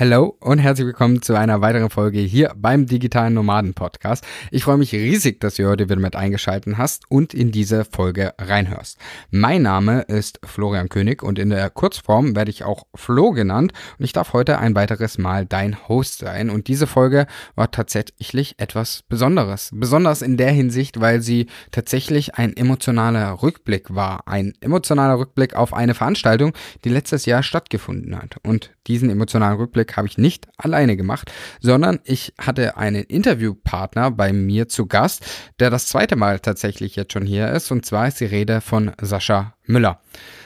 Hello 0.00 0.36
und 0.38 0.60
herzlich 0.60 0.86
willkommen 0.86 1.22
zu 1.22 1.34
einer 1.34 1.60
weiteren 1.60 1.90
Folge 1.90 2.20
hier 2.20 2.52
beim 2.56 2.86
Digitalen 2.86 3.34
Nomaden 3.34 3.74
Podcast. 3.74 4.24
Ich 4.52 4.62
freue 4.62 4.76
mich 4.76 4.92
riesig, 4.92 5.40
dass 5.40 5.56
du 5.56 5.68
heute 5.68 5.88
wieder 5.88 5.98
mit 5.98 6.14
eingeschaltet 6.14 6.78
hast 6.78 7.10
und 7.10 7.34
in 7.34 7.50
diese 7.50 7.84
Folge 7.84 8.32
reinhörst. 8.38 8.96
Mein 9.32 9.62
Name 9.62 10.02
ist 10.02 10.38
Florian 10.44 10.88
König 10.88 11.24
und 11.24 11.36
in 11.36 11.50
der 11.50 11.68
Kurzform 11.70 12.36
werde 12.36 12.52
ich 12.52 12.62
auch 12.62 12.86
Flo 12.94 13.32
genannt 13.32 13.72
und 13.98 14.04
ich 14.04 14.12
darf 14.12 14.34
heute 14.34 14.60
ein 14.60 14.76
weiteres 14.76 15.18
Mal 15.18 15.46
dein 15.46 15.88
Host 15.88 16.20
sein 16.20 16.48
und 16.48 16.68
diese 16.68 16.86
Folge 16.86 17.26
war 17.56 17.72
tatsächlich 17.72 18.54
etwas 18.58 19.02
Besonderes. 19.08 19.70
Besonders 19.74 20.22
in 20.22 20.36
der 20.36 20.52
Hinsicht, 20.52 21.00
weil 21.00 21.22
sie 21.22 21.48
tatsächlich 21.72 22.36
ein 22.36 22.56
emotionaler 22.56 23.42
Rückblick 23.42 23.92
war. 23.92 24.28
Ein 24.28 24.52
emotionaler 24.60 25.18
Rückblick 25.18 25.56
auf 25.56 25.74
eine 25.74 25.94
Veranstaltung, 25.94 26.52
die 26.84 26.90
letztes 26.90 27.26
Jahr 27.26 27.42
stattgefunden 27.42 28.16
hat. 28.16 28.36
Und 28.44 28.70
diesen 28.88 29.10
emotionalen 29.10 29.58
Rückblick 29.58 29.96
habe 29.96 30.08
ich 30.08 30.18
nicht 30.18 30.48
alleine 30.56 30.96
gemacht, 30.96 31.30
sondern 31.60 32.00
ich 32.04 32.32
hatte 32.38 32.76
einen 32.76 33.04
Interviewpartner 33.04 34.10
bei 34.10 34.32
mir 34.32 34.68
zu 34.68 34.86
Gast, 34.86 35.24
der 35.60 35.70
das 35.70 35.86
zweite 35.86 36.16
Mal 36.16 36.40
tatsächlich 36.40 36.96
jetzt 36.96 37.12
schon 37.12 37.26
hier 37.26 37.50
ist. 37.50 37.70
Und 37.70 37.86
zwar 37.86 38.08
ist 38.08 38.20
die 38.20 38.24
Rede 38.24 38.60
von 38.60 38.92
Sascha 39.00 39.54
Müller. 39.66 40.00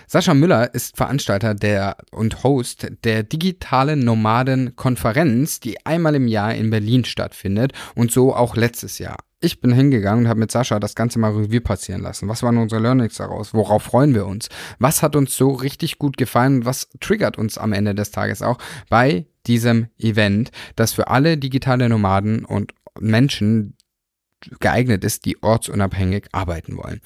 Sascha 0.07 0.35
Müller 0.35 0.75
ist 0.75 0.97
Veranstalter 0.97 1.55
der 1.55 1.97
und 2.11 2.45
Host 2.45 2.87
der 3.05 3.23
digitalen 3.23 4.01
Nomaden-Konferenz, 4.01 5.61
die 5.61 5.87
einmal 5.87 6.15
im 6.17 6.29
Jahr 6.29 6.55
in 6.55 6.69
Berlin 6.69 7.05
stattfindet 7.05 7.73
und 7.95 8.13
so 8.13 8.35
auch 8.35 8.57
letztes 8.57 8.99
Jahr 8.99 9.17
ich 9.43 9.61
bin 9.61 9.73
hingegangen 9.73 10.25
und 10.25 10.29
habe 10.29 10.41
mit 10.41 10.51
Sascha 10.51 10.79
das 10.79 10.95
Ganze 10.95 11.19
mal 11.19 11.33
Revue 11.33 11.61
passieren 11.61 12.03
lassen. 12.03 12.29
Was 12.29 12.43
waren 12.43 12.59
unsere 12.59 12.81
Learnings 12.81 13.17
daraus? 13.17 13.55
Worauf 13.55 13.83
freuen 13.83 14.15
wir 14.15 14.27
uns? 14.27 14.49
Was 14.79 15.03
hat 15.03 15.17
uns 15.17 15.37
so 15.37 15.51
richtig 15.51 15.99
gut 15.99 16.17
gefallen? 16.17 16.65
Was 16.65 16.89
triggert 17.01 17.39
uns 17.39 17.59
am 17.59 17.73
Ende 17.73 17.95
des 17.95 18.11
Tages 18.11 18.43
auch 18.43 18.59
bei 18.89 19.27
diesem 19.47 19.89
Event, 19.99 20.51
das 20.77 20.93
für 20.93 21.09
alle 21.09 21.37
digitale 21.37 21.89
Nomaden 21.89 22.45
und 22.45 22.73
Menschen 23.01 23.77
geeignet 24.61 25.05
ist, 25.05 25.25
die 25.25 25.43
ortsunabhängig 25.43 26.27
arbeiten 26.33 26.77
wollen. 26.77 27.01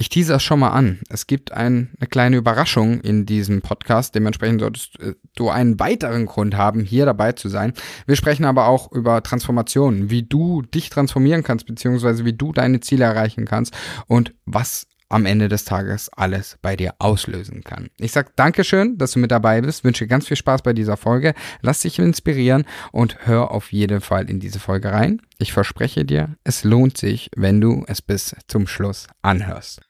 Ich 0.00 0.08
tease 0.08 0.32
das 0.32 0.42
schon 0.42 0.60
mal 0.60 0.70
an. 0.70 1.00
Es 1.10 1.26
gibt 1.26 1.52
ein, 1.52 1.90
eine 2.00 2.08
kleine 2.08 2.38
Überraschung 2.38 3.02
in 3.02 3.26
diesem 3.26 3.60
Podcast. 3.60 4.14
Dementsprechend 4.14 4.62
solltest 4.62 4.98
äh, 4.98 5.12
du 5.36 5.50
einen 5.50 5.78
weiteren 5.78 6.24
Grund 6.24 6.56
haben, 6.56 6.80
hier 6.80 7.04
dabei 7.04 7.32
zu 7.32 7.50
sein. 7.50 7.74
Wir 8.06 8.16
sprechen 8.16 8.46
aber 8.46 8.66
auch 8.66 8.90
über 8.92 9.22
Transformationen, 9.22 10.08
wie 10.08 10.22
du 10.22 10.62
dich 10.62 10.88
transformieren 10.88 11.42
kannst, 11.42 11.66
beziehungsweise 11.66 12.24
wie 12.24 12.32
du 12.32 12.54
deine 12.54 12.80
Ziele 12.80 13.04
erreichen 13.04 13.44
kannst 13.44 13.76
und 14.06 14.32
was 14.46 14.86
am 15.10 15.26
Ende 15.26 15.48
des 15.48 15.66
Tages 15.66 16.08
alles 16.16 16.56
bei 16.62 16.76
dir 16.76 16.94
auslösen 16.98 17.62
kann. 17.62 17.90
Ich 17.98 18.12
sag 18.12 18.34
Dankeschön, 18.36 18.96
dass 18.96 19.12
du 19.12 19.18
mit 19.18 19.30
dabei 19.30 19.60
bist, 19.60 19.84
wünsche 19.84 20.06
ganz 20.06 20.26
viel 20.26 20.38
Spaß 20.38 20.62
bei 20.62 20.72
dieser 20.72 20.96
Folge, 20.96 21.34
lass 21.60 21.80
dich 21.80 21.98
inspirieren 21.98 22.64
und 22.90 23.26
hör 23.26 23.50
auf 23.50 23.70
jeden 23.70 24.00
Fall 24.00 24.30
in 24.30 24.40
diese 24.40 24.60
Folge 24.60 24.92
rein. 24.92 25.20
Ich 25.36 25.52
verspreche 25.52 26.06
dir, 26.06 26.36
es 26.42 26.64
lohnt 26.64 26.96
sich, 26.96 27.28
wenn 27.36 27.60
du 27.60 27.84
es 27.86 28.00
bis 28.00 28.34
zum 28.48 28.66
Schluss 28.66 29.06
anhörst. 29.20 29.89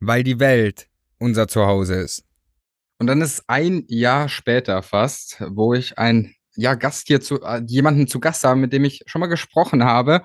weil 0.00 0.22
die 0.22 0.40
Welt 0.40 0.88
unser 1.18 1.48
Zuhause 1.48 1.94
ist. 1.94 2.24
Und 2.98 3.06
dann 3.08 3.20
ist 3.20 3.44
ein 3.46 3.84
Jahr 3.88 4.28
später 4.28 4.82
fast, 4.82 5.42
wo 5.48 5.74
ich 5.74 5.98
ein 5.98 6.34
ja, 6.56 6.74
Gast 6.74 7.06
hier 7.08 7.20
zu, 7.20 7.42
äh, 7.42 7.62
jemanden 7.66 8.08
zu 8.08 8.20
Gast 8.20 8.44
habe, 8.44 8.58
mit 8.58 8.72
dem 8.72 8.84
ich 8.84 9.02
schon 9.06 9.20
mal 9.20 9.26
gesprochen 9.26 9.84
habe. 9.84 10.22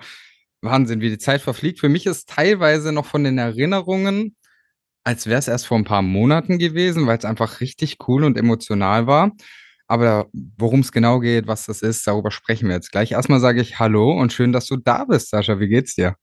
Wahnsinn, 0.62 1.00
wie 1.00 1.10
die 1.10 1.18
Zeit 1.18 1.42
verfliegt. 1.42 1.80
Für 1.80 1.88
mich 1.88 2.06
ist 2.06 2.28
teilweise 2.28 2.92
noch 2.92 3.06
von 3.06 3.24
den 3.24 3.38
Erinnerungen, 3.38 4.36
als 5.04 5.26
wäre 5.26 5.38
es 5.38 5.48
erst 5.48 5.66
vor 5.66 5.78
ein 5.78 5.84
paar 5.84 6.02
Monaten 6.02 6.58
gewesen, 6.58 7.06
weil 7.06 7.18
es 7.18 7.24
einfach 7.24 7.60
richtig 7.60 7.98
cool 8.08 8.24
und 8.24 8.38
emotional 8.38 9.06
war. 9.06 9.32
Aber 9.88 10.28
worum 10.32 10.80
es 10.80 10.92
genau 10.92 11.20
geht, 11.20 11.46
was 11.46 11.66
das 11.66 11.82
ist, 11.82 12.06
darüber 12.06 12.30
sprechen 12.30 12.68
wir 12.68 12.76
jetzt 12.76 12.92
gleich. 12.92 13.12
Erstmal 13.12 13.40
sage 13.40 13.60
ich 13.60 13.78
Hallo 13.78 14.12
und 14.12 14.32
schön, 14.32 14.52
dass 14.52 14.66
du 14.66 14.76
da 14.76 15.04
bist, 15.04 15.30
Sascha. 15.30 15.60
Wie 15.60 15.68
geht's 15.68 15.94
dir? 15.96 16.16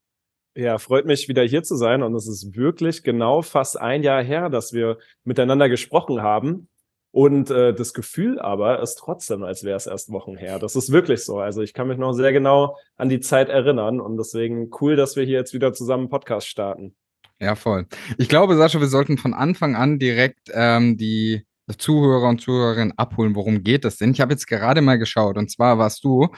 Ja, 0.56 0.78
freut 0.78 1.06
mich 1.06 1.28
wieder 1.28 1.44
hier 1.44 1.62
zu 1.62 1.76
sein 1.76 2.02
und 2.02 2.14
es 2.14 2.26
ist 2.26 2.56
wirklich 2.56 3.02
genau 3.04 3.42
fast 3.42 3.80
ein 3.80 4.02
Jahr 4.02 4.22
her, 4.22 4.48
dass 4.48 4.72
wir 4.72 4.98
miteinander 5.24 5.68
gesprochen 5.68 6.22
haben. 6.22 6.68
Und 7.12 7.50
äh, 7.50 7.74
das 7.74 7.92
Gefühl 7.92 8.38
aber 8.38 8.80
ist 8.80 8.96
trotzdem, 8.96 9.42
als 9.42 9.64
wäre 9.64 9.76
es 9.76 9.86
erst 9.86 10.12
Wochen 10.12 10.36
her. 10.36 10.60
Das 10.60 10.76
ist 10.76 10.92
wirklich 10.92 11.24
so. 11.24 11.38
Also 11.40 11.60
ich 11.60 11.74
kann 11.74 11.88
mich 11.88 11.98
noch 11.98 12.12
sehr 12.12 12.32
genau 12.32 12.76
an 12.96 13.08
die 13.08 13.20
Zeit 13.20 13.48
erinnern 13.48 14.00
und 14.00 14.16
deswegen 14.16 14.70
cool, 14.80 14.94
dass 14.94 15.16
wir 15.16 15.24
hier 15.24 15.38
jetzt 15.38 15.52
wieder 15.52 15.72
zusammen 15.72 16.04
einen 16.04 16.10
Podcast 16.10 16.46
starten. 16.46 16.94
Ja, 17.40 17.56
voll. 17.56 17.86
Ich 18.18 18.28
glaube, 18.28 18.56
Sascha, 18.56 18.80
wir 18.80 18.86
sollten 18.86 19.18
von 19.18 19.34
Anfang 19.34 19.74
an 19.74 19.98
direkt 19.98 20.50
ähm, 20.52 20.96
die 20.98 21.46
Zuhörer 21.78 22.28
und 22.28 22.40
Zuhörerinnen 22.40 22.96
abholen, 22.98 23.34
worum 23.34 23.62
geht 23.62 23.84
es 23.84 23.98
denn? 23.98 24.12
Ich 24.12 24.20
habe 24.20 24.32
jetzt 24.32 24.46
gerade 24.46 24.80
mal 24.82 24.98
geschaut 24.98 25.36
und 25.36 25.50
zwar 25.50 25.78
warst 25.78 26.04
du 26.04 26.28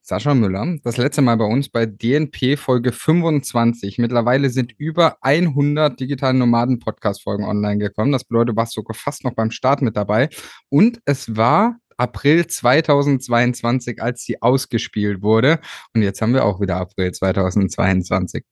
Sascha 0.00 0.34
Müller, 0.34 0.78
das 0.82 0.96
letzte 0.96 1.22
Mal 1.22 1.36
bei 1.36 1.44
uns 1.44 1.68
bei 1.68 1.86
DNP 1.86 2.56
Folge 2.56 2.90
25. 2.90 3.98
Mittlerweile 3.98 4.50
sind 4.50 4.72
über 4.76 5.16
100 5.20 5.98
digitale 6.00 6.36
Nomaden-Podcast-Folgen 6.38 7.44
online 7.44 7.78
gekommen. 7.78 8.10
Das 8.10 8.24
bedeutet, 8.24 8.50
du 8.50 8.56
warst 8.56 8.72
sogar 8.72 8.94
fast 8.94 9.24
noch 9.24 9.34
beim 9.34 9.50
Start 9.52 9.80
mit 9.80 9.96
dabei. 9.96 10.28
Und 10.68 11.00
es 11.04 11.36
war 11.36 11.76
April 11.96 12.46
2022, 12.46 14.02
als 14.02 14.24
sie 14.24 14.42
ausgespielt 14.42 15.22
wurde. 15.22 15.60
Und 15.94 16.02
jetzt 16.02 16.20
haben 16.20 16.34
wir 16.34 16.44
auch 16.44 16.60
wieder 16.60 16.78
April 16.78 17.12
2022. 17.12 18.44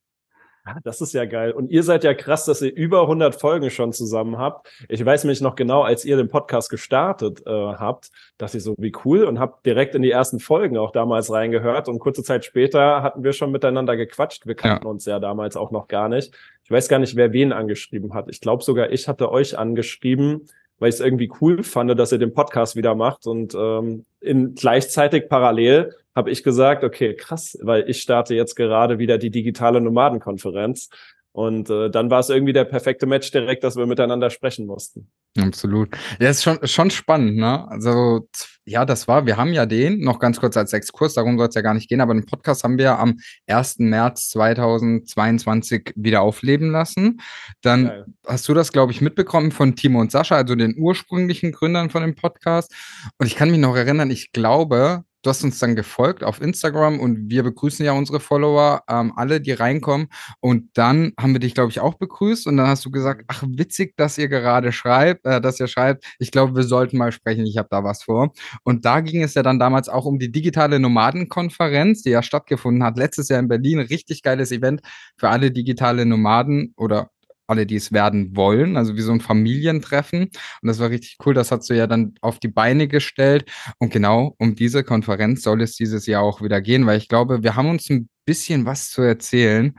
Ah, 0.64 0.76
das 0.84 1.00
ist 1.00 1.14
ja 1.14 1.24
geil. 1.24 1.52
Und 1.52 1.70
ihr 1.70 1.82
seid 1.82 2.04
ja 2.04 2.12
krass, 2.12 2.44
dass 2.44 2.60
ihr 2.60 2.74
über 2.74 3.02
100 3.02 3.34
Folgen 3.34 3.70
schon 3.70 3.92
zusammen 3.92 4.36
habt. 4.36 4.68
Ich 4.88 5.04
weiß 5.04 5.24
nämlich 5.24 5.40
noch 5.40 5.54
genau, 5.54 5.82
als 5.82 6.04
ihr 6.04 6.16
den 6.16 6.28
Podcast 6.28 6.68
gestartet 6.68 7.42
äh, 7.46 7.50
habt, 7.50 8.10
dachte 8.36 8.58
ich 8.58 8.62
so, 8.62 8.74
wie 8.78 8.92
cool 9.04 9.24
und 9.24 9.38
hab 9.38 9.62
direkt 9.64 9.94
in 9.94 10.02
die 10.02 10.10
ersten 10.10 10.38
Folgen 10.38 10.76
auch 10.76 10.92
damals 10.92 11.32
reingehört. 11.32 11.88
Und 11.88 11.98
kurze 11.98 12.22
Zeit 12.22 12.44
später 12.44 13.02
hatten 13.02 13.24
wir 13.24 13.32
schon 13.32 13.52
miteinander 13.52 13.96
gequatscht. 13.96 14.46
Wir 14.46 14.54
kannten 14.54 14.84
ja. 14.84 14.90
uns 14.90 15.06
ja 15.06 15.18
damals 15.18 15.56
auch 15.56 15.70
noch 15.70 15.88
gar 15.88 16.08
nicht. 16.08 16.34
Ich 16.64 16.70
weiß 16.70 16.88
gar 16.88 16.98
nicht, 16.98 17.16
wer 17.16 17.32
wen 17.32 17.52
angeschrieben 17.52 18.12
hat. 18.12 18.28
Ich 18.28 18.40
glaube 18.40 18.62
sogar, 18.62 18.90
ich 18.90 19.08
hatte 19.08 19.32
euch 19.32 19.58
angeschrieben, 19.58 20.46
weil 20.78 20.90
ich 20.90 20.96
es 20.96 21.00
irgendwie 21.00 21.32
cool 21.40 21.62
fand, 21.62 21.98
dass 21.98 22.12
ihr 22.12 22.18
den 22.18 22.34
Podcast 22.34 22.76
wieder 22.76 22.94
macht. 22.94 23.26
Und 23.26 23.54
ähm, 23.54 24.04
in 24.20 24.54
gleichzeitig 24.54 25.28
parallel 25.28 25.94
habe 26.14 26.30
ich 26.30 26.42
gesagt, 26.42 26.84
okay, 26.84 27.14
krass, 27.14 27.56
weil 27.62 27.88
ich 27.88 28.02
starte 28.02 28.34
jetzt 28.34 28.54
gerade 28.56 28.98
wieder 28.98 29.18
die 29.18 29.30
digitale 29.30 29.80
Nomadenkonferenz. 29.80 30.88
Und 31.32 31.70
äh, 31.70 31.90
dann 31.90 32.10
war 32.10 32.20
es 32.20 32.28
irgendwie 32.28 32.52
der 32.52 32.64
perfekte 32.64 33.06
Match 33.06 33.30
direkt, 33.30 33.62
dass 33.62 33.76
wir 33.76 33.86
miteinander 33.86 34.30
sprechen 34.30 34.66
mussten. 34.66 35.08
Absolut. 35.38 35.88
Ja, 36.18 36.28
ist 36.28 36.42
schon, 36.42 36.58
schon 36.66 36.90
spannend, 36.90 37.36
ne? 37.36 37.68
Also, 37.68 38.28
ja, 38.64 38.84
das 38.84 39.06
war, 39.06 39.26
wir 39.26 39.36
haben 39.36 39.52
ja 39.52 39.64
den, 39.64 40.00
noch 40.00 40.18
ganz 40.18 40.40
kurz 40.40 40.56
als 40.56 40.72
Exkurs, 40.72 41.14
darum 41.14 41.38
soll 41.38 41.46
es 41.46 41.54
ja 41.54 41.60
gar 41.60 41.74
nicht 41.74 41.88
gehen, 41.88 42.00
aber 42.00 42.14
den 42.14 42.26
Podcast 42.26 42.64
haben 42.64 42.78
wir 42.78 42.98
am 42.98 43.20
1. 43.46 43.78
März 43.78 44.30
2022 44.30 45.92
wieder 45.94 46.22
aufleben 46.22 46.72
lassen. 46.72 47.20
Dann 47.62 47.86
Geil. 47.86 48.06
hast 48.26 48.48
du 48.48 48.54
das, 48.54 48.72
glaube 48.72 48.90
ich, 48.90 49.00
mitbekommen 49.00 49.52
von 49.52 49.76
Timo 49.76 50.00
und 50.00 50.10
Sascha, 50.10 50.34
also 50.34 50.56
den 50.56 50.74
ursprünglichen 50.76 51.52
Gründern 51.52 51.90
von 51.90 52.02
dem 52.02 52.16
Podcast. 52.16 52.74
Und 53.18 53.28
ich 53.28 53.36
kann 53.36 53.52
mich 53.52 53.60
noch 53.60 53.76
erinnern, 53.76 54.10
ich 54.10 54.32
glaube, 54.32 55.04
Du 55.22 55.28
hast 55.30 55.44
uns 55.44 55.58
dann 55.58 55.76
gefolgt 55.76 56.24
auf 56.24 56.40
Instagram 56.40 56.98
und 56.98 57.28
wir 57.28 57.42
begrüßen 57.42 57.84
ja 57.84 57.92
unsere 57.92 58.20
Follower, 58.20 58.82
ähm, 58.88 59.12
alle, 59.16 59.40
die 59.40 59.52
reinkommen. 59.52 60.08
Und 60.40 60.70
dann 60.74 61.12
haben 61.20 61.34
wir 61.34 61.40
dich, 61.40 61.54
glaube 61.54 61.70
ich, 61.70 61.80
auch 61.80 61.94
begrüßt. 61.94 62.46
Und 62.46 62.56
dann 62.56 62.68
hast 62.68 62.86
du 62.86 62.90
gesagt, 62.90 63.24
ach, 63.28 63.42
witzig, 63.46 63.96
dass 63.96 64.16
ihr 64.16 64.28
gerade 64.28 64.72
schreibt, 64.72 65.26
äh, 65.26 65.40
dass 65.40 65.60
ihr 65.60 65.66
schreibt, 65.66 66.04
ich 66.18 66.30
glaube, 66.30 66.56
wir 66.56 66.62
sollten 66.62 66.96
mal 66.96 67.12
sprechen, 67.12 67.44
ich 67.44 67.58
habe 67.58 67.68
da 67.70 67.84
was 67.84 68.02
vor. 68.02 68.32
Und 68.64 68.84
da 68.86 69.00
ging 69.00 69.22
es 69.22 69.34
ja 69.34 69.42
dann 69.42 69.58
damals 69.58 69.88
auch 69.90 70.06
um 70.06 70.18
die 70.18 70.32
digitale 70.32 70.80
Nomadenkonferenz, 70.80 72.02
die 72.02 72.10
ja 72.10 72.22
stattgefunden 72.22 72.82
hat, 72.82 72.96
letztes 72.96 73.28
Jahr 73.28 73.40
in 73.40 73.48
Berlin. 73.48 73.80
Richtig 73.80 74.22
geiles 74.22 74.52
Event 74.52 74.80
für 75.16 75.28
alle 75.28 75.50
digitale 75.50 76.06
Nomaden 76.06 76.72
oder 76.76 77.10
alle, 77.50 77.66
die 77.66 77.76
es 77.76 77.92
werden 77.92 78.36
wollen, 78.36 78.76
also 78.76 78.96
wie 78.96 79.02
so 79.02 79.12
ein 79.12 79.20
Familientreffen. 79.20 80.22
Und 80.22 80.66
das 80.66 80.78
war 80.78 80.90
richtig 80.90 81.16
cool. 81.24 81.34
Das 81.34 81.50
hast 81.50 81.68
du 81.68 81.74
ja 81.74 81.86
dann 81.86 82.14
auf 82.20 82.38
die 82.38 82.48
Beine 82.48 82.88
gestellt. 82.88 83.50
Und 83.78 83.92
genau 83.92 84.34
um 84.38 84.54
diese 84.54 84.84
Konferenz 84.84 85.42
soll 85.42 85.62
es 85.62 85.76
dieses 85.76 86.06
Jahr 86.06 86.22
auch 86.22 86.42
wieder 86.42 86.60
gehen, 86.60 86.86
weil 86.86 86.98
ich 86.98 87.08
glaube, 87.08 87.42
wir 87.42 87.56
haben 87.56 87.70
uns 87.70 87.90
ein 87.90 88.08
bisschen 88.24 88.64
was 88.64 88.90
zu 88.90 89.02
erzählen, 89.02 89.74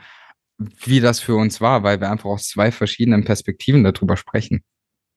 wie 0.86 1.00
das 1.00 1.20
für 1.20 1.36
uns 1.36 1.62
war, 1.62 1.84
weil 1.84 2.00
wir 2.00 2.12
einfach 2.12 2.30
aus 2.30 2.50
zwei 2.50 2.72
verschiedenen 2.72 3.24
Perspektiven 3.24 3.84
darüber 3.84 4.18
sprechen. 4.18 4.64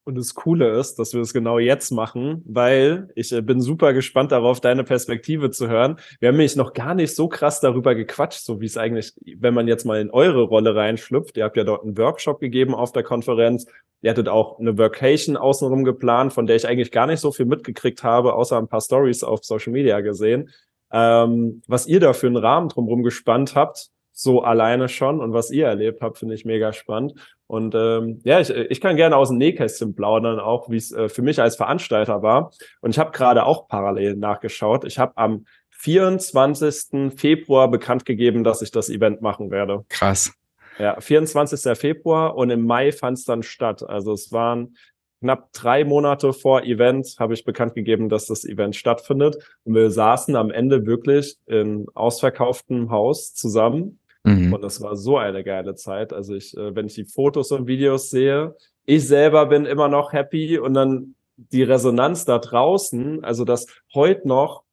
Und 0.06 0.18
das 0.18 0.34
Coole 0.34 0.78
ist, 0.78 0.98
dass 0.98 1.14
wir 1.14 1.22
es 1.22 1.32
genau 1.32 1.58
jetzt 1.58 1.90
machen, 1.90 2.42
weil 2.44 3.08
ich 3.14 3.32
äh, 3.32 3.40
bin 3.40 3.62
super 3.62 3.94
gespannt 3.94 4.32
darauf, 4.32 4.60
deine 4.60 4.84
Perspektive 4.84 5.50
zu 5.50 5.68
hören. 5.68 5.98
Wir 6.20 6.28
haben 6.28 6.36
nämlich 6.36 6.56
noch 6.56 6.74
gar 6.74 6.94
nicht 6.94 7.16
so 7.16 7.26
krass 7.26 7.60
darüber 7.60 7.94
gequatscht, 7.94 8.44
so 8.44 8.60
wie 8.60 8.66
es 8.66 8.76
eigentlich, 8.76 9.14
wenn 9.38 9.54
man 9.54 9.66
jetzt 9.66 9.86
mal 9.86 10.02
in 10.02 10.10
eure 10.10 10.42
Rolle 10.42 10.74
reinschlüpft. 10.74 11.38
Ihr 11.38 11.44
habt 11.44 11.56
ja 11.56 11.64
dort 11.64 11.84
einen 11.84 11.96
Workshop 11.96 12.38
gegeben 12.38 12.74
auf 12.74 12.92
der 12.92 13.02
Konferenz. 13.02 13.66
Ihr 14.02 14.10
hattet 14.10 14.28
auch 14.28 14.58
eine 14.58 14.76
Vacation 14.76 15.38
außenrum 15.38 15.84
geplant, 15.84 16.34
von 16.34 16.46
der 16.46 16.56
ich 16.56 16.68
eigentlich 16.68 16.92
gar 16.92 17.06
nicht 17.06 17.20
so 17.20 17.32
viel 17.32 17.46
mitgekriegt 17.46 18.02
habe, 18.02 18.34
außer 18.34 18.58
ein 18.58 18.68
paar 18.68 18.82
Stories 18.82 19.24
auf 19.24 19.42
Social 19.42 19.72
Media 19.72 20.00
gesehen. 20.02 20.50
Ähm, 20.92 21.62
was 21.66 21.86
ihr 21.86 22.00
da 22.00 22.12
für 22.12 22.26
einen 22.26 22.36
Rahmen 22.36 22.68
drumherum 22.68 23.02
gespannt 23.02 23.54
habt, 23.54 23.88
so 24.16 24.42
alleine 24.42 24.88
schon 24.88 25.20
und 25.20 25.32
was 25.32 25.50
ihr 25.50 25.66
erlebt 25.66 26.00
habt, 26.00 26.18
finde 26.18 26.36
ich 26.36 26.44
mega 26.44 26.72
spannend. 26.72 27.14
Und 27.48 27.74
ähm, 27.74 28.20
ja, 28.24 28.40
ich, 28.40 28.48
ich 28.48 28.80
kann 28.80 28.96
gerne 28.96 29.16
aus 29.16 29.28
dem 29.28 29.38
Nähkästchen 29.38 29.94
plaudern, 29.94 30.38
auch 30.38 30.70
wie 30.70 30.76
es 30.76 30.92
äh, 30.92 31.08
für 31.08 31.20
mich 31.20 31.42
als 31.42 31.56
Veranstalter 31.56 32.22
war. 32.22 32.52
Und 32.80 32.90
ich 32.90 32.98
habe 32.98 33.10
gerade 33.10 33.44
auch 33.44 33.66
parallel 33.66 34.14
nachgeschaut. 34.14 34.84
Ich 34.84 35.00
habe 35.00 35.16
am 35.16 35.46
24. 35.70 37.12
Februar 37.16 37.68
bekannt 37.68 38.06
gegeben, 38.06 38.44
dass 38.44 38.62
ich 38.62 38.70
das 38.70 38.88
Event 38.88 39.20
machen 39.20 39.50
werde. 39.50 39.84
Krass. 39.88 40.32
Ja, 40.78 40.98
24. 41.00 41.76
Februar 41.76 42.36
und 42.36 42.50
im 42.50 42.64
Mai 42.64 42.92
fand 42.92 43.18
es 43.18 43.24
dann 43.24 43.42
statt. 43.42 43.82
Also 43.82 44.12
es 44.12 44.30
waren 44.32 44.76
knapp 45.20 45.52
drei 45.52 45.84
Monate 45.84 46.32
vor 46.32 46.62
Event 46.62 47.16
habe 47.18 47.34
ich 47.34 47.44
bekannt 47.44 47.74
gegeben, 47.74 48.08
dass 48.08 48.26
das 48.26 48.44
Event 48.44 48.76
stattfindet. 48.76 49.38
Und 49.64 49.74
wir 49.74 49.90
saßen 49.90 50.36
am 50.36 50.50
Ende 50.50 50.86
wirklich 50.86 51.36
in 51.46 51.86
ausverkauftem 51.94 52.90
Haus 52.90 53.34
zusammen 53.34 53.98
Mhm. 54.24 54.52
Und 54.52 54.62
das 54.62 54.80
war 54.80 54.96
so 54.96 55.18
eine 55.18 55.44
geile 55.44 55.74
Zeit. 55.74 56.12
Also 56.12 56.34
ich, 56.34 56.56
äh, 56.56 56.74
wenn 56.74 56.86
ich 56.86 56.94
die 56.94 57.04
Fotos 57.04 57.52
und 57.52 57.66
Videos 57.66 58.10
sehe, 58.10 58.56
ich 58.86 59.06
selber 59.06 59.46
bin 59.46 59.66
immer 59.66 59.88
noch 59.88 60.12
happy 60.12 60.58
und 60.58 60.74
dann 60.74 61.14
die 61.36 61.62
Resonanz 61.62 62.24
da 62.24 62.38
draußen, 62.38 63.24
also 63.24 63.44
dass 63.44 63.66
heute 63.94 64.26
noch 64.26 64.64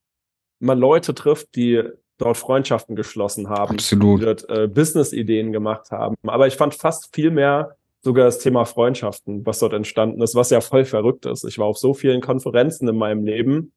man 0.60 0.80
Leute 0.80 1.14
trifft, 1.16 1.56
die 1.56 1.82
dort 2.18 2.38
Freundschaften 2.38 2.96
geschlossen 2.96 3.50
haben, 3.50 3.76
Absolut. 3.76 4.22
die 4.22 4.26
dort 4.26 4.50
äh, 4.50 4.68
Business-Ideen 4.68 5.52
gemacht 5.52 5.92
haben. 5.92 6.16
Aber 6.24 6.48
ich 6.48 6.56
fand 6.56 6.76
fast 6.76 7.14
viel 7.16 7.32
mehr 7.32 7.76
sogar 8.02 8.26
das 8.26 8.40
Thema 8.40 8.66
Freundschaften, 8.66 9.46
was 9.46 9.60
dort 9.60 9.74
entstanden 9.74 10.22
ist, 10.22 10.36
was 10.36 10.50
ja 10.52 10.62
voll 10.62 10.86
verrückt 10.86 11.26
ist. 11.26 11.44
Ich 11.46 11.58
war 11.58 11.66
auf 11.66 11.78
so 11.78 11.94
vielen 11.94 12.22
Konferenzen 12.22 12.88
in 12.88 12.96
meinem 12.96 13.26
Leben 13.26 13.74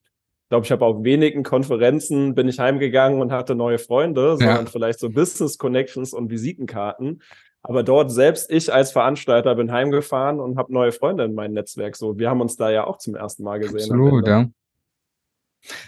glaube, 0.49 0.67
ich 0.67 0.73
habe 0.73 0.85
auf 0.85 1.05
wenigen 1.05 1.43
Konferenzen 1.43 2.35
bin 2.35 2.49
ich 2.49 2.59
heimgegangen 2.59 3.21
und 3.21 3.33
hatte 3.33 3.55
neue 3.55 3.79
Freunde, 3.79 4.37
sondern 4.37 4.65
ja. 4.65 4.71
vielleicht 4.71 5.01
so 5.01 5.11
Business 5.11 5.59
Connections 5.59 6.13
und 6.13 6.31
Visitenkarten. 6.31 7.23
Aber 7.63 7.83
dort 7.83 8.13
selbst 8.13 8.51
ich 8.51 8.73
als 8.73 8.93
Veranstalter 8.93 9.55
bin 9.55 9.73
heimgefahren 9.73 10.39
und 10.39 10.59
habe 10.59 10.73
neue 10.73 10.93
Freunde 10.93 11.25
in 11.25 11.35
meinem 11.35 11.55
Netzwerk. 11.55 11.97
So, 11.97 12.19
wir 12.19 12.29
haben 12.29 12.43
uns 12.43 12.57
da 12.57 12.71
ja 12.71 12.87
auch 12.87 12.99
zum 12.99 13.15
ersten 13.15 13.43
Mal 13.43 13.59
gesehen. 13.59 13.91
Absolut, 13.91 14.27
ja. 14.29 14.47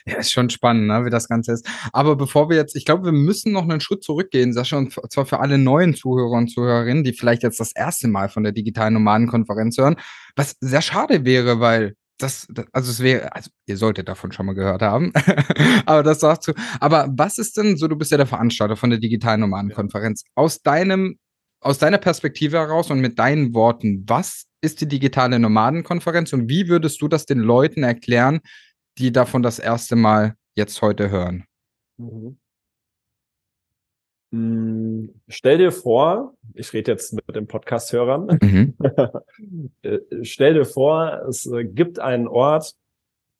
Ja, 0.06 0.16
ist 0.16 0.32
schon 0.32 0.48
spannend, 0.48 0.86
ne, 0.86 1.04
wie 1.04 1.10
das 1.10 1.28
Ganze 1.28 1.52
ist. 1.52 1.68
Aber 1.92 2.16
bevor 2.16 2.48
wir 2.48 2.56
jetzt, 2.56 2.76
ich 2.76 2.86
glaube, 2.86 3.04
wir 3.04 3.12
müssen 3.12 3.52
noch 3.52 3.64
einen 3.64 3.80
Schritt 3.80 4.02
zurückgehen, 4.02 4.54
Sascha, 4.54 4.78
und 4.78 4.92
zwar 5.12 5.26
für 5.26 5.40
alle 5.40 5.58
neuen 5.58 5.94
Zuhörer 5.94 6.38
und 6.38 6.48
Zuhörerinnen, 6.48 7.04
die 7.04 7.12
vielleicht 7.12 7.42
jetzt 7.42 7.60
das 7.60 7.72
erste 7.76 8.08
Mal 8.08 8.30
von 8.30 8.42
der 8.42 8.52
digitalen 8.52 8.94
Nomadenkonferenz 8.94 9.76
hören, 9.76 9.96
was 10.34 10.56
sehr 10.60 10.80
schade 10.80 11.26
wäre, 11.26 11.60
weil 11.60 11.94
das, 12.18 12.46
das, 12.50 12.66
also 12.72 12.90
es 12.90 13.00
wäre, 13.00 13.34
also 13.34 13.50
ihr 13.66 13.76
solltet 13.76 14.08
davon 14.08 14.32
schon 14.32 14.46
mal 14.46 14.54
gehört 14.54 14.82
haben, 14.82 15.12
aber 15.86 16.02
das 16.02 16.20
sagst 16.20 16.48
du. 16.48 16.52
Aber 16.80 17.08
was 17.10 17.38
ist 17.38 17.56
denn 17.56 17.76
so, 17.76 17.88
du 17.88 17.96
bist 17.96 18.10
ja 18.10 18.16
der 18.16 18.26
Veranstalter 18.26 18.76
von 18.76 18.90
der 18.90 18.98
digitalen 18.98 19.40
Nomadenkonferenz. 19.40 20.24
Aus 20.34 20.62
deinem, 20.62 21.18
aus 21.60 21.78
deiner 21.78 21.98
Perspektive 21.98 22.58
heraus 22.58 22.90
und 22.90 23.00
mit 23.00 23.18
deinen 23.18 23.54
Worten, 23.54 24.04
was 24.06 24.46
ist 24.60 24.80
die 24.80 24.88
digitale 24.88 25.38
Nomadenkonferenz 25.38 26.32
und 26.32 26.48
wie 26.48 26.68
würdest 26.68 27.00
du 27.02 27.08
das 27.08 27.26
den 27.26 27.38
Leuten 27.38 27.82
erklären, 27.82 28.40
die 28.98 29.12
davon 29.12 29.42
das 29.42 29.58
erste 29.58 29.96
Mal 29.96 30.34
jetzt 30.54 30.80
heute 30.82 31.10
hören? 31.10 31.44
Mhm. 31.98 32.38
Hm, 34.32 35.14
stell 35.28 35.58
dir 35.58 35.70
vor, 35.70 36.34
ich 36.54 36.72
rede 36.72 36.92
jetzt 36.92 37.12
mit 37.12 37.34
den 37.34 37.46
Podcast-Hörern, 37.46 38.38
mhm. 38.40 38.74
Äh, 39.82 39.98
stell 40.22 40.54
dir 40.54 40.64
vor, 40.64 41.22
es 41.28 41.46
äh, 41.46 41.64
gibt 41.64 41.98
einen 41.98 42.26
Ort, 42.26 42.72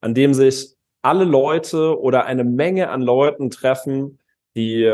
an 0.00 0.14
dem 0.14 0.34
sich 0.34 0.74
alle 1.02 1.24
Leute 1.24 2.00
oder 2.00 2.26
eine 2.26 2.44
Menge 2.44 2.90
an 2.90 3.00
Leuten 3.00 3.50
treffen, 3.50 4.18
die 4.54 4.92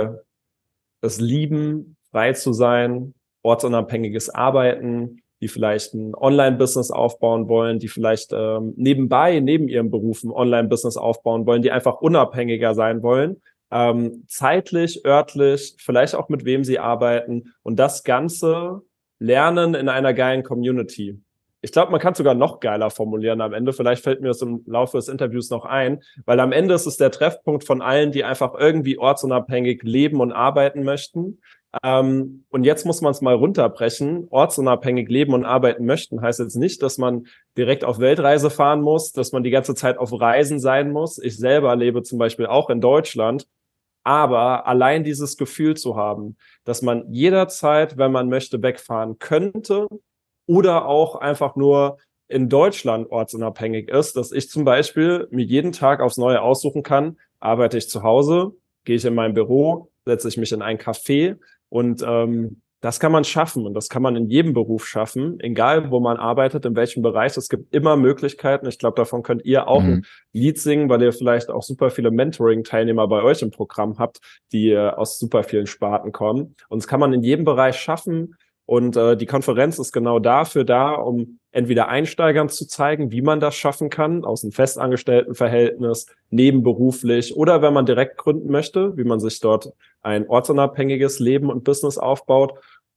es 1.01 1.21
lieben, 1.21 1.97
frei 2.11 2.33
zu 2.33 2.53
sein, 2.53 3.15
ortsunabhängiges 3.43 4.31
Arbeiten, 4.31 5.23
die 5.41 5.49
vielleicht 5.49 5.95
ein 5.95 6.15
Online-Business 6.15 6.91
aufbauen 6.91 7.49
wollen, 7.49 7.79
die 7.79 7.89
vielleicht 7.89 8.33
ähm, 8.33 8.75
nebenbei, 8.77 9.41
neben 9.41 9.69
ihrem 9.69 9.91
Beruf 9.91 10.23
ein 10.23 10.31
Online-Business 10.31 10.97
aufbauen 10.97 11.47
wollen, 11.47 11.63
die 11.63 11.73
einfach 11.73 12.01
unabhängiger 12.01 12.75
sein 12.75 13.03
wollen 13.03 13.43
ähm, 13.73 14.25
zeitlich, 14.29 15.05
örtlich, 15.05 15.75
vielleicht 15.79 16.15
auch 16.15 16.29
mit 16.29 16.45
wem 16.45 16.63
sie 16.63 16.79
arbeiten 16.79 17.55
und 17.63 17.77
das 17.79 18.05
Ganze 18.05 18.83
lernen 19.19 19.75
in 19.75 19.89
einer 19.89 20.13
geilen 20.13 20.43
Community. 20.43 21.21
Ich 21.63 21.73
glaube, 21.73 21.93
man 21.93 22.01
kann 22.01 22.15
sogar 22.15 22.35
noch 22.35 22.59
geiler 22.61 22.91
formulieren 22.91 23.41
am 23.41 23.53
Ende. 23.53 23.73
Vielleicht 23.73 24.03
fällt 24.03 24.21
mir 24.21 24.29
das 24.29 24.43
im 24.43 24.63
Laufe 24.67 24.99
des 24.99 25.09
Interviews 25.09 25.49
noch 25.49 25.65
ein, 25.65 26.03
weil 26.27 26.41
am 26.41 26.53
Ende 26.53 26.75
ist 26.75 26.87
es 26.87 26.97
der 26.97 27.13
Treffpunkt 27.13 27.65
von 27.65 27.81
allen, 27.81 28.11
die 28.11 28.25
einfach 28.25 28.55
irgendwie 28.59 28.99
ortsunabhängig 28.99 29.83
leben 29.85 30.21
und 30.21 30.33
arbeiten 30.33 30.83
möchten. 30.83 31.39
Ähm, 31.85 32.45
und 32.51 32.65
jetzt 32.65 32.85
muss 32.85 33.01
man 33.01 33.13
es 33.13 33.21
mal 33.21 33.35
runterbrechen. 33.35 34.27
Ortsunabhängig 34.29 35.09
leben 35.09 35.33
und 35.35 35.45
arbeiten 35.45 35.87
möchten 35.87 36.21
heißt 36.21 36.41
jetzt 36.41 36.57
nicht, 36.57 36.83
dass 36.83 36.99
man 36.99 37.27
direkt 37.57 37.85
auf 37.85 38.01
Weltreise 38.01 38.51
fahren 38.51 38.83
muss, 38.83 39.13
dass 39.13 39.33
man 39.33 39.45
die 39.45 39.51
ganze 39.51 39.77
Zeit 39.77 39.99
auf 39.99 40.13
Reisen 40.13 40.59
sein 40.59 40.91
muss. 40.91 41.19
Ich 41.19 41.39
selber 41.39 41.75
lebe 41.77 42.03
zum 42.03 42.19
Beispiel 42.19 42.47
auch 42.47 42.69
in 42.71 42.81
Deutschland 42.81 43.47
aber 44.05 44.67
allein 44.67 45.05
dieses 45.05 45.37
Gefühl 45.37 45.77
zu 45.77 45.97
haben, 45.97 46.37
dass 46.65 46.83
man 46.83 47.13
jederzeit, 47.13 47.97
wenn 47.99 48.13
man 48.13 48.29
möchte, 48.29 48.63
wegfahren 48.63 49.19
könnte 49.19 49.89
oder 50.47 50.87
auch 50.87 51.17
einfach 51.17 51.57
nur 51.57 51.99
in 52.29 52.49
Deutschland 52.49 53.11
ortsunabhängig 53.11 53.91
ist, 53.91 54.17
dass 54.17 54.33
ich 54.33 54.49
zum 54.49 54.65
Beispiel 54.65 55.29
mir 55.31 55.45
jeden 55.45 55.73
Tag 55.73 56.01
aufs 56.01 56.17
Neue 56.17 56.41
aussuchen 56.41 56.83
kann, 56.83 57.19
arbeite 57.41 57.77
ich 57.77 57.89
zu 57.91 58.03
Hause, 58.03 58.53
gehe 58.85 58.97
ich 58.97 59.05
in 59.05 59.15
mein 59.15 59.35
Büro, 59.35 59.91
setze 60.07 60.29
ich 60.29 60.39
mich 60.39 60.53
in 60.53 60.63
ein 60.63 60.79
Café 60.79 61.39
und 61.69 62.03
ähm, 62.03 62.62
das 62.83 62.99
kann 62.99 63.13
man 63.13 63.23
schaffen 63.23 63.65
und 63.65 63.75
das 63.75 63.89
kann 63.89 64.03
man 64.03 64.17
in 64.17 64.29
jedem 64.29 64.55
Beruf 64.55 64.87
schaffen, 64.89 65.39
egal 65.39 65.93
wo 65.93 66.01
man 66.01 66.17
arbeitet, 66.17 66.67
in 66.67 66.75
welchem 66.75 67.01
Bereich. 67.01 67.37
Es 67.37 67.49
gibt 67.49 67.73
immer 67.73 67.97
Möglichkeiten. 67.97 68.67
Ich 68.67 68.77
glaube, 68.79 68.97
davon 68.97 69.23
könnt 69.23 69.45
ihr 69.45 69.69
auch 69.69 69.83
mhm. 69.83 69.89
ein 69.89 70.07
Lied 70.33 70.59
singen, 70.59 70.89
weil 70.89 71.01
ihr 71.01 71.13
vielleicht 71.13 71.49
auch 71.49 71.63
super 71.63 71.91
viele 71.91 72.11
Mentoring-Teilnehmer 72.11 73.07
bei 73.07 73.23
euch 73.23 73.41
im 73.41 73.53
Programm 73.53 73.99
habt, 73.99 74.19
die 74.51 74.71
äh, 74.71 74.91
aus 74.91 75.21
super 75.21 75.45
vielen 75.45 75.69
Sparten 75.69 76.11
kommen. 76.11 76.57
Und 76.69 76.83
das 76.83 76.89
kann 76.89 76.99
man 76.99 77.13
in 77.13 77.23
jedem 77.23 77.45
Bereich 77.45 77.77
schaffen. 77.77 78.35
Und 78.65 78.97
äh, 78.97 79.17
die 79.17 79.27
Konferenz 79.27 79.79
ist 79.79 79.93
genau 79.93 80.19
dafür 80.19 80.65
da, 80.65 80.93
um 80.93 81.39
entweder 81.51 81.89
Einsteigern 81.89 82.49
zu 82.49 82.67
zeigen, 82.67 83.11
wie 83.11 83.23
man 83.23 83.41
das 83.41 83.57
schaffen 83.57 83.91
kann, 83.91 84.25
aus 84.25 84.43
einem 84.43 84.53
festangestellten 84.53 85.35
Verhältnis, 85.35 86.07
nebenberuflich 86.31 87.37
oder 87.37 87.61
wenn 87.61 87.75
man 87.75 87.87
direkt 87.87 88.17
gründen 88.19 88.51
möchte, 88.51 88.97
wie 88.97 89.05
man 89.05 89.21
sich 89.21 89.41
dort 89.41 89.73
ein 90.01 90.29
ortsunabhängiges 90.29 91.19
Leben 91.19 91.51
und 91.51 91.65
Business 91.65 91.99
aufbaut 91.99 92.55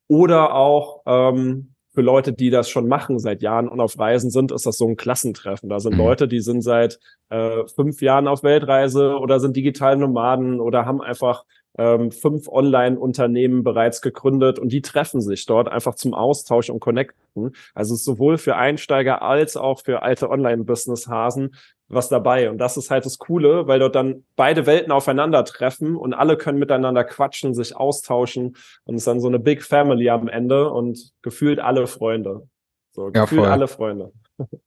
oder 0.07 0.53
auch 0.55 1.01
ähm, 1.05 1.75
für 1.95 2.01
Leute, 2.01 2.33
die 2.33 2.49
das 2.49 2.69
schon 2.69 2.87
machen 2.87 3.19
seit 3.19 3.41
Jahren 3.41 3.67
und 3.67 3.79
auf 3.79 3.97
Reisen 3.97 4.29
sind, 4.29 4.51
ist 4.51 4.65
das 4.65 4.77
so 4.77 4.87
ein 4.87 4.97
Klassentreffen. 4.97 5.69
Da 5.69 5.79
sind 5.79 5.93
mhm. 5.93 5.99
Leute, 5.99 6.27
die 6.27 6.41
sind 6.41 6.61
seit 6.61 6.99
äh, 7.29 7.65
fünf 7.73 8.01
Jahren 8.01 8.27
auf 8.27 8.43
Weltreise 8.43 9.17
oder 9.17 9.39
sind 9.39 9.55
digital 9.55 9.97
Nomaden 9.97 10.59
oder 10.59 10.85
haben 10.85 11.01
einfach 11.01 11.45
ähm, 11.77 12.11
fünf 12.11 12.47
Online-Unternehmen 12.47 13.63
bereits 13.63 14.01
gegründet 14.01 14.59
und 14.59 14.69
die 14.69 14.81
treffen 14.81 15.21
sich 15.21 15.45
dort 15.45 15.67
einfach 15.67 15.95
zum 15.95 16.13
Austausch 16.13 16.69
und 16.69 16.79
Connecten. 16.79 17.55
Also 17.73 17.95
sowohl 17.95 18.37
für 18.37 18.55
Einsteiger 18.55 19.21
als 19.21 19.57
auch 19.57 19.81
für 19.81 20.01
alte 20.01 20.29
Online-Business-Hasen 20.29 21.55
was 21.87 22.09
dabei. 22.09 22.49
Und 22.49 22.57
das 22.57 22.77
ist 22.77 22.89
halt 22.89 23.05
das 23.05 23.19
Coole, 23.19 23.67
weil 23.67 23.79
dort 23.79 23.95
dann 23.95 24.25
beide 24.35 24.65
Welten 24.65 24.91
aufeinandertreffen 24.91 25.95
und 25.95 26.13
alle 26.13 26.37
können 26.37 26.57
miteinander 26.57 27.03
quatschen, 27.03 27.53
sich 27.53 27.75
austauschen 27.75 28.55
und 28.85 28.95
es 28.95 29.01
ist 29.01 29.07
dann 29.07 29.19
so 29.19 29.27
eine 29.27 29.39
Big 29.39 29.63
Family 29.63 30.09
am 30.09 30.27
Ende 30.27 30.71
und 30.71 31.11
gefühlt 31.21 31.59
alle 31.59 31.85
Freunde. 31.87 32.47
So, 32.91 33.11
gefühlt 33.11 33.43
ja, 33.43 33.51
alle 33.51 33.67
Freunde. 33.67 34.11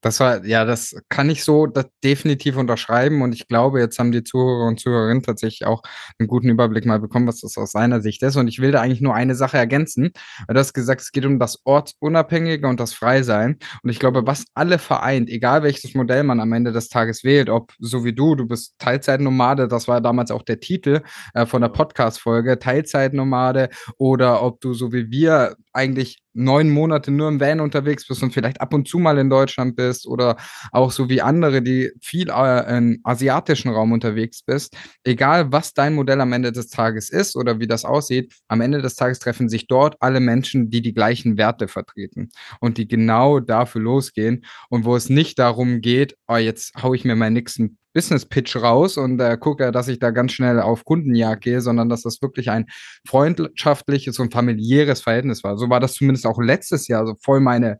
Das 0.00 0.20
war, 0.20 0.44
ja, 0.44 0.64
das 0.64 0.96
kann 1.08 1.28
ich 1.30 1.44
so 1.44 1.66
definitiv 2.02 2.56
unterschreiben 2.56 3.22
und 3.22 3.34
ich 3.34 3.48
glaube, 3.48 3.80
jetzt 3.80 3.98
haben 3.98 4.12
die 4.12 4.24
Zuhörer 4.24 4.66
und 4.66 4.80
Zuhörerinnen 4.80 5.22
tatsächlich 5.22 5.66
auch 5.66 5.82
einen 6.18 6.26
guten 6.26 6.48
Überblick 6.48 6.86
mal 6.86 7.00
bekommen, 7.00 7.26
was 7.26 7.40
das 7.40 7.56
aus 7.58 7.72
seiner 7.72 8.00
Sicht 8.00 8.22
ist. 8.22 8.36
Und 8.36 8.48
ich 8.48 8.60
will 8.60 8.72
da 8.72 8.80
eigentlich 8.80 9.00
nur 9.00 9.14
eine 9.14 9.34
Sache 9.34 9.58
ergänzen, 9.58 10.12
du 10.48 10.54
hast 10.54 10.72
gesagt, 10.72 11.00
es 11.02 11.12
geht 11.12 11.26
um 11.26 11.38
das 11.38 11.60
Ortsunabhängige 11.64 12.66
und 12.66 12.80
das 12.80 12.94
Freisein. 12.94 13.58
Und 13.82 13.90
ich 13.90 13.98
glaube, 13.98 14.26
was 14.26 14.44
alle 14.54 14.78
vereint, 14.78 15.28
egal 15.28 15.62
welches 15.62 15.94
Modell 15.94 16.22
man 16.22 16.40
am 16.40 16.52
Ende 16.52 16.72
des 16.72 16.88
Tages 16.88 17.24
wählt, 17.24 17.50
ob 17.50 17.72
so 17.78 18.04
wie 18.04 18.12
du, 18.12 18.34
du 18.34 18.46
bist 18.46 18.78
Teilzeitnomade, 18.78 19.68
das 19.68 19.88
war 19.88 20.00
damals 20.00 20.30
auch 20.30 20.42
der 20.42 20.60
Titel 20.60 21.02
äh, 21.34 21.46
von 21.46 21.62
der 21.62 21.68
Podcast-Folge, 21.68 22.58
Teilzeitnomade, 22.58 23.68
oder 23.98 24.42
ob 24.42 24.60
du 24.60 24.72
so 24.72 24.92
wie 24.92 25.10
wir 25.10 25.56
eigentlich 25.72 26.18
neun 26.32 26.70
Monate 26.70 27.10
nur 27.10 27.28
im 27.28 27.40
Van 27.40 27.60
unterwegs 27.60 28.06
bist 28.06 28.22
und 28.22 28.32
vielleicht 28.32 28.60
ab 28.60 28.72
und 28.72 28.86
zu 28.86 28.98
mal 28.98 29.18
in 29.18 29.30
Deutschland 29.30 29.76
bist 29.76 30.06
oder 30.06 30.36
auch 30.72 30.92
so 30.92 31.08
wie 31.08 31.22
andere, 31.22 31.60
die 31.62 31.90
viel 32.00 32.30
äh, 32.30 32.78
im 32.78 33.00
asiatischen 33.02 33.70
Raum 33.70 33.92
unterwegs 33.92 34.42
bist, 34.42 34.76
egal 35.04 35.50
was 35.52 35.74
dein 35.74 35.94
Modell 35.94 36.20
am 36.20 36.32
Ende 36.32 36.52
des 36.52 36.68
Tages 36.68 37.10
ist 37.10 37.36
oder 37.36 37.58
wie 37.58 37.66
das 37.66 37.84
aussieht, 37.84 38.32
am 38.48 38.60
Ende 38.60 38.80
des 38.80 38.94
Tages 38.94 39.18
treffen 39.18 39.48
sich 39.48 39.66
dort 39.66 39.96
alle 40.00 40.20
Menschen, 40.20 40.70
die 40.70 40.82
die 40.82 40.94
gleichen 40.94 41.36
Werte 41.36 41.66
vertreten 41.66 42.30
und 42.60 42.78
die 42.78 42.86
genau 42.86 43.40
dafür 43.40 43.82
losgehen 43.82 44.44
und 44.68 44.84
wo 44.84 44.94
es 44.94 45.08
nicht 45.08 45.38
darum 45.38 45.80
geht, 45.80 46.16
oh, 46.28 46.36
jetzt 46.36 46.74
hau 46.80 46.94
ich 46.94 47.04
mir 47.04 47.16
meinen 47.16 47.34
nächsten 47.34 47.79
Business 47.92 48.26
Pitch 48.26 48.56
raus 48.56 48.96
und 48.96 49.20
äh, 49.20 49.36
gucke, 49.38 49.72
dass 49.72 49.88
ich 49.88 49.98
da 49.98 50.10
ganz 50.10 50.32
schnell 50.32 50.60
auf 50.60 50.84
Kundenjagd 50.84 51.42
gehe, 51.42 51.60
sondern 51.60 51.88
dass 51.88 52.02
das 52.02 52.22
wirklich 52.22 52.50
ein 52.50 52.66
freundschaftliches 53.06 54.18
und 54.18 54.32
familiäres 54.32 55.02
Verhältnis 55.02 55.42
war. 55.44 55.58
So 55.58 55.68
war 55.70 55.80
das 55.80 55.94
zumindest 55.94 56.26
auch 56.26 56.40
letztes 56.40 56.88
Jahr, 56.88 57.06
so 57.06 57.14
voll 57.20 57.40
meine 57.40 57.78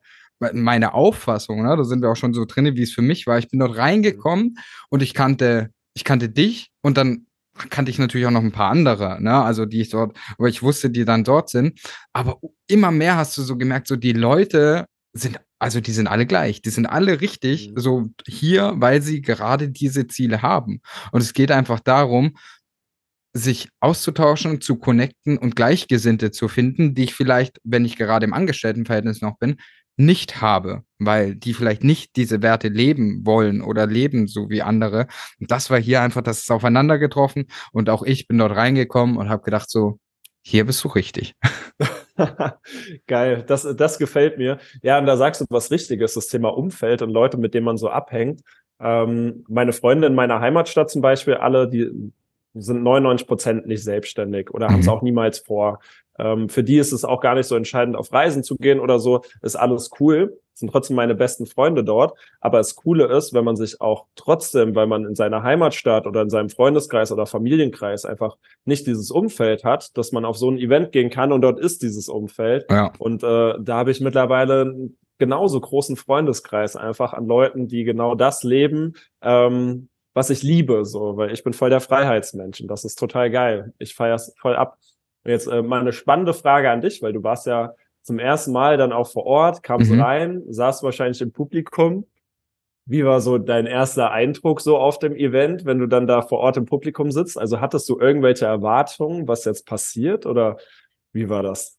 meine 0.55 0.95
Auffassung, 0.95 1.63
ne? 1.63 1.77
da 1.77 1.85
sind 1.85 2.01
wir 2.01 2.11
auch 2.11 2.17
schon 2.17 2.33
so 2.33 2.47
drin, 2.47 2.75
wie 2.75 2.83
es 2.83 2.93
für 2.93 3.03
mich 3.03 3.27
war. 3.27 3.39
Ich 3.39 3.51
bin 3.51 3.61
dort 3.61 3.77
reingekommen 3.77 4.57
und 4.89 5.03
ich 5.03 5.13
kannte, 5.13 5.71
ich 5.93 6.05
kannte 6.05 6.31
dich 6.31 6.71
und 6.81 6.97
dann 6.97 7.27
kannte 7.69 7.91
ich 7.91 7.99
natürlich 7.99 8.27
auch 8.27 8.31
noch 8.31 8.43
ein 8.43 8.53
paar 8.53 8.71
andere, 8.71 9.23
ne? 9.23 9.43
Also 9.43 9.67
die 9.67 9.83
ich 9.83 9.91
dort, 9.91 10.17
aber 10.39 10.49
ich 10.49 10.63
wusste, 10.63 10.89
die 10.89 11.05
dann 11.05 11.25
dort 11.25 11.51
sind. 11.51 11.79
Aber 12.13 12.39
immer 12.69 12.91
mehr 12.91 13.17
hast 13.17 13.37
du 13.37 13.43
so 13.43 13.57
gemerkt, 13.57 13.87
so 13.87 13.97
die 13.97 14.13
Leute 14.13 14.87
sind 15.13 15.39
also 15.61 15.81
die 15.81 15.93
sind 15.93 16.09
alle 16.09 16.27
gleich, 16.27 16.63
die 16.63 16.71
sind 16.71 16.87
alle 16.87 17.21
richtig 17.21 17.71
mhm. 17.71 17.79
so 17.79 18.07
hier, 18.27 18.75
weil 18.77 19.03
sie 19.03 19.21
gerade 19.21 19.69
diese 19.69 20.07
Ziele 20.07 20.43
haben. 20.43 20.81
Und 21.13 21.21
es 21.21 21.35
geht 21.35 21.53
einfach 21.53 21.81
darum, 21.81 22.37
sich 23.33 23.69
auszutauschen, 23.79 24.61
zu 24.61 24.77
connecten 24.77 25.39
und 25.39 25.55
Gleichgesinnte 25.55 26.33
zu 26.33 26.49
finden, 26.49 26.95
die 26.95 27.05
ich 27.05 27.15
vielleicht, 27.15 27.59
wenn 27.63 27.85
ich 27.85 27.97
gerade 27.97 28.25
im 28.25 28.33
Angestelltenverhältnis 28.35 29.21
noch 29.21 29.39
bin, 29.39 29.59
nicht 29.97 30.41
habe, 30.41 30.83
weil 30.99 31.37
die 31.37 31.53
vielleicht 31.53 31.85
nicht 31.85 32.17
diese 32.17 32.43
Werte 32.43 32.69
leben 32.69 33.25
wollen 33.27 33.61
oder 33.61 33.87
leben 33.87 34.27
so 34.27 34.49
wie 34.49 34.63
andere. 34.63 35.07
Und 35.39 35.51
das 35.51 35.71
war 35.71 35.79
hier 35.79 36.01
einfach, 36.01 36.23
das 36.23 36.41
ist 36.41 36.51
aufeinander 36.51 36.99
getroffen 36.99 37.47
und 37.73 37.91
auch 37.91 38.03
ich 38.03 38.27
bin 38.27 38.39
dort 38.39 38.57
reingekommen 38.57 39.19
und 39.19 39.29
habe 39.29 39.43
gedacht 39.43 39.71
so, 39.71 40.01
hier 40.43 40.65
bist 40.67 40.83
du 40.85 40.89
richtig. 40.89 41.35
Geil, 43.07 43.45
das, 43.47 43.67
das 43.77 43.99
gefällt 43.99 44.39
mir. 44.39 44.59
Ja, 44.83 44.99
und 44.99 45.07
da 45.07 45.17
sagst 45.17 45.41
du 45.41 45.47
was 45.49 45.71
Richtiges, 45.71 46.15
das 46.15 46.29
Thema 46.29 46.49
Umfeld 46.57 47.03
und 47.03 47.11
Leute, 47.11 47.37
mit 47.39 47.55
denen 47.55 47.67
man 47.67 47.77
so 47.77 47.89
abhängt. 47.89 48.43
Ähm, 48.81 49.45
meine 49.49 49.73
Freunde 49.73 50.07
in 50.07 50.15
meiner 50.15 50.41
Heimatstadt 50.41 50.91
zum 50.91 51.03
Beispiel, 51.03 51.35
alle, 51.35 51.69
die 51.69 51.91
sind 52.55 52.83
99 52.83 53.27
Prozent 53.27 53.67
nicht 53.67 53.85
selbstständig 53.85 54.51
oder 54.51 54.69
mhm. 54.69 54.73
haben 54.73 54.81
es 54.81 54.89
auch 54.89 55.03
niemals 55.03 55.39
vor. 55.39 55.81
Ähm, 56.19 56.49
für 56.49 56.65
die 56.65 56.79
ist 56.79 56.93
es 56.93 57.05
auch 57.05 57.21
gar 57.21 57.35
nicht 57.35 57.47
so 57.47 57.57
entscheidend, 57.57 57.97
auf 57.97 58.13
Reisen 58.13 58.43
zu 58.43 58.57
gehen 58.57 58.81
oder 58.81 58.99
so. 58.99 59.23
Ist 59.43 59.57
alles 59.57 59.91
cool. 60.01 60.39
Sind 60.55 60.71
trotzdem 60.71 60.97
meine 60.97 61.15
besten 61.15 61.47
Freunde 61.47 61.85
dort. 61.85 62.19
Aber 62.41 62.59
das 62.59 62.75
Coole 62.75 63.07
ist, 63.07 63.33
wenn 63.33 63.45
man 63.45 63.57
sich 63.57 63.81
auch 63.81 64.07
trotzdem, 64.15 64.75
weil 64.75 64.87
man 64.87 65.05
in 65.05 65.15
seiner 65.15 65.43
Heimatstadt 65.43 66.07
oder 66.07 66.23
in 66.23 66.31
seinem 66.31 66.51
Freundeskreis 66.51 67.13
oder 67.13 67.27
Familienkreis 67.27 68.05
einfach 68.05 68.37
nicht 68.65 68.87
dieses 68.87 69.11
Umfeld 69.11 69.65
hat, 69.65 69.97
dass 69.97 70.13
man 70.13 70.25
auf 70.25 70.37
so 70.37 70.51
ein 70.51 70.59
Event 70.59 70.93
gehen 70.93 71.11
kann 71.11 71.33
und 71.33 71.43
dort 71.43 71.59
ist 71.59 71.83
dieses 71.83 72.09
Umfeld. 72.09 72.67
Ja. 72.71 72.93
Und 72.99 73.23
äh, 73.23 73.55
da 73.61 73.77
habe 73.77 73.91
ich 73.91 74.01
mittlerweile 74.01 74.91
genauso 75.19 75.61
großen 75.61 75.97
Freundeskreis 75.97 76.77
einfach 76.77 77.13
an 77.13 77.27
Leuten, 77.27 77.69
die 77.69 77.85
genau 77.85 78.15
das 78.15 78.43
leben. 78.43 78.95
Ähm, 79.23 79.89
was 80.13 80.31
ich 80.31 80.43
liebe, 80.43 80.85
so, 80.85 81.17
weil 81.17 81.33
ich 81.33 81.45
bin 81.45 81.53
voll 81.53 81.71
der 81.71 81.81
Freiheitsmensch 81.81 82.61
und 82.61 82.69
das 82.69 82.85
ist 82.85 82.99
total 82.99 83.31
geil. 83.31 83.73
Ich 83.79 83.95
feiere 83.95 84.17
es 84.17 84.35
voll 84.39 84.57
ab. 84.57 84.77
Jetzt 85.25 85.47
äh, 85.47 85.63
mal 85.63 85.81
eine 85.81 85.93
spannende 85.93 86.35
Frage 86.35 86.71
an 86.71 86.81
dich, 86.81 87.01
weil 87.03 87.13
du 87.13 87.23
warst 87.23 87.47
ja 87.47 87.75
zum 88.03 88.19
ersten 88.19 88.53
Mal 88.53 88.77
dann 88.77 88.93
auch 88.93 89.11
vor 89.11 89.25
Ort, 89.25 89.63
kamst 89.63 89.91
mhm. 89.91 90.01
rein, 90.01 90.43
saß 90.49 90.83
wahrscheinlich 90.83 91.21
im 91.21 91.33
Publikum. 91.33 92.07
Wie 92.87 93.05
war 93.05 93.21
so 93.21 93.39
dein 93.39 93.67
erster 93.67 94.11
Eindruck 94.11 94.61
so 94.61 94.79
auf 94.79 94.99
dem 94.99 95.15
Event, 95.15 95.65
wenn 95.65 95.79
du 95.79 95.87
dann 95.87 96.07
da 96.07 96.23
vor 96.23 96.39
Ort 96.39 96.57
im 96.57 96.65
Publikum 96.65 97.13
sitzt? 97.13 97.39
Also 97.39 97.61
hattest 97.61 97.89
du 97.89 98.01
irgendwelche 98.01 98.47
Erwartungen, 98.47 99.29
was 99.29 99.45
jetzt 99.45 99.67
passiert 99.67 100.27
oder 100.27 100.57
wie 101.13 101.29
war 101.29 101.43
das? 101.43 101.79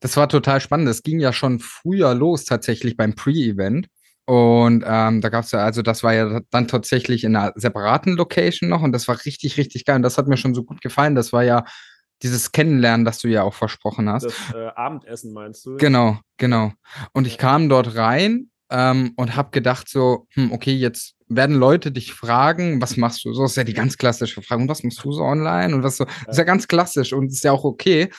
Das 0.00 0.16
war 0.16 0.28
total 0.28 0.60
spannend. 0.60 0.88
Es 0.88 1.02
ging 1.02 1.20
ja 1.20 1.32
schon 1.32 1.60
früher 1.60 2.14
los 2.14 2.46
tatsächlich 2.46 2.96
beim 2.96 3.14
Pre-Event. 3.14 3.86
Und 4.24 4.84
ähm, 4.86 5.20
da 5.20 5.28
gab 5.28 5.44
es 5.44 5.52
ja, 5.52 5.64
also 5.64 5.82
das 5.82 6.02
war 6.02 6.14
ja 6.14 6.40
dann 6.50 6.68
tatsächlich 6.68 7.24
in 7.24 7.34
einer 7.36 7.52
separaten 7.56 8.16
Location 8.16 8.68
noch 8.68 8.82
und 8.82 8.92
das 8.92 9.08
war 9.08 9.24
richtig, 9.24 9.56
richtig 9.56 9.84
geil. 9.84 9.96
Und 9.96 10.02
das 10.02 10.18
hat 10.18 10.28
mir 10.28 10.36
schon 10.36 10.54
so 10.54 10.62
gut 10.62 10.80
gefallen. 10.80 11.14
Das 11.14 11.32
war 11.32 11.42
ja 11.42 11.64
dieses 12.22 12.52
Kennenlernen, 12.52 13.04
das 13.04 13.18
du 13.18 13.28
ja 13.28 13.42
auch 13.42 13.54
versprochen 13.54 14.08
hast. 14.08 14.24
Das 14.24 14.34
äh, 14.54 14.68
Abendessen 14.74 15.32
meinst 15.32 15.64
du? 15.66 15.76
Genau, 15.76 16.18
genau. 16.36 16.72
Und 17.12 17.26
ich 17.26 17.38
kam 17.38 17.68
dort 17.68 17.96
rein 17.96 18.50
ähm, 18.70 19.12
und 19.16 19.36
habe 19.36 19.50
gedacht 19.50 19.88
so, 19.88 20.26
hm, 20.30 20.52
okay, 20.52 20.74
jetzt 20.74 21.14
werden 21.28 21.56
Leute 21.56 21.92
dich 21.92 22.12
fragen, 22.12 22.80
was 22.82 22.96
machst 22.96 23.24
du? 23.24 23.32
So 23.32 23.44
ist 23.44 23.56
ja 23.56 23.64
die 23.64 23.74
ganz 23.74 23.96
klassische 23.96 24.42
Frage. 24.42 24.62
Und 24.62 24.68
was 24.68 24.82
machst 24.82 25.02
du 25.04 25.12
so 25.12 25.22
online? 25.22 25.74
Und 25.74 25.82
was 25.82 25.96
so? 25.96 26.04
Das 26.04 26.34
ist 26.34 26.38
ja 26.38 26.44
ganz 26.44 26.68
klassisch 26.68 27.12
und 27.12 27.28
ist 27.28 27.44
ja 27.44 27.52
auch 27.52 27.64
okay, 27.64 28.10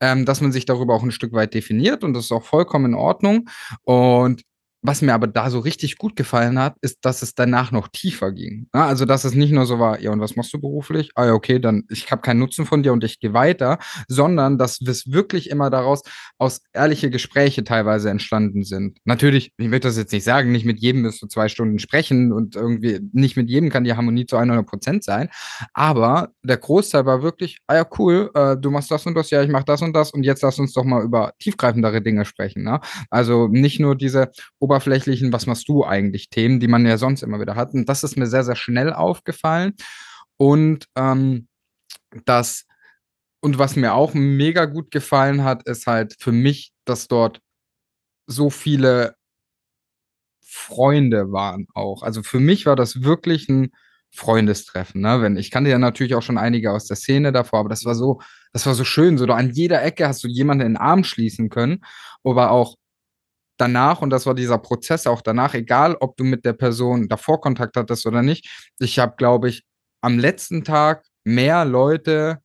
ähm, 0.00 0.24
dass 0.24 0.40
man 0.40 0.52
sich 0.52 0.64
darüber 0.64 0.94
auch 0.94 1.02
ein 1.02 1.10
Stück 1.10 1.32
weit 1.32 1.52
definiert 1.54 2.04
und 2.04 2.14
das 2.14 2.24
ist 2.24 2.32
auch 2.32 2.44
vollkommen 2.44 2.86
in 2.86 2.94
Ordnung. 2.94 3.48
Und 3.82 4.42
was 4.82 5.02
mir 5.02 5.14
aber 5.14 5.26
da 5.26 5.50
so 5.50 5.58
richtig 5.58 5.98
gut 5.98 6.16
gefallen 6.16 6.58
hat, 6.58 6.76
ist, 6.80 6.98
dass 7.02 7.22
es 7.22 7.34
danach 7.34 7.70
noch 7.70 7.88
tiefer 7.88 8.32
ging. 8.32 8.68
Ja, 8.74 8.86
also, 8.86 9.04
dass 9.04 9.24
es 9.24 9.34
nicht 9.34 9.52
nur 9.52 9.66
so 9.66 9.78
war, 9.78 10.00
ja, 10.00 10.10
und 10.10 10.20
was 10.20 10.36
machst 10.36 10.52
du 10.54 10.60
beruflich? 10.60 11.10
Ah 11.14 11.26
ja, 11.26 11.32
okay, 11.34 11.58
dann 11.58 11.84
ich 11.90 12.10
habe 12.10 12.22
keinen 12.22 12.40
Nutzen 12.40 12.66
von 12.66 12.82
dir 12.82 12.92
und 12.92 13.04
ich 13.04 13.20
gehe 13.20 13.34
weiter, 13.34 13.78
sondern 14.08 14.58
dass 14.58 14.80
es 14.80 15.12
wirklich 15.12 15.50
immer 15.50 15.70
daraus 15.70 16.02
aus 16.38 16.62
ehrliche 16.72 17.10
Gespräche 17.10 17.64
teilweise 17.64 18.10
entstanden 18.10 18.64
sind. 18.64 18.98
Natürlich, 19.04 19.52
ich 19.56 19.68
möchte 19.68 19.88
das 19.88 19.96
jetzt 19.96 20.12
nicht 20.12 20.24
sagen, 20.24 20.52
nicht 20.52 20.64
mit 20.64 20.80
jedem 20.80 21.04
wirst 21.04 21.22
du 21.22 21.26
zwei 21.26 21.48
Stunden 21.48 21.78
sprechen 21.78 22.32
und 22.32 22.56
irgendwie 22.56 23.00
nicht 23.12 23.36
mit 23.36 23.50
jedem 23.50 23.70
kann 23.70 23.84
die 23.84 23.94
Harmonie 23.94 24.26
zu 24.26 24.36
100 24.36 24.66
Prozent 24.66 25.04
sein, 25.04 25.28
aber 25.74 26.30
der 26.42 26.56
Großteil 26.56 27.06
war 27.06 27.22
wirklich, 27.22 27.58
ah 27.66 27.76
ja, 27.76 27.86
cool, 27.98 28.30
äh, 28.34 28.56
du 28.56 28.70
machst 28.70 28.90
das 28.90 29.06
und 29.06 29.14
das, 29.14 29.30
ja, 29.30 29.42
ich 29.42 29.50
mach 29.50 29.64
das 29.64 29.82
und 29.82 29.92
das 29.94 30.10
und 30.10 30.22
jetzt 30.22 30.42
lass 30.42 30.58
uns 30.58 30.72
doch 30.72 30.84
mal 30.84 31.02
über 31.02 31.32
tiefgreifendere 31.38 32.00
Dinge 32.00 32.24
sprechen. 32.24 32.62
Ne? 32.62 32.80
Also 33.10 33.48
nicht 33.48 33.80
nur 33.80 33.96
diese 33.96 34.30
oberflächlichen, 34.70 35.32
was 35.32 35.46
machst 35.46 35.68
du 35.68 35.84
eigentlich 35.84 36.30
Themen, 36.30 36.60
die 36.60 36.68
man 36.68 36.86
ja 36.86 36.96
sonst 36.96 37.22
immer 37.22 37.40
wieder 37.40 37.56
hat. 37.56 37.74
Und 37.74 37.88
das 37.88 38.04
ist 38.04 38.16
mir 38.16 38.26
sehr, 38.26 38.44
sehr 38.44 38.54
schnell 38.54 38.92
aufgefallen. 38.92 39.74
Und 40.36 40.86
ähm, 40.96 41.48
das, 42.24 42.66
und 43.40 43.58
was 43.58 43.74
mir 43.74 43.94
auch 43.94 44.14
mega 44.14 44.66
gut 44.66 44.92
gefallen 44.92 45.42
hat, 45.42 45.64
ist 45.64 45.86
halt 45.86 46.14
für 46.20 46.32
mich, 46.32 46.72
dass 46.84 47.08
dort 47.08 47.40
so 48.26 48.48
viele 48.48 49.16
Freunde 50.40 51.32
waren 51.32 51.66
auch. 51.74 52.02
Also 52.02 52.22
für 52.22 52.40
mich 52.40 52.66
war 52.66 52.76
das 52.76 53.02
wirklich 53.02 53.48
ein 53.48 53.72
Freundestreffen. 54.12 55.00
Ne? 55.00 55.20
Wenn, 55.22 55.36
ich 55.36 55.50
kannte 55.50 55.70
ja 55.70 55.78
natürlich 55.78 56.14
auch 56.14 56.22
schon 56.22 56.38
einige 56.38 56.72
aus 56.72 56.86
der 56.86 56.96
Szene 56.96 57.32
davor, 57.32 57.60
aber 57.60 57.68
das 57.68 57.84
war 57.84 57.94
so, 57.94 58.20
das 58.52 58.66
war 58.66 58.74
so 58.74 58.84
schön. 58.84 59.18
So, 59.18 59.26
an 59.26 59.50
jeder 59.50 59.82
Ecke 59.82 60.06
hast 60.06 60.22
du 60.22 60.28
jemanden 60.28 60.66
in 60.66 60.72
den 60.74 60.76
Arm 60.76 61.04
schließen 61.04 61.48
können, 61.48 61.84
aber 62.24 62.50
auch 62.50 62.76
danach, 63.60 64.02
und 64.02 64.10
das 64.10 64.26
war 64.26 64.34
dieser 64.34 64.58
Prozess 64.58 65.06
auch 65.06 65.22
danach, 65.22 65.54
egal 65.54 65.96
ob 66.00 66.16
du 66.16 66.24
mit 66.24 66.44
der 66.44 66.52
Person 66.54 67.08
davor 67.08 67.40
Kontakt 67.40 67.76
hattest 67.76 68.06
oder 68.06 68.22
nicht, 68.22 68.48
ich 68.78 68.98
habe, 68.98 69.14
glaube 69.16 69.48
ich, 69.48 69.64
am 70.02 70.18
letzten 70.18 70.64
Tag 70.64 71.04
mehr 71.24 71.64
Leute 71.64 72.40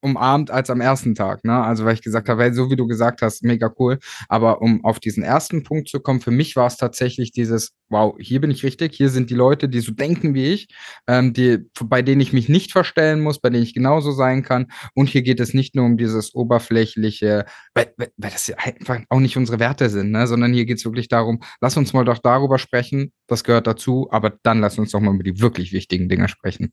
umarmt 0.00 0.50
als 0.50 0.70
am 0.70 0.80
ersten 0.80 1.14
Tag. 1.14 1.44
Ne? 1.44 1.54
Also 1.54 1.84
weil 1.84 1.94
ich 1.94 2.02
gesagt 2.02 2.28
habe, 2.28 2.42
hey, 2.42 2.52
so 2.52 2.70
wie 2.70 2.76
du 2.76 2.86
gesagt 2.86 3.22
hast, 3.22 3.42
mega 3.42 3.72
cool. 3.78 3.98
Aber 4.28 4.62
um 4.62 4.84
auf 4.84 5.00
diesen 5.00 5.22
ersten 5.22 5.62
Punkt 5.62 5.88
zu 5.88 6.00
kommen, 6.00 6.20
für 6.20 6.30
mich 6.30 6.56
war 6.56 6.66
es 6.66 6.76
tatsächlich 6.76 7.32
dieses, 7.32 7.72
wow, 7.88 8.14
hier 8.18 8.40
bin 8.40 8.50
ich 8.50 8.62
richtig, 8.62 8.94
hier 8.94 9.08
sind 9.10 9.30
die 9.30 9.34
Leute, 9.34 9.68
die 9.68 9.80
so 9.80 9.92
denken 9.92 10.34
wie 10.34 10.46
ich, 10.46 10.68
ähm, 11.06 11.32
die, 11.32 11.58
bei 11.84 12.02
denen 12.02 12.20
ich 12.20 12.32
mich 12.32 12.48
nicht 12.48 12.72
verstellen 12.72 13.20
muss, 13.20 13.40
bei 13.40 13.50
denen 13.50 13.62
ich 13.62 13.74
genauso 13.74 14.12
sein 14.12 14.42
kann. 14.42 14.66
Und 14.94 15.08
hier 15.08 15.22
geht 15.22 15.40
es 15.40 15.54
nicht 15.54 15.74
nur 15.74 15.84
um 15.84 15.96
dieses 15.96 16.34
oberflächliche, 16.34 17.44
weil, 17.74 17.92
weil 17.96 18.10
das 18.16 18.46
ja 18.46 18.56
einfach 18.58 19.00
auch 19.08 19.20
nicht 19.20 19.36
unsere 19.36 19.58
Werte 19.58 19.90
sind, 19.90 20.10
ne? 20.12 20.26
sondern 20.26 20.52
hier 20.52 20.64
geht 20.64 20.78
es 20.78 20.84
wirklich 20.84 21.08
darum, 21.08 21.40
lass 21.60 21.76
uns 21.76 21.92
mal 21.92 22.04
doch 22.04 22.18
darüber 22.18 22.58
sprechen, 22.58 23.12
das 23.26 23.44
gehört 23.44 23.66
dazu, 23.66 24.08
aber 24.10 24.32
dann 24.42 24.60
lass 24.60 24.78
uns 24.78 24.92
doch 24.92 25.00
mal 25.00 25.14
über 25.14 25.24
die 25.24 25.40
wirklich 25.40 25.72
wichtigen 25.72 26.08
Dinge 26.08 26.28
sprechen. 26.28 26.72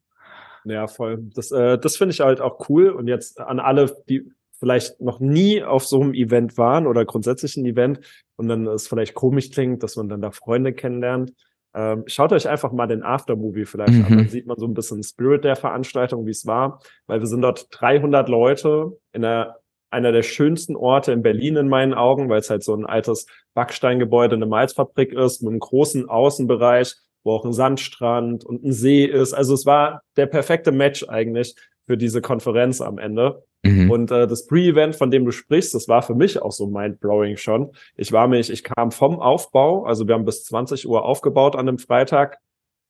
Ja, 0.69 0.87
voll. 0.87 1.19
Das, 1.33 1.51
äh, 1.51 1.77
das 1.77 1.97
finde 1.97 2.13
ich 2.13 2.19
halt 2.19 2.41
auch 2.41 2.69
cool. 2.69 2.89
Und 2.89 3.07
jetzt 3.07 3.39
an 3.39 3.59
alle, 3.59 3.95
die 4.09 4.31
vielleicht 4.59 4.99
noch 5.01 5.19
nie 5.19 5.63
auf 5.63 5.85
so 5.85 6.01
einem 6.01 6.13
Event 6.13 6.57
waren 6.57 6.87
oder 6.87 7.05
grundsätzlich 7.05 7.57
ein 7.57 7.65
Event 7.65 7.99
und 8.37 8.47
dann 8.47 8.65
es 8.67 8.87
vielleicht 8.87 9.13
komisch 9.13 9.51
klingt, 9.51 9.83
dass 9.83 9.95
man 9.95 10.09
dann 10.09 10.21
da 10.21 10.31
Freunde 10.31 10.73
kennenlernt. 10.73 11.33
Ähm, 11.75 12.03
schaut 12.07 12.33
euch 12.33 12.47
einfach 12.49 12.71
mal 12.71 12.87
den 12.87 13.03
Aftermovie 13.03 13.65
vielleicht 13.65 13.93
mhm. 13.93 14.05
an. 14.05 14.17
Dann 14.17 14.29
sieht 14.29 14.47
man 14.47 14.57
so 14.57 14.65
ein 14.65 14.73
bisschen 14.73 15.03
Spirit 15.03 15.43
der 15.43 15.55
Veranstaltung, 15.55 16.25
wie 16.25 16.31
es 16.31 16.47
war, 16.47 16.81
weil 17.05 17.19
wir 17.19 17.27
sind 17.27 17.41
dort 17.41 17.67
300 17.71 18.29
Leute 18.29 18.97
in 19.13 19.21
der 19.21 19.57
einer 19.89 20.11
der 20.11 20.23
schönsten 20.23 20.75
Orte 20.75 21.11
in 21.11 21.21
Berlin 21.21 21.55
in 21.55 21.69
meinen 21.69 21.93
Augen, 21.93 22.29
weil 22.29 22.39
es 22.39 22.49
halt 22.49 22.63
so 22.63 22.75
ein 22.75 22.85
altes 22.85 23.25
Backsteingebäude, 23.53 24.35
eine 24.35 24.45
Malzfabrik 24.45 25.13
ist, 25.13 25.41
mit 25.41 25.51
einem 25.51 25.59
großen 25.59 26.09
Außenbereich, 26.09 26.95
wo 27.23 27.33
auch 27.33 27.45
ein 27.45 27.53
Sandstrand 27.53 28.45
und 28.45 28.63
ein 28.63 28.71
See 28.71 29.05
ist. 29.05 29.33
Also 29.33 29.53
es 29.53 29.65
war 29.65 30.01
der 30.15 30.27
perfekte 30.27 30.71
Match 30.71 31.07
eigentlich 31.07 31.55
für 31.85 31.97
diese 31.97 32.21
Konferenz 32.21 32.81
am 32.81 32.97
Ende. 32.97 33.43
Mhm. 33.63 33.89
Und 33.89 34.11
äh, 34.11 34.27
das 34.27 34.45
Pre-Event, 34.45 34.95
von 34.95 35.09
dem 35.09 35.25
du 35.25 35.31
sprichst, 35.31 35.73
das 35.73 35.87
war 35.87 36.01
für 36.01 36.15
mich 36.15 36.41
auch 36.41 36.51
so 36.51 36.67
mind-blowing 36.67 37.37
schon. 37.37 37.71
Ich 37.95 38.11
war 38.11 38.27
mich, 38.27 38.49
ich 38.49 38.63
kam 38.63 38.91
vom 38.91 39.19
Aufbau, 39.19 39.85
also 39.85 40.07
wir 40.07 40.15
haben 40.15 40.25
bis 40.25 40.43
20 40.45 40.87
Uhr 40.87 41.03
aufgebaut 41.03 41.55
an 41.55 41.67
einem 41.67 41.79
Freitag 41.79 42.37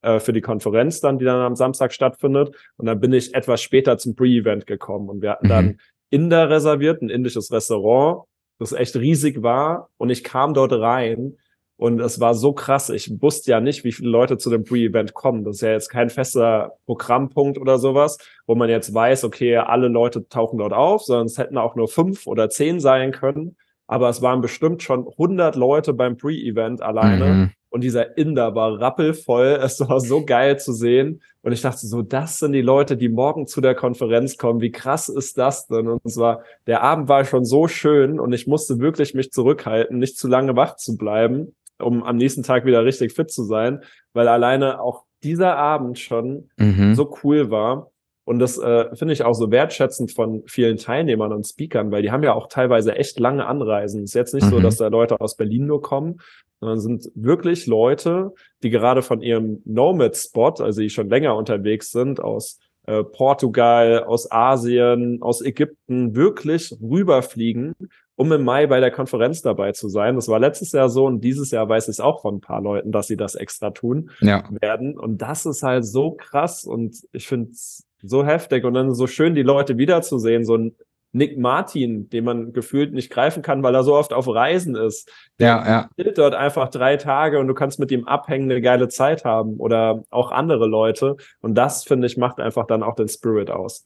äh, 0.02 0.20
für 0.20 0.34
die 0.34 0.42
Konferenz 0.42 1.00
dann, 1.00 1.20
die 1.20 1.26
dann 1.26 1.42
am 1.42 1.56
Samstag 1.56 1.94
stattfindet. 1.94 2.56
Und 2.78 2.86
dann 2.86 3.00
bin 3.00 3.14
ich 3.14 3.34
etwas 3.34 3.62
später 3.62 3.98
zum 3.98 4.16
Pre-Event 4.16 4.68
gekommen 4.68 5.10
und 5.10 5.22
wir 5.22 5.32
hatten 5.32 5.48
mhm. 5.48 5.50
dann 5.50 5.80
Inder 6.10 6.50
reserviert, 6.50 7.02
ein 7.02 7.10
indisches 7.10 7.52
Restaurant, 7.52 8.24
das 8.60 8.72
echt 8.72 8.96
riesig 8.96 9.42
war. 9.42 9.90
Und 9.98 10.10
ich 10.10 10.24
kam 10.24 10.54
dort 10.54 10.74
rein 10.74 11.38
und 11.78 12.00
es 12.02 12.20
war 12.20 12.34
so 12.34 12.54
krass. 12.54 12.90
Ich 12.90 13.22
wusste 13.22 13.52
ja 13.52 13.62
nicht, 13.62 13.84
wie 13.84 13.92
viele 13.92 14.10
Leute 14.10 14.40
zu 14.40 14.50
dem 14.50 14.64
Pre-Event 14.64 15.14
kommen. 15.14 15.44
Das 15.44 15.58
ist 15.58 15.62
ja 15.62 15.72
jetzt 15.72 15.90
kein 15.90 16.10
fester 16.10 16.74
Programmpunkt 16.88 17.60
oder 17.60 17.78
sowas, 17.78 18.18
wo 18.48 18.56
man 18.56 18.68
jetzt 18.68 18.94
weiß, 18.96 19.24
okay, 19.24 19.58
alle 19.58 19.88
Leute 19.88 20.28
tauchen 20.28 20.58
dort 20.58 20.74
auf, 20.74 21.04
sondern 21.04 21.28
es 21.28 21.38
hätten 21.38 21.58
auch 21.58 21.76
nur 21.76 21.88
fünf 21.88 22.26
oder 22.26 22.50
zehn 22.50 22.80
sein 22.80 23.12
können. 23.12 23.58
Aber 23.86 24.10
es 24.10 24.24
waren 24.24 24.42
bestimmt 24.42 24.82
schon 24.82 25.08
100 25.08 25.56
Leute 25.56 25.94
beim 25.94 26.18
Pre-Event 26.18 26.82
alleine. 26.82 27.26
Mhm. 27.26 27.52
Und 27.70 27.82
dieser 27.82 28.18
Inder 28.18 28.56
war 28.56 28.82
rappelvoll. 28.82 29.60
Es 29.64 29.80
war 29.80 30.00
so 30.00 30.26
geil 30.26 30.58
zu 30.58 30.74
sehen. 30.74 31.22
Und 31.44 31.52
ich 31.52 31.62
dachte 31.62 31.86
so, 31.86 32.02
das 32.02 32.40
sind 32.40 32.54
die 32.54 32.62
Leute, 32.62 32.98
die 32.98 33.08
morgen 33.08 33.46
zu 33.46 33.62
der 33.62 33.76
Konferenz 33.76 34.38
kommen. 34.38 34.62
Wie 34.62 34.72
krass 34.72 35.10
ist 35.10 35.38
das 35.38 35.68
denn? 35.68 35.88
Und 35.88 36.02
es 36.04 36.18
war, 36.18 36.42
der 36.66 36.82
Abend 36.82 37.08
war 37.08 37.24
schon 37.24 37.46
so 37.46 37.68
schön 37.68 38.20
und 38.20 38.34
ich 38.34 38.48
musste 38.48 38.80
wirklich 38.80 39.14
mich 39.14 39.32
zurückhalten, 39.32 40.00
nicht 40.00 40.18
zu 40.18 40.28
lange 40.28 40.56
wach 40.56 40.76
zu 40.76 40.98
bleiben 40.98 41.54
um 41.80 42.04
am 42.04 42.18
nächsten 42.18 42.44
Tag 42.44 42.66
wieder 42.66 42.86
richtig 42.86 43.14
fit 43.14 43.32
zu 43.32 43.44
sein, 43.44 43.82
weil 44.14 44.28
alleine 44.28 44.82
auch 44.82 45.04
dieser 45.24 45.58
Abend 45.58 46.00
schon 46.00 46.50
mhm. 46.58 46.96
so 46.96 47.16
cool 47.24 47.50
war. 47.50 47.92
Und 48.26 48.40
das 48.40 48.58
äh, 48.58 48.94
finde 48.96 49.14
ich 49.14 49.24
auch 49.24 49.34
so 49.34 49.52
wertschätzend 49.52 50.12
von 50.12 50.44
vielen 50.48 50.78
Teilnehmern 50.78 51.32
und 51.32 51.48
Speakern, 51.48 51.92
weil 51.92 52.02
die 52.02 52.12
haben 52.12 52.24
ja 52.24 52.34
auch 52.34 52.48
teilweise 52.48 52.94
echt 52.96 53.20
lange 53.20 53.46
Anreisen. 53.46 54.04
Es 54.04 54.10
ist 54.10 54.16
jetzt 54.16 54.34
nicht 54.34 54.46
mhm. 54.48 54.50
so, 54.50 54.60
dass 54.60 54.78
da 54.78 54.88
Leute 54.88 55.22
aus 55.22 55.38
Berlin 55.38 55.66
nur 55.66 55.82
kommen, 55.82 56.20
sondern 56.60 56.80
sind 56.80 57.10
wirklich 57.16 57.68
Leute, 57.68 58.34
die 58.64 58.70
gerade 58.70 59.02
von 59.02 59.22
ihrem 59.22 59.62
Nomad-Spot, 59.64 60.56
also 60.60 60.82
die 60.82 60.90
schon 60.90 61.10
länger 61.10 61.38
unterwegs 61.38 61.92
sind, 61.92 62.20
aus 62.20 62.60
äh, 62.86 63.04
Portugal, 63.04 64.04
aus 64.04 64.30
Asien, 64.30 65.22
aus 65.22 65.42
Ägypten, 65.42 66.16
wirklich 66.16 66.76
rüberfliegen 66.82 67.76
um 68.18 68.32
im 68.32 68.44
Mai 68.44 68.66
bei 68.68 68.80
der 68.80 68.92
Konferenz 68.92 69.42
dabei 69.44 69.72
zu 69.72 69.88
sein. 69.90 70.16
Das 70.16 70.28
war 70.28 70.40
letztes 70.40 70.72
Jahr 70.72 70.90
so 70.90 71.06
und 71.06 71.22
dieses 71.22 71.52
Jahr 71.52 71.70
weiß 71.70 71.88
ich 71.88 72.02
auch 72.02 72.22
von 72.22 72.36
ein 72.36 72.42
paar 72.42 72.62
Leuten, 72.62 72.92
dass 72.92 73.08
sie 73.08 73.16
das 73.16 73.36
extra 73.36 73.70
tun 73.70 74.10
ja. 74.20 74.44
werden. 74.60 74.98
Und 74.98 75.22
das 75.22 75.46
ist 75.46 75.62
halt 75.64 75.86
so 75.86 76.12
krass 76.12 76.66
und 76.66 76.98
ich 77.12 77.28
finde 77.28 77.52
es 77.52 77.86
so 78.02 78.26
heftig 78.26 78.66
und 78.66 78.74
dann 78.74 78.94
so 78.94 79.06
schön, 79.06 79.36
die 79.36 79.44
Leute 79.44 79.78
wiederzusehen. 79.78 80.46
So 80.46 80.56
ein 80.58 80.76
Nick 81.12 81.38
Martin, 81.38 82.10
den 82.10 82.26
man 82.26 82.54
gefühlt 82.54 82.92
nicht 82.92 83.12
greifen 83.12 83.44
kann, 83.44 83.62
weil 83.62 83.76
er 83.76 83.84
so 83.84 83.96
oft 83.96 84.14
auf 84.14 84.28
Reisen 84.28 84.76
ist. 84.76 85.12
Der 85.40 85.48
ja, 85.48 85.88
ja. 85.98 86.12
dort 86.16 86.34
einfach 86.34 86.70
drei 86.70 86.98
Tage 86.98 87.40
und 87.40 87.48
du 87.48 87.54
kannst 87.54 87.80
mit 87.80 87.92
ihm 87.92 88.06
abhängen, 88.06 88.52
eine 88.52 88.62
geile 88.62 88.88
Zeit 88.88 89.26
haben 89.26 89.58
oder 89.58 90.04
auch 90.10 90.32
andere 90.32 90.66
Leute. 90.66 91.18
Und 91.40 91.56
das, 91.56 91.84
finde 91.84 92.08
ich, 92.08 92.18
macht 92.18 92.40
einfach 92.40 92.66
dann 92.66 92.82
auch 92.82 92.96
den 92.96 93.08
Spirit 93.08 93.52
aus. 93.52 93.86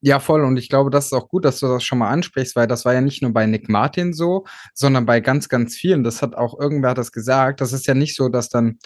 Ja, 0.00 0.18
voll. 0.18 0.44
Und 0.44 0.56
ich 0.56 0.68
glaube, 0.68 0.90
das 0.90 1.06
ist 1.06 1.12
auch 1.12 1.28
gut, 1.28 1.44
dass 1.44 1.60
du 1.60 1.66
das 1.68 1.84
schon 1.84 1.98
mal 1.98 2.10
ansprichst, 2.10 2.56
weil 2.56 2.66
das 2.66 2.84
war 2.84 2.94
ja 2.94 3.00
nicht 3.00 3.22
nur 3.22 3.32
bei 3.32 3.46
Nick 3.46 3.68
Martin 3.68 4.12
so, 4.12 4.46
sondern 4.74 5.06
bei 5.06 5.20
ganz, 5.20 5.48
ganz 5.48 5.76
vielen. 5.76 6.04
Das 6.04 6.22
hat 6.22 6.34
auch 6.34 6.58
irgendwer 6.58 6.94
das 6.94 7.12
gesagt. 7.12 7.60
Das 7.60 7.72
ist 7.72 7.86
ja 7.86 7.94
nicht 7.94 8.16
so, 8.16 8.28
dass 8.28 8.48
dann, 8.48 8.78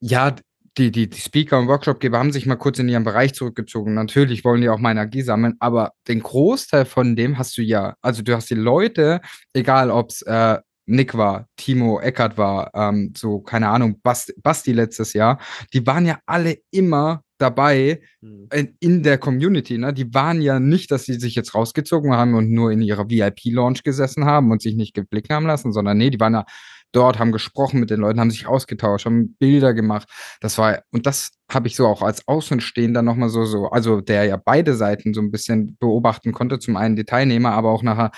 ja, 0.00 0.34
die, 0.76 0.92
die, 0.92 1.08
die 1.08 1.20
Speaker 1.20 1.58
und 1.58 1.68
Workshopgeber 1.68 2.18
haben 2.18 2.32
sich 2.32 2.46
mal 2.46 2.56
kurz 2.56 2.78
in 2.78 2.88
ihren 2.88 3.04
Bereich 3.04 3.34
zurückgezogen. 3.34 3.94
Natürlich 3.94 4.44
wollen 4.44 4.60
die 4.60 4.68
auch 4.68 4.78
mal 4.78 4.92
Energie 4.92 5.22
sammeln, 5.22 5.54
aber 5.58 5.92
den 6.06 6.20
Großteil 6.20 6.84
von 6.84 7.16
dem 7.16 7.38
hast 7.38 7.56
du 7.58 7.62
ja. 7.62 7.96
Also 8.00 8.22
du 8.22 8.34
hast 8.34 8.48
die 8.50 8.54
Leute, 8.54 9.20
egal 9.52 9.90
ob 9.90 10.10
es 10.10 10.22
äh, 10.22 10.58
Nick 10.86 11.16
war, 11.16 11.46
Timo 11.56 12.00
Eckert 12.00 12.38
war, 12.38 12.70
ähm, 12.74 13.12
so, 13.16 13.40
keine 13.40 13.68
Ahnung, 13.68 14.00
Basti, 14.02 14.32
Basti 14.38 14.72
letztes 14.72 15.12
Jahr, 15.12 15.38
die 15.72 15.86
waren 15.86 16.06
ja 16.06 16.18
alle 16.26 16.58
immer 16.70 17.22
dabei 17.38 18.00
mhm. 18.20 18.48
in, 18.52 18.76
in, 18.80 19.02
der 19.02 19.18
Community. 19.18 19.78
Ne? 19.78 19.94
Die 19.94 20.12
waren 20.12 20.42
ja 20.42 20.60
nicht, 20.60 20.90
dass 20.90 21.04
sie 21.04 21.14
sich 21.14 21.34
jetzt 21.34 21.54
rausgezogen 21.54 22.12
haben 22.12 22.34
und 22.34 22.50
nur 22.50 22.70
in 22.72 22.82
ihrer 22.82 23.08
VIP-Launch 23.08 23.82
gesessen 23.82 24.24
haben 24.24 24.50
und 24.50 24.62
sich 24.62 24.74
nicht 24.74 24.94
geblicken 24.94 25.34
haben 25.34 25.46
lassen, 25.46 25.72
sondern 25.72 25.96
nee, 25.98 26.10
die 26.10 26.20
waren 26.20 26.34
ja 26.34 26.44
dort, 26.92 27.18
haben 27.18 27.32
gesprochen 27.32 27.80
mit 27.80 27.90
den 27.90 28.00
Leuten, 28.00 28.20
haben 28.20 28.30
sich 28.30 28.46
ausgetauscht, 28.46 29.06
haben 29.06 29.34
Bilder 29.38 29.74
gemacht. 29.74 30.08
Das 30.40 30.58
war, 30.58 30.82
und 30.90 31.06
das 31.06 31.30
habe 31.50 31.68
ich 31.68 31.76
so 31.76 31.86
auch 31.86 32.02
als 32.02 32.26
Außenstehender 32.26 33.02
nochmal 33.02 33.28
so, 33.28 33.44
so, 33.44 33.66
also 33.70 34.00
der 34.00 34.24
ja 34.24 34.36
beide 34.36 34.74
Seiten 34.74 35.14
so 35.14 35.20
ein 35.20 35.30
bisschen 35.30 35.76
beobachten 35.78 36.32
konnte. 36.32 36.58
Zum 36.58 36.76
einen 36.76 36.96
die 36.96 37.04
Teilnehmer, 37.04 37.52
aber 37.52 37.70
auch 37.70 37.82
nachher 37.82 38.10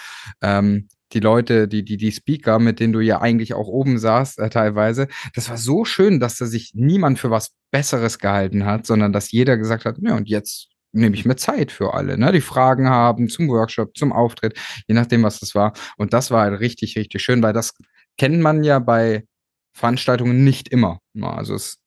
ähm, 0.42 0.88
die 1.12 1.20
Leute, 1.20 1.68
die, 1.68 1.84
die, 1.84 1.96
die 1.96 2.12
Speaker, 2.12 2.58
mit 2.58 2.80
denen 2.80 2.92
du 2.92 3.00
ja 3.00 3.20
eigentlich 3.20 3.54
auch 3.54 3.68
oben 3.68 3.98
saßt, 3.98 4.38
äh, 4.38 4.50
teilweise. 4.50 5.08
Das 5.34 5.50
war 5.50 5.56
so 5.56 5.84
schön, 5.84 6.20
dass 6.20 6.36
da 6.36 6.46
sich 6.46 6.72
niemand 6.74 7.18
für 7.18 7.30
was 7.30 7.52
Besseres 7.70 8.18
gehalten 8.18 8.64
hat, 8.64 8.86
sondern 8.86 9.12
dass 9.12 9.32
jeder 9.32 9.56
gesagt 9.56 9.84
hat, 9.84 9.96
ja, 10.00 10.16
und 10.16 10.28
jetzt 10.28 10.68
nehme 10.92 11.14
ich 11.14 11.24
mir 11.24 11.36
Zeit 11.36 11.70
für 11.70 11.94
alle, 11.94 12.18
ne? 12.18 12.32
Die 12.32 12.40
Fragen 12.40 12.88
haben 12.88 13.28
zum 13.28 13.48
Workshop, 13.48 13.96
zum 13.96 14.12
Auftritt, 14.12 14.58
je 14.88 14.94
nachdem, 14.94 15.22
was 15.22 15.38
das 15.38 15.54
war. 15.54 15.72
Und 15.96 16.12
das 16.12 16.30
war 16.30 16.42
halt 16.42 16.60
richtig, 16.60 16.96
richtig 16.96 17.22
schön, 17.22 17.42
weil 17.42 17.52
das 17.52 17.74
kennt 18.18 18.40
man 18.40 18.64
ja 18.64 18.78
bei 18.80 19.24
Veranstaltungen 19.72 20.44
nicht 20.44 20.68
immer. 20.68 20.98
Ne? 21.12 21.28
Also 21.28 21.54
es, 21.54 21.80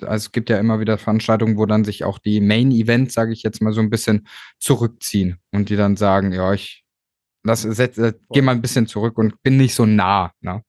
also 0.00 0.26
es 0.26 0.32
gibt 0.32 0.50
ja 0.50 0.58
immer 0.58 0.80
wieder 0.80 0.98
Veranstaltungen, 0.98 1.56
wo 1.56 1.66
dann 1.66 1.84
sich 1.84 2.04
auch 2.04 2.18
die 2.18 2.40
Main-Events, 2.40 3.14
sage 3.14 3.32
ich 3.32 3.42
jetzt 3.42 3.62
mal, 3.62 3.72
so 3.72 3.80
ein 3.80 3.90
bisschen 3.90 4.26
zurückziehen 4.58 5.38
und 5.52 5.68
die 5.68 5.76
dann 5.76 5.96
sagen, 5.96 6.32
ja, 6.32 6.52
ich 6.52 6.81
Lass, 7.44 7.62
setz, 7.62 7.98
äh, 7.98 8.12
geh 8.30 8.42
mal 8.42 8.52
ein 8.52 8.62
bisschen 8.62 8.86
zurück 8.86 9.18
und 9.18 9.42
bin 9.42 9.56
nicht 9.56 9.74
so 9.74 9.84
nah. 9.84 10.32
Ne? 10.40 10.62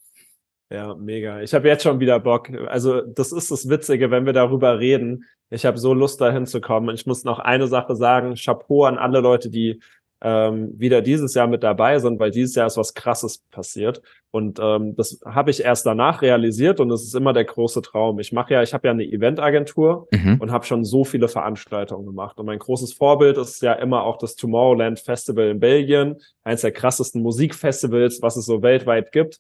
Ja, 0.71 0.95
mega. 0.95 1.41
Ich 1.41 1.53
habe 1.53 1.67
jetzt 1.67 1.83
schon 1.83 1.99
wieder 1.99 2.19
Bock. 2.19 2.49
Also, 2.67 3.01
das 3.01 3.31
ist 3.31 3.51
das 3.51 3.69
Witzige, 3.69 4.09
wenn 4.09 4.25
wir 4.25 4.33
darüber 4.33 4.79
reden. 4.79 5.25
Ich 5.51 5.65
habe 5.67 5.77
so 5.77 5.93
Lust, 5.93 6.19
da 6.19 6.31
hinzukommen. 6.31 6.95
Ich 6.95 7.05
muss 7.05 7.23
noch 7.23 7.37
eine 7.37 7.67
Sache 7.67 7.95
sagen. 7.95 8.33
Chapeau 8.35 8.85
an 8.85 8.97
alle 8.97 9.19
Leute, 9.19 9.51
die 9.51 9.79
ähm, 10.23 10.73
wieder 10.79 11.01
dieses 11.01 11.33
Jahr 11.33 11.47
mit 11.47 11.63
dabei 11.63 11.99
sind, 11.99 12.17
weil 12.19 12.31
dieses 12.31 12.55
Jahr 12.55 12.67
ist 12.67 12.77
was 12.77 12.93
Krasses 12.93 13.39
passiert. 13.51 14.01
Und 14.31 14.57
ähm, 14.61 14.95
das 14.95 15.19
habe 15.25 15.51
ich 15.51 15.63
erst 15.63 15.85
danach 15.85 16.21
realisiert 16.21 16.79
und 16.79 16.89
das 16.89 17.03
ist 17.03 17.13
immer 17.13 17.33
der 17.33 17.43
große 17.43 17.81
Traum. 17.81 18.19
Ich 18.19 18.31
mache 18.31 18.53
ja, 18.53 18.63
ich 18.63 18.73
habe 18.73 18.87
ja 18.87 18.91
eine 18.93 19.03
Eventagentur 19.03 20.07
mhm. 20.11 20.37
und 20.39 20.51
habe 20.51 20.65
schon 20.65 20.85
so 20.85 21.03
viele 21.03 21.27
Veranstaltungen 21.27 22.05
gemacht. 22.05 22.39
Und 22.39 22.45
mein 22.45 22.57
großes 22.57 22.93
Vorbild 22.93 23.37
ist 23.37 23.61
ja 23.61 23.73
immer 23.73 24.03
auch 24.03 24.17
das 24.17 24.35
Tomorrowland 24.35 24.99
Festival 25.01 25.49
in 25.49 25.59
Belgien, 25.59 26.15
eins 26.43 26.61
der 26.61 26.71
krassesten 26.71 27.21
Musikfestivals, 27.21 28.21
was 28.21 28.37
es 28.37 28.45
so 28.45 28.63
weltweit 28.63 29.11
gibt. 29.11 29.39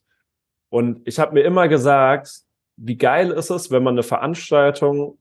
Und 0.69 1.07
ich 1.07 1.17
habe 1.17 1.33
mir 1.33 1.43
immer 1.43 1.69
gesagt, 1.69 2.41
wie 2.75 2.97
geil 2.97 3.31
ist 3.31 3.51
es, 3.51 3.71
wenn 3.71 3.83
man 3.83 3.93
eine 3.93 4.03
Veranstaltung 4.03 5.17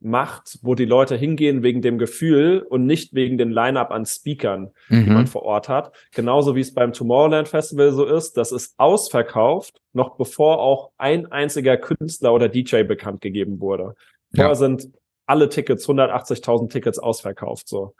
macht, 0.00 0.58
wo 0.62 0.74
die 0.74 0.84
Leute 0.84 1.16
hingehen 1.16 1.62
wegen 1.62 1.80
dem 1.80 1.98
Gefühl 1.98 2.64
und 2.68 2.84
nicht 2.84 3.14
wegen 3.14 3.38
den 3.38 3.50
Line-up 3.50 3.90
an 3.90 4.04
Speakern, 4.04 4.70
mhm. 4.88 5.04
die 5.04 5.10
man 5.10 5.26
vor 5.26 5.42
Ort 5.42 5.68
hat. 5.68 5.92
Genauso 6.12 6.54
wie 6.54 6.60
es 6.60 6.74
beim 6.74 6.92
Tomorrowland 6.92 7.48
Festival 7.48 7.90
so 7.92 8.04
ist, 8.04 8.36
das 8.36 8.52
ist 8.52 8.74
ausverkauft, 8.76 9.80
noch 9.92 10.16
bevor 10.16 10.60
auch 10.60 10.90
ein 10.98 11.32
einziger 11.32 11.76
Künstler 11.76 12.34
oder 12.34 12.48
DJ 12.48 12.82
bekannt 12.82 13.22
gegeben 13.22 13.60
wurde. 13.60 13.94
Vorher 14.34 14.50
ja. 14.50 14.54
sind 14.54 14.90
alle 15.26 15.48
Tickets, 15.48 15.88
180.000 15.88 16.70
Tickets 16.70 16.98
ausverkauft, 16.98 17.68
so. 17.68 17.94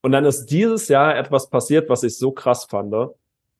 Und 0.00 0.12
dann 0.12 0.24
ist 0.24 0.46
dieses 0.46 0.88
Jahr 0.88 1.16
etwas 1.16 1.50
passiert, 1.50 1.88
was 1.88 2.04
ich 2.04 2.16
so 2.16 2.30
krass 2.30 2.64
fand. 2.64 2.94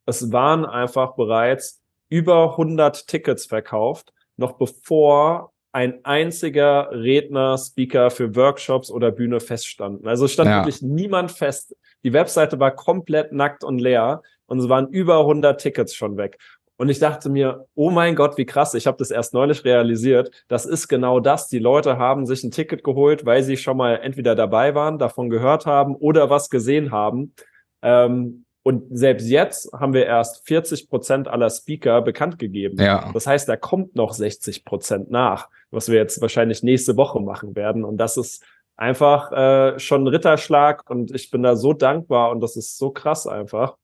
Es 0.06 0.32
waren 0.32 0.64
einfach 0.64 1.16
bereits 1.16 1.82
über 2.08 2.52
100 2.52 3.06
Tickets 3.06 3.46
verkauft, 3.46 4.12
noch 4.36 4.52
bevor 4.52 5.52
ein 5.72 6.04
einziger 6.04 6.90
Redner, 6.90 7.58
Speaker 7.58 8.10
für 8.10 8.34
Workshops 8.34 8.90
oder 8.90 9.10
Bühne 9.10 9.40
feststanden. 9.40 10.06
Also 10.08 10.26
stand 10.28 10.50
ja. 10.50 10.58
wirklich 10.58 10.82
niemand 10.82 11.30
fest. 11.30 11.76
Die 12.04 12.12
Webseite 12.12 12.58
war 12.58 12.70
komplett 12.70 13.32
nackt 13.32 13.64
und 13.64 13.78
leer 13.78 14.22
und 14.46 14.58
es 14.60 14.68
waren 14.68 14.88
über 14.88 15.20
100 15.20 15.60
Tickets 15.60 15.94
schon 15.94 16.16
weg. 16.16 16.38
Und 16.80 16.88
ich 16.90 17.00
dachte 17.00 17.28
mir, 17.28 17.66
oh 17.74 17.90
mein 17.90 18.14
Gott, 18.14 18.38
wie 18.38 18.46
krass, 18.46 18.74
ich 18.74 18.86
habe 18.86 18.96
das 18.98 19.10
erst 19.10 19.34
neulich 19.34 19.64
realisiert. 19.64 20.44
Das 20.46 20.64
ist 20.64 20.86
genau 20.86 21.18
das. 21.18 21.48
Die 21.48 21.58
Leute 21.58 21.98
haben 21.98 22.24
sich 22.24 22.44
ein 22.44 22.52
Ticket 22.52 22.84
geholt, 22.84 23.26
weil 23.26 23.42
sie 23.42 23.56
schon 23.56 23.76
mal 23.76 23.96
entweder 23.96 24.36
dabei 24.36 24.76
waren, 24.76 24.98
davon 24.98 25.28
gehört 25.28 25.66
haben 25.66 25.96
oder 25.96 26.30
was 26.30 26.50
gesehen 26.50 26.92
haben. 26.92 27.34
Ähm, 27.82 28.44
und 28.68 28.84
selbst 28.90 29.30
jetzt 29.30 29.72
haben 29.72 29.94
wir 29.94 30.04
erst 30.04 30.46
40 30.46 30.90
Prozent 30.90 31.26
aller 31.26 31.48
Speaker 31.48 32.02
bekannt 32.02 32.38
gegeben. 32.38 32.76
Ja. 32.78 33.10
Das 33.14 33.26
heißt, 33.26 33.48
da 33.48 33.56
kommt 33.56 33.96
noch 33.96 34.12
60 34.12 34.66
Prozent 34.66 35.10
nach, 35.10 35.48
was 35.70 35.88
wir 35.88 35.96
jetzt 35.96 36.20
wahrscheinlich 36.20 36.62
nächste 36.62 36.98
Woche 36.98 37.18
machen 37.18 37.56
werden. 37.56 37.82
Und 37.82 37.96
das 37.96 38.18
ist 38.18 38.44
einfach 38.76 39.32
äh, 39.32 39.78
schon 39.78 40.04
ein 40.04 40.08
Ritterschlag 40.08 40.82
und 40.90 41.14
ich 41.14 41.30
bin 41.30 41.42
da 41.42 41.56
so 41.56 41.72
dankbar 41.72 42.30
und 42.30 42.42
das 42.42 42.58
ist 42.58 42.76
so 42.76 42.90
krass 42.90 43.26
einfach. 43.26 43.78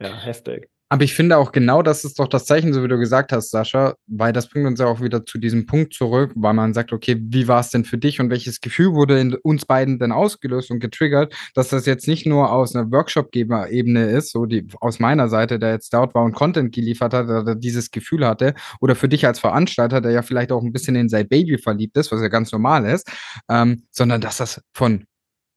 Ja, 0.00 0.14
heftig. 0.20 0.70
Aber 0.92 1.04
ich 1.04 1.14
finde 1.14 1.38
auch 1.38 1.52
genau, 1.52 1.82
das 1.82 2.04
ist 2.04 2.18
doch 2.18 2.26
das 2.26 2.46
Zeichen, 2.46 2.72
so 2.72 2.82
wie 2.82 2.88
du 2.88 2.98
gesagt 2.98 3.30
hast, 3.30 3.50
Sascha, 3.50 3.94
weil 4.08 4.32
das 4.32 4.48
bringt 4.48 4.66
uns 4.66 4.80
ja 4.80 4.86
auch 4.86 5.00
wieder 5.00 5.24
zu 5.24 5.38
diesem 5.38 5.64
Punkt 5.64 5.94
zurück, 5.94 6.32
weil 6.34 6.52
man 6.52 6.74
sagt, 6.74 6.92
okay, 6.92 7.16
wie 7.20 7.46
war 7.46 7.60
es 7.60 7.70
denn 7.70 7.84
für 7.84 7.96
dich 7.96 8.18
und 8.18 8.28
welches 8.28 8.60
Gefühl 8.60 8.92
wurde 8.94 9.20
in 9.20 9.34
uns 9.34 9.66
beiden 9.66 10.00
denn 10.00 10.10
ausgelöst 10.10 10.68
und 10.72 10.80
getriggert, 10.80 11.32
dass 11.54 11.68
das 11.68 11.86
jetzt 11.86 12.08
nicht 12.08 12.26
nur 12.26 12.50
aus 12.50 12.74
einer 12.74 12.90
Workshop-Ebene 12.90 14.06
ist, 14.06 14.32
so 14.32 14.46
die 14.46 14.66
aus 14.80 14.98
meiner 14.98 15.28
Seite, 15.28 15.60
der 15.60 15.70
jetzt 15.70 15.94
dort 15.94 16.12
war 16.16 16.24
und 16.24 16.34
Content 16.34 16.74
geliefert 16.74 17.14
hat, 17.14 17.28
oder 17.28 17.54
dieses 17.54 17.92
Gefühl 17.92 18.26
hatte, 18.26 18.54
oder 18.80 18.96
für 18.96 19.08
dich 19.08 19.24
als 19.28 19.38
Veranstalter, 19.38 20.00
der 20.00 20.10
ja 20.10 20.22
vielleicht 20.22 20.50
auch 20.50 20.62
ein 20.62 20.72
bisschen 20.72 20.96
in 20.96 21.08
sein 21.08 21.28
Baby 21.28 21.56
verliebt 21.58 21.96
ist, 21.98 22.10
was 22.10 22.20
ja 22.20 22.26
ganz 22.26 22.50
normal 22.50 22.84
ist, 22.84 23.08
ähm, 23.48 23.84
sondern 23.92 24.20
dass 24.20 24.38
das 24.38 24.60
von 24.74 25.04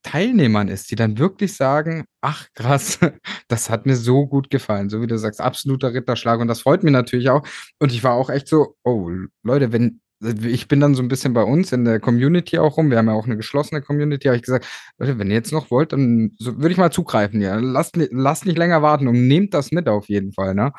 Teilnehmern 0.04 0.68
ist, 0.68 0.92
die 0.92 0.96
dann 0.96 1.18
wirklich 1.18 1.56
sagen, 1.56 2.06
ach 2.22 2.48
krass, 2.54 3.00
das 3.48 3.70
hat 3.70 3.86
mir 3.86 3.96
so 3.96 4.28
gut 4.28 4.50
gefallen, 4.50 4.90
so 4.90 5.02
wie 5.02 5.08
du 5.08 5.18
sagst, 5.18 5.42
absoluter 5.42 5.94
Ritterschlag 5.94 6.40
und 6.40 6.48
das 6.48 6.62
freut 6.62 6.84
mich 6.84 6.94
natürlich 6.94 7.30
auch 7.30 7.48
und 7.80 7.92
ich 7.92 8.04
war 8.04 8.14
auch 8.14 8.30
echt 8.30 8.48
so, 8.48 8.76
oh 8.84 9.10
Leute, 9.44 9.72
wenn 9.72 10.02
ich 10.44 10.68
bin 10.68 10.80
dann 10.80 10.96
so 10.96 11.04
ein 11.04 11.08
bisschen 11.08 11.34
bei 11.34 11.44
uns 11.44 11.72
in 11.72 11.86
der 11.86 12.00
Community 12.00 12.58
auch 12.58 12.78
rum. 12.78 12.90
Wir 12.90 12.98
haben 12.98 13.08
ja 13.08 13.14
auch 13.14 13.26
eine 13.26 13.38
geschlossene 13.38 13.82
Community. 13.82 14.28
Habe 14.28 14.38
ich 14.38 14.44
gesagt, 14.44 14.66
Leute, 14.98 15.20
wenn 15.20 15.30
ihr 15.30 15.36
jetzt 15.36 15.52
noch 15.52 15.70
wollt, 15.70 15.92
dann 15.92 16.32
so, 16.38 16.58
würde 16.58 16.72
ich 16.72 16.78
mal 16.78 16.92
zugreifen. 16.92 17.42
Ja, 17.42 17.56
lasst, 17.56 17.98
lasst 17.98 18.46
nicht 18.46 18.58
länger 18.58 18.82
warten 18.82 19.08
und 19.08 19.28
nehmt 19.28 19.54
das 19.54 19.72
mit 19.72 19.90
auf 19.90 20.08
jeden 20.08 20.32
Fall. 20.32 20.56
Ne? 20.56 20.72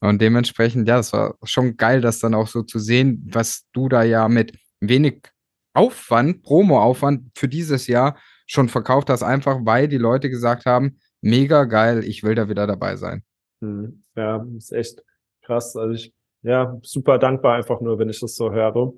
Und 0.00 0.20
dementsprechend, 0.20 0.88
ja, 0.88 0.96
das 0.96 1.12
war 1.12 1.36
schon 1.44 1.76
geil, 1.76 2.00
das 2.00 2.18
dann 2.18 2.34
auch 2.34 2.48
so 2.48 2.62
zu 2.62 2.80
sehen, 2.80 3.28
was 3.32 3.64
du 3.72 3.88
da 3.88 4.02
ja 4.02 4.28
mit 4.28 4.58
wenig 4.80 5.28
Aufwand, 5.74 6.42
Promo-Aufwand 6.42 7.30
für 7.36 7.48
dieses 7.48 7.86
Jahr 7.86 8.16
schon 8.46 8.68
verkauft 8.68 9.10
hast, 9.10 9.22
einfach 9.22 9.60
weil 9.62 9.88
die 9.88 9.98
Leute 9.98 10.30
gesagt 10.30 10.66
haben, 10.66 10.98
mega 11.20 11.64
geil, 11.64 12.04
ich 12.04 12.22
will 12.22 12.34
da 12.34 12.48
wieder 12.48 12.66
dabei 12.66 12.96
sein. 12.96 13.22
Hm, 13.60 14.02
ja, 14.16 14.44
ist 14.56 14.72
echt 14.72 15.02
krass. 15.42 15.76
Also 15.76 15.94
ich, 15.94 16.12
ja, 16.42 16.78
super 16.82 17.18
dankbar 17.18 17.56
einfach 17.56 17.80
nur, 17.80 17.98
wenn 17.98 18.08
ich 18.08 18.20
das 18.20 18.34
so 18.34 18.52
höre. 18.52 18.92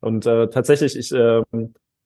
Und 0.00 0.26
äh, 0.26 0.48
tatsächlich, 0.48 0.96
ich, 0.96 1.12
äh, 1.12 1.42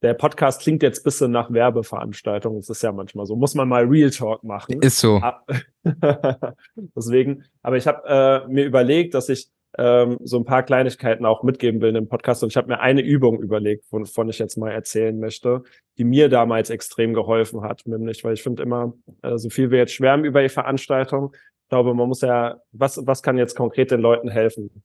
der 0.02 0.14
Podcast 0.14 0.60
klingt 0.60 0.82
jetzt 0.82 1.02
bisschen 1.02 1.30
nach 1.30 1.50
Werbeveranstaltung. 1.50 2.56
Das 2.56 2.68
ist 2.68 2.82
ja 2.82 2.92
manchmal 2.92 3.24
so. 3.26 3.36
Muss 3.36 3.54
man 3.54 3.68
mal 3.68 3.84
Real 3.84 4.10
Talk 4.10 4.44
machen. 4.44 4.82
Ist 4.82 4.98
so. 4.98 5.16
Ah, 5.16 5.42
deswegen, 6.94 7.44
aber 7.62 7.76
ich 7.76 7.86
habe 7.86 8.44
äh, 8.46 8.52
mir 8.52 8.66
überlegt, 8.66 9.14
dass 9.14 9.28
ich 9.28 9.48
ähm, 9.78 10.18
so 10.22 10.38
ein 10.38 10.44
paar 10.44 10.62
Kleinigkeiten 10.62 11.24
auch 11.26 11.42
mitgeben 11.42 11.80
will 11.80 11.88
in 11.88 11.94
dem 11.94 12.08
Podcast. 12.08 12.42
Und 12.42 12.50
ich 12.50 12.56
habe 12.56 12.68
mir 12.68 12.80
eine 12.80 13.00
Übung 13.00 13.42
überlegt, 13.42 13.84
wovon 13.90 14.28
ich 14.28 14.38
jetzt 14.38 14.56
mal 14.56 14.70
erzählen 14.70 15.18
möchte, 15.18 15.62
die 15.98 16.04
mir 16.04 16.28
damals 16.28 16.70
extrem 16.70 17.14
geholfen 17.14 17.62
hat, 17.62 17.82
nämlich, 17.86 18.24
weil 18.24 18.34
ich 18.34 18.42
finde 18.42 18.62
immer, 18.62 18.94
äh, 19.22 19.36
so 19.36 19.50
viel 19.50 19.70
wir 19.70 19.78
jetzt 19.78 19.92
schwärmen 19.92 20.24
über 20.24 20.42
die 20.42 20.48
Veranstaltung, 20.48 21.34
ich 21.34 21.68
glaube, 21.70 21.94
man 21.94 22.08
muss 22.08 22.20
ja, 22.20 22.60
was, 22.72 23.00
was 23.06 23.22
kann 23.22 23.38
jetzt 23.38 23.56
konkret 23.56 23.90
den 23.90 24.00
Leuten 24.00 24.28
helfen? 24.28 24.82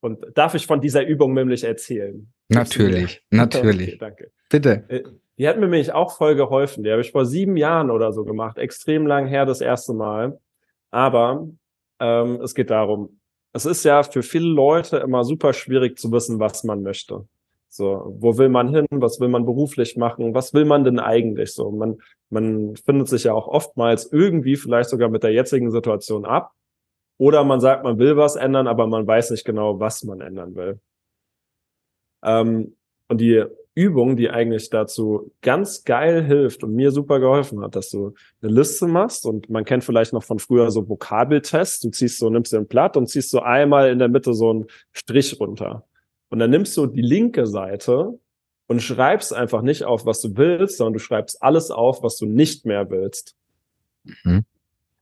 Und 0.00 0.24
darf 0.34 0.54
ich 0.54 0.66
von 0.66 0.80
dieser 0.80 1.06
Übung 1.06 1.34
nämlich 1.34 1.64
erzählen? 1.64 2.32
Natürlich, 2.48 3.22
natürlich. 3.30 3.88
Okay, 3.88 3.98
danke. 3.98 4.30
Bitte. 4.50 4.84
Äh, 4.88 5.02
die 5.38 5.48
hat 5.48 5.56
mir 5.56 5.62
nämlich 5.62 5.92
auch 5.92 6.16
voll 6.16 6.36
geholfen. 6.36 6.84
Die 6.84 6.90
habe 6.90 7.00
ich 7.00 7.10
vor 7.10 7.26
sieben 7.26 7.56
Jahren 7.56 7.90
oder 7.90 8.12
so 8.12 8.24
gemacht. 8.24 8.58
Extrem 8.58 9.06
lang 9.06 9.26
her 9.26 9.46
das 9.46 9.60
erste 9.60 9.92
Mal. 9.92 10.38
Aber 10.90 11.48
ähm, 12.00 12.40
es 12.40 12.54
geht 12.54 12.70
darum, 12.70 13.18
es 13.54 13.64
ist 13.64 13.84
ja 13.84 14.02
für 14.02 14.22
viele 14.22 14.48
Leute 14.48 14.98
immer 14.98 15.24
super 15.24 15.52
schwierig 15.52 15.96
zu 15.96 16.10
wissen, 16.10 16.40
was 16.40 16.64
man 16.64 16.82
möchte. 16.82 17.26
So, 17.68 18.14
wo 18.18 18.36
will 18.36 18.48
man 18.48 18.74
hin? 18.74 18.86
Was 18.90 19.20
will 19.20 19.28
man 19.28 19.44
beruflich 19.46 19.96
machen? 19.96 20.34
Was 20.34 20.54
will 20.54 20.64
man 20.64 20.84
denn 20.84 20.98
eigentlich 20.98 21.54
so? 21.54 21.70
Man, 21.70 21.98
man 22.30 22.76
findet 22.76 23.08
sich 23.08 23.24
ja 23.24 23.32
auch 23.32 23.46
oftmals 23.46 24.12
irgendwie 24.12 24.56
vielleicht 24.56 24.90
sogar 24.90 25.08
mit 25.08 25.22
der 25.22 25.32
jetzigen 25.32 25.70
Situation 25.70 26.24
ab. 26.24 26.52
Oder 27.16 27.44
man 27.44 27.60
sagt, 27.60 27.84
man 27.84 27.98
will 27.98 28.16
was 28.16 28.34
ändern, 28.34 28.66
aber 28.66 28.88
man 28.88 29.06
weiß 29.06 29.30
nicht 29.30 29.44
genau, 29.44 29.78
was 29.78 30.02
man 30.02 30.20
ändern 30.20 30.56
will. 30.56 30.80
Ähm, 32.24 32.76
und 33.08 33.20
die 33.20 33.44
Übung, 33.74 34.16
die 34.16 34.30
eigentlich 34.30 34.70
dazu 34.70 35.32
ganz 35.42 35.84
geil 35.84 36.22
hilft 36.24 36.62
und 36.62 36.74
mir 36.74 36.92
super 36.92 37.18
geholfen 37.18 37.60
hat, 37.60 37.74
dass 37.74 37.90
du 37.90 38.14
eine 38.40 38.52
Liste 38.52 38.86
machst 38.86 39.26
und 39.26 39.50
man 39.50 39.64
kennt 39.64 39.82
vielleicht 39.82 40.12
noch 40.12 40.22
von 40.22 40.38
früher 40.38 40.70
so 40.70 40.88
Vokabeltests. 40.88 41.80
Du 41.80 41.90
ziehst 41.90 42.18
so, 42.18 42.30
nimmst 42.30 42.52
dir 42.52 42.58
ein 42.58 42.68
Blatt 42.68 42.96
und 42.96 43.08
ziehst 43.08 43.30
so 43.30 43.40
einmal 43.40 43.90
in 43.90 43.98
der 43.98 44.08
Mitte 44.08 44.32
so 44.32 44.50
einen 44.50 44.66
Strich 44.92 45.40
runter. 45.40 45.84
Und 46.30 46.38
dann 46.38 46.50
nimmst 46.50 46.76
du 46.76 46.86
die 46.86 47.02
linke 47.02 47.46
Seite 47.46 48.18
und 48.66 48.80
schreibst 48.80 49.34
einfach 49.34 49.62
nicht 49.62 49.84
auf, 49.84 50.06
was 50.06 50.20
du 50.20 50.36
willst, 50.36 50.78
sondern 50.78 50.94
du 50.94 50.98
schreibst 51.00 51.42
alles 51.42 51.70
auf, 51.70 52.02
was 52.02 52.16
du 52.16 52.26
nicht 52.26 52.66
mehr 52.66 52.90
willst. 52.90 53.34
Mhm. 54.04 54.44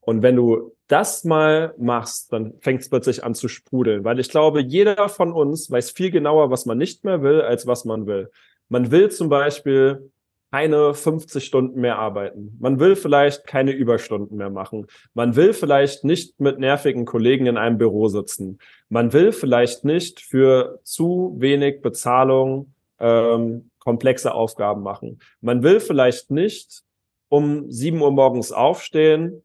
Und 0.01 0.23
wenn 0.23 0.35
du 0.35 0.75
das 0.89 1.25
mal 1.25 1.75
machst, 1.79 2.33
dann 2.33 2.55
fängt 2.61 2.83
es 2.83 2.91
plötzlich 2.91 3.23
an 3.23 3.35
zu 3.35 3.49
sprudeln, 3.49 4.05
weil 4.05 4.19
ich 4.19 4.31
glaube, 4.31 4.61
jeder 4.61 5.09
von 5.09 5.33
uns 5.33 5.71
weiß 5.71 5.91
viel 5.93 6.11
genauer, 6.11 6.51
was 6.51 6.67
man 6.67 6.77
nicht 6.77 7.05
mehr 7.05 7.23
will, 7.23 7.41
als 7.41 7.67
was 7.67 7.85
man 7.85 8.07
will. 8.07 8.31
Man 8.73 8.91
will 8.91 9.11
zum 9.11 9.29
Beispiel 9.29 10.11
keine 10.51 10.95
50 10.95 11.45
Stunden 11.45 11.79
mehr 11.83 11.99
arbeiten. 11.99 12.57
Man 12.59 12.81
will 12.81 12.97
vielleicht 12.97 13.47
keine 13.47 13.73
Überstunden 13.73 14.39
mehr 14.39 14.49
machen. 14.49 14.87
Man 15.13 15.37
will 15.37 15.53
vielleicht 15.53 16.05
nicht 16.05 16.41
mit 16.41 16.59
nervigen 16.59 17.05
Kollegen 17.05 17.45
in 17.45 17.59
einem 17.59 17.77
Büro 17.77 18.09
sitzen. 18.09 18.59
Man 18.89 19.13
will 19.13 19.33
vielleicht 19.33 19.85
nicht 19.85 20.21
für 20.21 20.81
zu 20.85 21.37
wenig 21.39 21.83
Bezahlung 21.83 22.73
ähm, 22.99 23.69
komplexe 23.79 24.33
Aufgaben 24.33 24.83
machen. 24.83 25.21
Man 25.43 25.63
will 25.63 25.79
vielleicht 25.79 26.31
nicht 26.31 26.83
um 27.29 27.71
7 27.71 28.01
Uhr 28.01 28.11
morgens 28.11 28.53
aufstehen, 28.53 29.43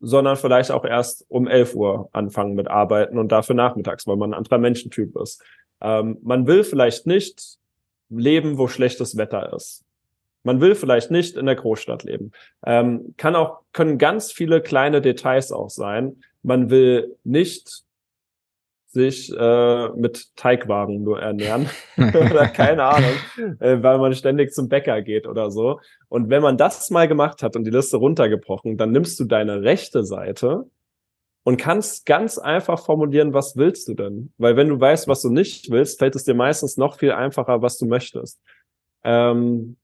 sondern 0.00 0.36
vielleicht 0.36 0.70
auch 0.70 0.84
erst 0.84 1.24
um 1.30 1.48
11 1.48 1.74
Uhr 1.74 2.10
anfangen 2.12 2.54
mit 2.54 2.68
Arbeiten 2.68 3.16
und 3.16 3.32
dafür 3.32 3.54
nachmittags, 3.54 4.06
weil 4.06 4.16
man 4.16 4.34
ein 4.34 4.38
anderer 4.38 4.58
Menschentyp 4.58 5.16
ist. 5.16 5.42
Ähm, 5.80 6.18
man 6.22 6.46
will 6.46 6.62
vielleicht 6.62 7.06
nicht 7.06 7.58
leben, 8.08 8.58
wo 8.58 8.68
schlechtes 8.68 9.16
Wetter 9.16 9.52
ist. 9.54 9.84
Man 10.42 10.60
will 10.60 10.74
vielleicht 10.76 11.10
nicht 11.10 11.36
in 11.36 11.46
der 11.46 11.56
Großstadt 11.56 12.04
leben. 12.04 12.30
Ähm, 12.64 13.14
kann 13.16 13.34
auch, 13.34 13.62
können 13.72 13.98
ganz 13.98 14.30
viele 14.30 14.60
kleine 14.60 15.00
Details 15.00 15.50
auch 15.50 15.70
sein. 15.70 16.22
Man 16.42 16.70
will 16.70 17.16
nicht 17.24 17.82
sich 18.96 19.30
äh, 19.36 19.88
mit 19.90 20.34
Teigwaren 20.36 21.02
nur 21.02 21.20
ernähren 21.20 21.68
oder 21.96 22.48
keine 22.48 22.84
Ahnung, 22.84 23.10
äh, 23.60 23.82
weil 23.82 23.98
man 23.98 24.14
ständig 24.14 24.52
zum 24.52 24.68
Bäcker 24.68 25.02
geht 25.02 25.26
oder 25.26 25.50
so. 25.50 25.80
Und 26.08 26.30
wenn 26.30 26.42
man 26.42 26.56
das 26.56 26.90
mal 26.90 27.06
gemacht 27.08 27.42
hat 27.42 27.56
und 27.56 27.64
die 27.64 27.70
Liste 27.70 27.98
runtergebrochen, 27.98 28.78
dann 28.78 28.92
nimmst 28.92 29.20
du 29.20 29.24
deine 29.24 29.62
rechte 29.62 30.04
Seite 30.04 30.64
und 31.46 31.58
kannst 31.58 32.06
ganz 32.06 32.38
einfach 32.38 32.84
formulieren, 32.84 33.32
was 33.32 33.56
willst 33.56 33.86
du 33.86 33.94
denn? 33.94 34.32
Weil 34.36 34.56
wenn 34.56 34.68
du 34.68 34.80
weißt, 34.80 35.06
was 35.06 35.22
du 35.22 35.30
nicht 35.30 35.70
willst, 35.70 36.00
fällt 36.00 36.16
es 36.16 36.24
dir 36.24 36.34
meistens 36.34 36.76
noch 36.76 36.98
viel 36.98 37.12
einfacher, 37.12 37.62
was 37.62 37.78
du 37.78 37.86
möchtest. 37.86 38.42
Ähm, 39.04 39.76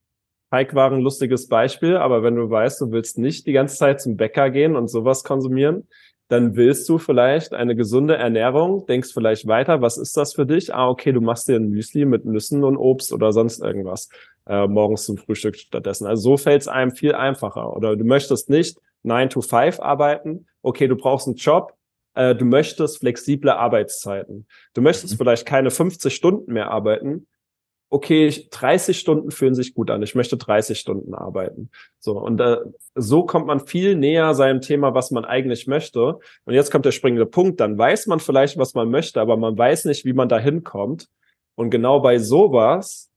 Teigwaren, 0.50 1.00
lustiges 1.00 1.46
Beispiel, 1.46 1.96
aber 1.96 2.24
wenn 2.24 2.34
du 2.34 2.50
weißt, 2.50 2.80
du 2.80 2.90
willst 2.90 3.16
nicht 3.16 3.46
die 3.46 3.52
ganze 3.52 3.76
Zeit 3.76 4.00
zum 4.00 4.16
Bäcker 4.16 4.50
gehen 4.50 4.74
und 4.74 4.88
sowas 4.88 5.22
konsumieren, 5.22 5.86
dann 6.28 6.56
willst 6.56 6.88
du 6.88 6.98
vielleicht 6.98 7.52
eine 7.52 7.76
gesunde 7.76 8.16
Ernährung, 8.16 8.86
denkst 8.86 9.12
vielleicht 9.12 9.46
weiter, 9.46 9.82
was 9.82 9.98
ist 9.98 10.16
das 10.16 10.34
für 10.34 10.46
dich? 10.46 10.74
Ah, 10.74 10.88
okay, 10.88 11.12
du 11.12 11.20
machst 11.20 11.48
dir 11.48 11.56
ein 11.56 11.70
Müsli 11.70 12.04
mit 12.04 12.24
Nüssen 12.24 12.64
und 12.64 12.76
Obst 12.76 13.12
oder 13.12 13.32
sonst 13.32 13.62
irgendwas 13.62 14.08
äh, 14.46 14.66
morgens 14.66 15.04
zum 15.04 15.18
Frühstück 15.18 15.56
stattdessen. 15.56 16.06
Also 16.06 16.22
so 16.22 16.36
fällt 16.36 16.62
es 16.62 16.68
einem 16.68 16.92
viel 16.92 17.14
einfacher. 17.14 17.76
Oder 17.76 17.96
du 17.96 18.04
möchtest 18.04 18.50
nicht 18.50 18.78
9 19.02 19.30
to 19.30 19.40
5 19.40 19.80
arbeiten. 19.80 20.46
Okay, 20.62 20.88
du 20.88 20.96
brauchst 20.96 21.26
einen 21.26 21.36
Job. 21.36 21.74
Äh, 22.14 22.34
du 22.34 22.44
möchtest 22.44 22.98
flexible 22.98 23.50
Arbeitszeiten. 23.50 24.46
Du 24.74 24.82
möchtest 24.82 25.14
mhm. 25.14 25.18
vielleicht 25.18 25.46
keine 25.46 25.70
50 25.70 26.14
Stunden 26.14 26.52
mehr 26.52 26.70
arbeiten. 26.70 27.26
Okay, 27.94 28.32
30 28.50 28.98
Stunden 28.98 29.30
fühlen 29.30 29.54
sich 29.54 29.74
gut 29.74 29.90
an. 29.90 30.02
Ich 30.02 30.14
möchte 30.14 30.38
30 30.38 30.78
Stunden 30.78 31.12
arbeiten. 31.12 31.68
So. 31.98 32.18
Und 32.18 32.40
äh, 32.40 32.56
so 32.94 33.24
kommt 33.24 33.46
man 33.46 33.60
viel 33.60 33.96
näher 33.96 34.32
seinem 34.32 34.62
Thema, 34.62 34.94
was 34.94 35.10
man 35.10 35.26
eigentlich 35.26 35.66
möchte. 35.66 36.18
Und 36.46 36.54
jetzt 36.54 36.70
kommt 36.70 36.86
der 36.86 36.92
springende 36.92 37.26
Punkt. 37.26 37.60
Dann 37.60 37.76
weiß 37.76 38.06
man 38.06 38.18
vielleicht, 38.18 38.56
was 38.56 38.72
man 38.72 38.90
möchte, 38.90 39.20
aber 39.20 39.36
man 39.36 39.58
weiß 39.58 39.84
nicht, 39.84 40.06
wie 40.06 40.14
man 40.14 40.30
da 40.30 40.38
hinkommt. 40.38 41.10
Und 41.54 41.68
genau 41.68 42.00
bei 42.00 42.18
sowas 42.18 43.10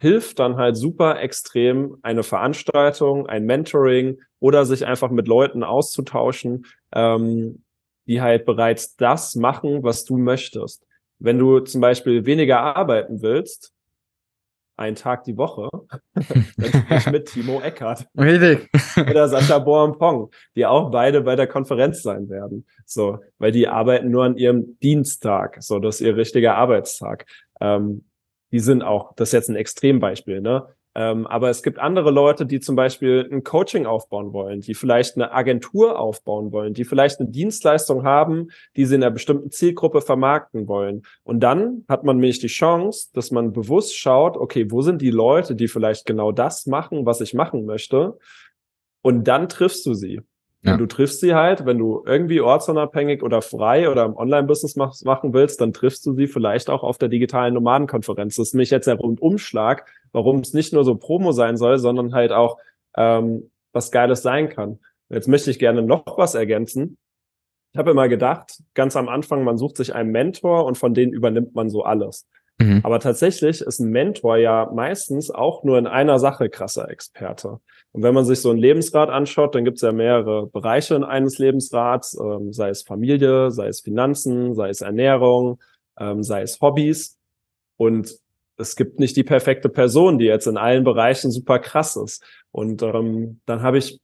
hilft 0.00 0.40
dann 0.40 0.56
halt 0.56 0.76
super 0.76 1.20
extrem 1.20 1.98
eine 2.02 2.24
Veranstaltung, 2.24 3.28
ein 3.28 3.46
Mentoring 3.46 4.18
oder 4.40 4.64
sich 4.64 4.84
einfach 4.86 5.12
mit 5.12 5.28
Leuten 5.28 5.62
auszutauschen, 5.62 6.66
ähm, 6.92 7.62
die 8.08 8.20
halt 8.20 8.44
bereits 8.44 8.96
das 8.96 9.36
machen, 9.36 9.84
was 9.84 10.04
du 10.04 10.16
möchtest. 10.16 10.84
Wenn 11.20 11.38
du 11.38 11.60
zum 11.60 11.80
Beispiel 11.80 12.26
weniger 12.26 12.60
arbeiten 12.60 13.22
willst, 13.22 13.72
einen 14.76 14.96
Tag 14.96 15.24
die 15.24 15.36
Woche, 15.36 15.68
sprich 16.20 17.10
mit 17.10 17.26
Timo 17.26 17.60
Eckert 17.60 18.06
Richtig. 18.16 18.68
oder 18.96 19.28
Sascha 19.28 19.58
Boampong, 19.58 20.30
die 20.54 20.66
auch 20.66 20.90
beide 20.90 21.22
bei 21.22 21.36
der 21.36 21.46
Konferenz 21.46 22.02
sein 22.02 22.28
werden. 22.28 22.66
So, 22.84 23.18
weil 23.38 23.52
die 23.52 23.68
arbeiten 23.68 24.10
nur 24.10 24.24
an 24.24 24.36
ihrem 24.36 24.78
Dienstag. 24.80 25.62
So, 25.62 25.78
das 25.78 25.96
ist 25.96 26.06
ihr 26.06 26.16
richtiger 26.16 26.56
Arbeitstag. 26.56 27.26
Ähm, 27.60 28.04
die 28.52 28.60
sind 28.60 28.82
auch, 28.82 29.14
das 29.16 29.30
ist 29.30 29.32
jetzt 29.32 29.48
ein 29.48 29.56
Extrembeispiel, 29.56 30.40
ne? 30.40 30.66
Ähm, 30.98 31.26
aber 31.26 31.50
es 31.50 31.62
gibt 31.62 31.78
andere 31.78 32.10
Leute, 32.10 32.46
die 32.46 32.58
zum 32.58 32.74
Beispiel 32.74 33.28
ein 33.30 33.44
Coaching 33.44 33.84
aufbauen 33.84 34.32
wollen, 34.32 34.62
die 34.62 34.72
vielleicht 34.72 35.16
eine 35.16 35.30
Agentur 35.30 35.98
aufbauen 35.98 36.52
wollen, 36.52 36.72
die 36.72 36.84
vielleicht 36.84 37.20
eine 37.20 37.28
Dienstleistung 37.28 38.04
haben, 38.04 38.48
die 38.76 38.86
sie 38.86 38.94
in 38.94 39.02
einer 39.02 39.12
bestimmten 39.12 39.50
Zielgruppe 39.50 40.00
vermarkten 40.00 40.68
wollen. 40.68 41.02
Und 41.22 41.40
dann 41.40 41.84
hat 41.86 42.04
man 42.04 42.16
nämlich 42.16 42.38
die 42.38 42.46
Chance, 42.46 43.10
dass 43.12 43.30
man 43.30 43.52
bewusst 43.52 43.94
schaut, 43.94 44.38
okay, 44.38 44.70
wo 44.70 44.80
sind 44.80 45.02
die 45.02 45.10
Leute, 45.10 45.54
die 45.54 45.68
vielleicht 45.68 46.06
genau 46.06 46.32
das 46.32 46.64
machen, 46.64 47.04
was 47.04 47.20
ich 47.20 47.34
machen 47.34 47.66
möchte? 47.66 48.16
Und 49.02 49.28
dann 49.28 49.50
triffst 49.50 49.84
du 49.84 49.92
sie. 49.92 50.22
Ja. 50.62 50.72
Und 50.72 50.78
du 50.78 50.86
triffst 50.86 51.20
sie 51.20 51.34
halt, 51.34 51.66
wenn 51.66 51.78
du 51.78 52.02
irgendwie 52.06 52.40
ortsunabhängig 52.40 53.22
oder 53.22 53.42
frei 53.42 53.90
oder 53.90 54.06
im 54.06 54.16
Online-Business 54.16 54.76
machen 54.76 55.34
willst, 55.34 55.60
dann 55.60 55.74
triffst 55.74 56.06
du 56.06 56.14
sie 56.14 56.26
vielleicht 56.26 56.70
auch 56.70 56.82
auf 56.82 56.96
der 56.96 57.10
digitalen 57.10 57.52
Nomadenkonferenz. 57.52 58.36
Das 58.36 58.48
ist 58.48 58.54
nämlich 58.54 58.70
jetzt 58.70 58.86
der 58.86 58.96
Rundumschlag, 58.96 59.86
warum 60.16 60.40
es 60.40 60.54
nicht 60.54 60.72
nur 60.72 60.82
so 60.82 60.96
Promo 60.96 61.32
sein 61.32 61.58
soll, 61.58 61.78
sondern 61.78 62.14
halt 62.14 62.32
auch 62.32 62.58
ähm, 62.96 63.50
was 63.72 63.90
Geiles 63.90 64.22
sein 64.22 64.48
kann. 64.48 64.80
Jetzt 65.10 65.28
möchte 65.28 65.50
ich 65.50 65.58
gerne 65.58 65.82
noch 65.82 66.16
was 66.16 66.34
ergänzen. 66.34 66.96
Ich 67.74 67.78
habe 67.78 67.90
immer 67.90 68.08
gedacht, 68.08 68.62
ganz 68.72 68.96
am 68.96 69.08
Anfang, 69.08 69.44
man 69.44 69.58
sucht 69.58 69.76
sich 69.76 69.94
einen 69.94 70.10
Mentor 70.10 70.64
und 70.64 70.78
von 70.78 70.94
denen 70.94 71.12
übernimmt 71.12 71.54
man 71.54 71.68
so 71.68 71.84
alles. 71.84 72.26
Mhm. 72.58 72.80
Aber 72.82 72.98
tatsächlich 72.98 73.60
ist 73.60 73.78
ein 73.78 73.90
Mentor 73.90 74.38
ja 74.38 74.70
meistens 74.74 75.30
auch 75.30 75.62
nur 75.62 75.76
in 75.76 75.86
einer 75.86 76.18
Sache 76.18 76.48
krasser 76.48 76.90
Experte. 76.90 77.60
Und 77.92 78.02
wenn 78.02 78.14
man 78.14 78.24
sich 78.24 78.40
so 78.40 78.50
ein 78.50 78.56
Lebensrat 78.56 79.10
anschaut, 79.10 79.54
dann 79.54 79.66
gibt 79.66 79.76
es 79.76 79.82
ja 79.82 79.92
mehrere 79.92 80.46
Bereiche 80.46 80.94
in 80.94 81.04
eines 81.04 81.36
Lebensrats, 81.36 82.18
ähm, 82.18 82.54
sei 82.54 82.70
es 82.70 82.82
Familie, 82.82 83.50
sei 83.50 83.68
es 83.68 83.82
Finanzen, 83.82 84.54
sei 84.54 84.70
es 84.70 84.80
Ernährung, 84.80 85.60
ähm, 86.00 86.22
sei 86.22 86.40
es 86.40 86.62
Hobbys. 86.62 87.18
Und 87.76 88.18
es 88.58 88.76
gibt 88.76 88.98
nicht 88.98 89.16
die 89.16 89.24
perfekte 89.24 89.68
Person, 89.68 90.18
die 90.18 90.26
jetzt 90.26 90.46
in 90.46 90.56
allen 90.56 90.84
Bereichen 90.84 91.30
super 91.30 91.58
krass 91.58 91.96
ist. 91.96 92.24
Und 92.52 92.82
ähm, 92.82 93.40
dann 93.46 93.62
habe 93.62 93.78
ich 93.78 94.00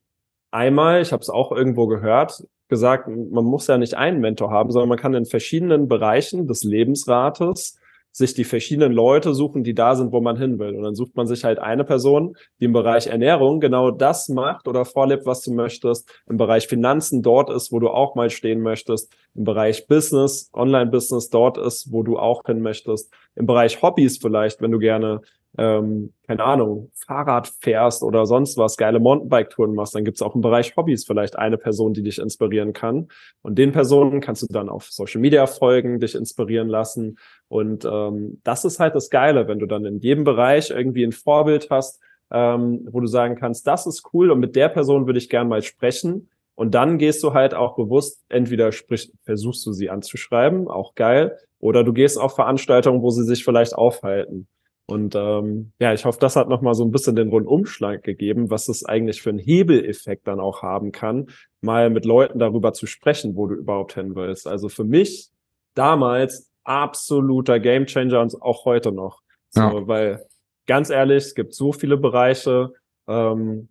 einmal, 0.51 1.01
ich 1.01 1.13
habe 1.13 1.23
es 1.23 1.31
auch 1.31 1.53
irgendwo 1.53 1.87
gehört, 1.87 2.45
gesagt, 2.69 3.09
man 3.09 3.45
muss 3.45 3.67
ja 3.67 3.79
nicht 3.79 3.95
einen 3.95 4.21
Mentor 4.21 4.51
haben, 4.51 4.71
sondern 4.71 4.89
man 4.89 4.99
kann 4.99 5.15
in 5.15 5.27
verschiedenen 5.27 5.89
Bereichen 5.89 6.47
des 6.47 6.65
Lebensrates 6.65 7.79
sich 8.13 8.35
die 8.35 8.45
verschiedenen 8.45 8.93
Leute 8.93 9.35
suchen, 9.35 9.65
die 9.65 9.75
da 9.75 9.95
sind, 9.95 10.13
wo 10.13 10.21
man 10.21 10.37
hin 10.37 10.59
will. 10.59 10.77
Und 10.77 10.83
dann 10.83 10.95
sucht 10.95 11.17
man 11.17 11.27
sich 11.27 11.45
halt 11.45 11.59
eine 11.59 11.85
Person, 11.85 12.37
die 12.61 12.67
im 12.67 12.73
Bereich 12.73 13.07
Ernährung 13.07 13.59
genau 13.59 13.91
das 13.91 14.29
macht 14.29 14.69
oder 14.69 14.85
vorlebt, 14.85 15.25
was 15.25 15.41
du 15.41 15.53
möchtest, 15.53 16.09
im 16.29 16.37
Bereich 16.37 16.69
Finanzen 16.69 17.23
dort 17.23 17.51
ist, 17.51 17.73
wo 17.73 17.81
du 17.81 17.89
auch 17.89 18.15
mal 18.15 18.31
stehen 18.31 18.61
möchtest, 18.61 19.13
im 19.35 19.45
Bereich 19.45 19.87
Business, 19.87 20.51
Online-Business 20.53 21.31
dort 21.31 21.57
ist, 21.57 21.91
wo 21.91 22.03
du 22.03 22.19
auch 22.19 22.45
hin 22.45 22.61
möchtest, 22.61 23.13
im 23.35 23.47
Bereich 23.47 23.81
Hobbys 23.81 24.19
vielleicht, 24.19 24.61
wenn 24.61 24.71
du 24.71 24.79
gerne 24.79 25.23
ähm, 25.59 26.13
keine 26.27 26.45
Ahnung, 26.45 26.91
Fahrrad 26.95 27.53
fährst 27.61 28.03
oder 28.03 28.25
sonst 28.25 28.57
was, 28.57 28.77
geile 28.77 29.01
Mountainbike-Touren 29.01 29.75
machst, 29.75 29.95
dann 29.95 30.05
gibt 30.05 30.17
es 30.17 30.23
auch 30.23 30.35
im 30.35 30.41
Bereich 30.41 30.77
Hobbys 30.77 31.05
vielleicht 31.05 31.37
eine 31.39 31.59
Person, 31.59 31.93
die 31.93 32.03
dich 32.03 32.19
inspirieren 32.19 32.73
kann. 32.73 33.09
Und 33.43 33.59
den 33.59 33.73
Personen 33.73 34.21
kannst 34.21 34.43
du 34.43 34.47
dann 34.51 34.69
auf 34.69 34.87
Social 34.91 35.21
Media 35.21 35.47
folgen, 35.47 36.01
dich 36.01 36.15
inspirieren 36.15 36.69
lassen. 36.69 37.19
Und 37.49 37.85
ähm, 37.85 38.41
das 38.45 38.65
ist 38.65 38.81
halt 38.81 38.95
das 38.95 39.11
Geile, 39.11 39.47
wenn 39.47 39.59
du 39.59 39.67
dann 39.67 39.85
in 39.85 39.99
jedem 39.99 40.25
Bereich 40.25 40.71
irgendwie 40.71 41.05
ein 41.05 41.13
Vorbild 41.13 41.69
hast, 41.71 42.01
ähm, 42.31 42.89
wo 42.91 43.01
du 43.01 43.07
sagen 43.07 43.37
kannst, 43.37 43.67
das 43.67 43.87
ist 43.87 44.09
cool 44.15 44.31
und 44.31 44.41
mit 44.41 44.57
der 44.57 44.71
Person 44.71 45.07
würde 45.07 45.19
ich 45.19 45.29
gern 45.29 45.49
mal 45.49 45.63
sprechen. 45.63 46.31
Und 46.55 46.75
dann 46.75 46.99
gehst 46.99 47.23
du 47.23 47.35
halt 47.35 47.55
auch 47.55 47.77
bewusst, 47.77 48.23
entweder 48.29 48.73
sprich, 48.73 49.13
versuchst 49.25 49.67
du 49.67 49.73
sie 49.73 49.91
anzuschreiben, 49.91 50.69
auch 50.69 50.95
geil, 50.95 51.39
oder 51.59 51.85
du 51.85 51.93
gehst 51.93 52.19
auf 52.19 52.35
Veranstaltungen, 52.35 53.03
wo 53.03 53.11
sie 53.11 53.25
sich 53.25 53.45
vielleicht 53.45 53.75
aufhalten. 53.75 54.49
Und 54.93 55.15
ähm, 55.15 55.73
ja, 55.79 55.95
ich 55.95 56.05
hoffe, 56.05 56.19
das 56.21 56.37
hat 56.37 56.51
nochmal 56.51 56.75
so 56.75 56.85
ein 56.85 56.91
bisschen 56.91 57.17
den 57.17 57.31
Rundumschlag 57.31 58.03
gegeben, 58.03 58.51
was 58.51 58.69
es 58.69 58.85
eigentlich 58.85 59.23
für 59.23 59.31
einen 59.31 59.39
Hebeleffekt 59.39 60.29
dann 60.29 60.39
auch 60.39 60.61
haben 60.61 60.93
kann, 60.93 61.29
mal 61.63 61.89
mit 61.89 62.05
Leuten 62.05 62.39
darüber 62.39 62.75
zu 62.75 62.87
sprechen, 62.87 63.35
wo 63.35 63.47
du 63.47 63.55
überhaupt 63.55 63.95
hin 63.95 64.15
willst. 64.15 64.47
Also 64.47 64.69
für 64.69 64.85
mich 64.85 65.31
damals 65.73 66.51
absoluter 66.65 67.59
Gamechanger 67.59 68.21
und 68.21 68.43
auch 68.43 68.67
heute 68.67 68.93
noch. 68.93 69.23
So, 69.49 69.63
ja. 69.63 69.87
Weil 69.89 70.27
ganz 70.67 70.91
ehrlich, 70.91 71.25
es 71.25 71.35
gibt 71.35 71.55
so 71.55 71.73
viele 71.73 71.97
Bereiche. 71.97 72.75
Ähm, 73.09 73.69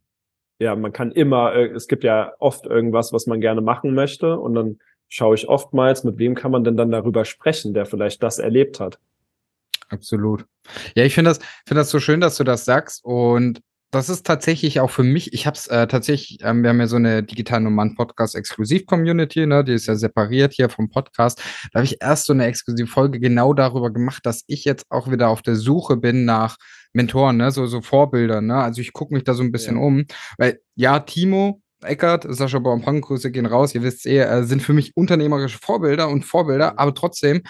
ja, 0.57 0.75
man 0.75 0.91
kann 0.91 1.11
immer, 1.11 1.53
äh, 1.53 1.67
es 1.67 1.87
gibt 1.87 2.03
ja 2.03 2.33
oft 2.39 2.65
irgendwas, 2.65 3.13
was 3.13 3.27
man 3.27 3.41
gerne 3.41 3.61
machen 3.61 3.93
möchte. 3.93 4.39
Und 4.39 4.55
dann 4.55 4.79
schaue 5.07 5.35
ich 5.35 5.47
oftmals, 5.47 6.03
mit 6.03 6.17
wem 6.17 6.33
kann 6.33 6.51
man 6.51 6.63
denn 6.63 6.77
dann 6.77 6.89
darüber 6.89 7.25
sprechen, 7.25 7.75
der 7.75 7.85
vielleicht 7.85 8.23
das 8.23 8.39
erlebt 8.39 8.79
hat. 8.79 8.97
Absolut. 9.91 10.45
Ja, 10.95 11.03
ich 11.03 11.13
finde 11.13 11.31
das, 11.31 11.39
finde 11.67 11.81
das 11.81 11.89
so 11.89 11.99
schön, 11.99 12.21
dass 12.21 12.37
du 12.37 12.43
das 12.43 12.65
sagst. 12.65 13.03
Und 13.03 13.61
das 13.91 14.07
ist 14.07 14.25
tatsächlich 14.25 14.79
auch 14.79 14.89
für 14.89 15.03
mich, 15.03 15.33
ich 15.33 15.45
habe 15.45 15.57
es 15.57 15.67
äh, 15.67 15.85
tatsächlich, 15.85 16.39
ähm, 16.43 16.63
wir 16.63 16.69
haben 16.69 16.79
ja 16.79 16.87
so 16.87 16.95
eine 16.95 17.23
Digital 17.23 17.59
Nomaden 17.59 17.95
Podcast 17.95 18.35
Exklusiv-Community, 18.35 19.45
ne, 19.45 19.65
die 19.65 19.73
ist 19.73 19.87
ja 19.87 19.95
separiert 19.95 20.53
hier 20.53 20.69
vom 20.69 20.89
Podcast. 20.89 21.41
Da 21.73 21.79
habe 21.79 21.85
ich 21.85 22.01
erst 22.01 22.25
so 22.25 22.33
eine 22.33 22.45
exklusive 22.45 22.87
Folge 22.87 23.19
genau 23.19 23.53
darüber 23.53 23.91
gemacht, 23.91 24.25
dass 24.25 24.43
ich 24.47 24.63
jetzt 24.63 24.85
auch 24.89 25.11
wieder 25.11 25.27
auf 25.27 25.41
der 25.41 25.57
Suche 25.57 25.97
bin 25.97 26.23
nach 26.23 26.55
Mentoren, 26.93 27.35
ne, 27.35 27.51
so, 27.51 27.65
so 27.65 27.81
Vorbildern, 27.81 28.45
ne. 28.45 28.55
Also 28.55 28.79
ich 28.79 28.93
gucke 28.93 29.13
mich 29.13 29.25
da 29.25 29.33
so 29.33 29.43
ein 29.43 29.51
bisschen 29.51 29.75
ja. 29.75 29.83
um. 29.83 30.05
Weil, 30.37 30.61
ja, 30.75 30.99
Timo, 30.99 31.61
Eckert, 31.83 32.25
Sascha 32.29 32.59
Baum, 32.59 32.83
Grüße 33.01 33.29
gehen 33.29 33.45
raus, 33.45 33.75
ihr 33.75 33.83
wisst 33.83 34.05
eh, 34.05 34.19
äh, 34.19 34.43
sind 34.43 34.61
für 34.61 34.73
mich 34.73 34.95
unternehmerische 34.95 35.59
Vorbilder 35.61 36.07
und 36.07 36.23
Vorbilder, 36.23 36.79
aber 36.79 36.93
trotzdem 36.93 37.41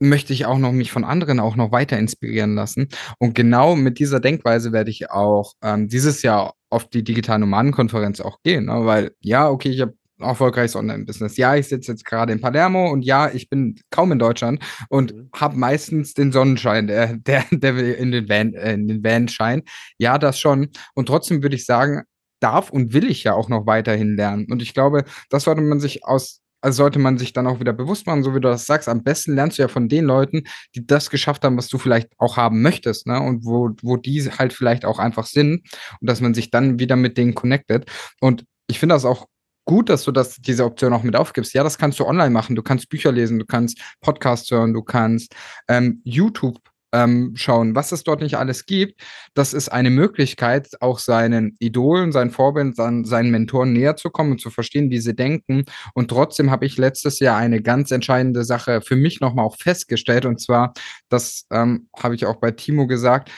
möchte 0.00 0.32
ich 0.32 0.46
auch 0.46 0.58
noch 0.58 0.72
mich 0.72 0.90
von 0.90 1.04
anderen 1.04 1.40
auch 1.40 1.56
noch 1.56 1.72
weiter 1.72 1.98
inspirieren 1.98 2.54
lassen. 2.54 2.88
Und 3.18 3.34
genau 3.34 3.76
mit 3.76 3.98
dieser 3.98 4.18
Denkweise 4.18 4.72
werde 4.72 4.90
ich 4.90 5.10
auch 5.10 5.54
ähm, 5.62 5.88
dieses 5.88 6.22
Jahr 6.22 6.54
auf 6.70 6.88
die 6.88 7.04
digitale 7.04 7.40
Nomadenkonferenz 7.40 8.20
auch 8.20 8.42
gehen, 8.42 8.66
ne? 8.66 8.86
weil 8.86 9.12
ja, 9.20 9.48
okay, 9.48 9.70
ich 9.70 9.80
habe 9.80 9.94
erfolgreiches 10.20 10.76
Online-Business. 10.76 11.36
Ja, 11.36 11.56
ich 11.56 11.68
sitze 11.68 11.92
jetzt 11.92 12.04
gerade 12.04 12.32
in 12.32 12.40
Palermo 12.40 12.90
und 12.90 13.02
ja, 13.02 13.30
ich 13.32 13.48
bin 13.48 13.80
kaum 13.90 14.12
in 14.12 14.18
Deutschland 14.18 14.62
und 14.88 15.14
mhm. 15.14 15.30
habe 15.34 15.56
meistens 15.56 16.14
den 16.14 16.32
Sonnenschein, 16.32 16.86
der, 16.86 17.16
der, 17.26 17.44
der 17.50 17.98
in 17.98 18.12
den 18.12 18.28
Van, 18.28 18.54
äh, 18.54 18.74
in 18.74 18.88
den 18.88 19.04
Van 19.04 19.28
scheint. 19.28 19.68
Ja, 19.98 20.18
das 20.18 20.38
schon. 20.38 20.68
Und 20.94 21.06
trotzdem 21.06 21.42
würde 21.42 21.56
ich 21.56 21.64
sagen, 21.64 22.02
darf 22.40 22.70
und 22.70 22.92
will 22.94 23.10
ich 23.10 23.24
ja 23.24 23.34
auch 23.34 23.48
noch 23.48 23.66
weiterhin 23.66 24.16
lernen. 24.16 24.46
Und 24.50 24.62
ich 24.62 24.72
glaube, 24.72 25.04
das 25.28 25.44
sollte 25.44 25.60
man 25.60 25.78
sich 25.78 26.04
aus 26.04 26.39
also 26.60 26.76
sollte 26.78 26.98
man 26.98 27.18
sich 27.18 27.32
dann 27.32 27.46
auch 27.46 27.60
wieder 27.60 27.72
bewusst 27.72 28.06
machen, 28.06 28.22
so 28.22 28.34
wie 28.34 28.40
du 28.40 28.48
das 28.48 28.66
sagst. 28.66 28.88
Am 28.88 29.02
besten 29.02 29.34
lernst 29.34 29.58
du 29.58 29.62
ja 29.62 29.68
von 29.68 29.88
den 29.88 30.04
Leuten, 30.04 30.44
die 30.74 30.86
das 30.86 31.10
geschafft 31.10 31.44
haben, 31.44 31.56
was 31.56 31.68
du 31.68 31.78
vielleicht 31.78 32.08
auch 32.18 32.36
haben 32.36 32.62
möchtest, 32.62 33.06
ne? 33.06 33.20
Und 33.20 33.44
wo, 33.44 33.70
wo 33.82 33.96
die 33.96 34.22
halt 34.22 34.52
vielleicht 34.52 34.84
auch 34.84 34.98
einfach 34.98 35.26
sind 35.26 35.62
und 36.00 36.08
dass 36.08 36.20
man 36.20 36.34
sich 36.34 36.50
dann 36.50 36.78
wieder 36.78 36.96
mit 36.96 37.16
denen 37.16 37.34
connectet. 37.34 37.90
Und 38.20 38.44
ich 38.66 38.78
finde 38.78 38.94
das 38.94 39.04
auch 39.04 39.26
gut, 39.64 39.88
dass 39.88 40.04
du 40.04 40.12
das, 40.12 40.36
diese 40.36 40.64
Option 40.64 40.92
auch 40.92 41.02
mit 41.02 41.16
aufgibst. 41.16 41.54
Ja, 41.54 41.62
das 41.62 41.78
kannst 41.78 42.00
du 42.00 42.06
online 42.06 42.30
machen. 42.30 42.56
Du 42.56 42.62
kannst 42.62 42.88
Bücher 42.88 43.12
lesen, 43.12 43.38
du 43.38 43.46
kannst 43.46 43.80
Podcasts 44.00 44.50
hören, 44.50 44.74
du 44.74 44.82
kannst 44.82 45.34
ähm, 45.68 46.00
YouTube 46.04 46.58
ähm, 46.92 47.32
schauen, 47.34 47.74
was 47.74 47.92
es 47.92 48.04
dort 48.04 48.20
nicht 48.20 48.36
alles 48.36 48.66
gibt. 48.66 49.00
Das 49.34 49.54
ist 49.54 49.68
eine 49.70 49.90
Möglichkeit, 49.90 50.68
auch 50.80 50.98
seinen 50.98 51.56
Idolen, 51.58 52.12
seinen 52.12 52.30
Vorbildern, 52.30 53.04
seinen, 53.04 53.30
Mentoren 53.30 53.72
näher 53.72 53.96
zu 53.96 54.10
kommen 54.10 54.32
und 54.32 54.40
zu 54.40 54.50
verstehen, 54.50 54.90
wie 54.90 54.98
sie 54.98 55.14
denken. 55.14 55.64
Und 55.94 56.08
trotzdem 56.08 56.50
habe 56.50 56.66
ich 56.66 56.76
letztes 56.78 57.20
Jahr 57.20 57.36
eine 57.36 57.62
ganz 57.62 57.90
entscheidende 57.90 58.44
Sache 58.44 58.80
für 58.80 58.96
mich 58.96 59.20
nochmal 59.20 59.44
auch 59.44 59.56
festgestellt. 59.56 60.24
Und 60.26 60.40
zwar, 60.40 60.72
das 61.08 61.46
ähm, 61.52 61.88
habe 61.96 62.14
ich 62.14 62.26
auch 62.26 62.36
bei 62.36 62.50
Timo 62.50 62.86
gesagt, 62.86 63.30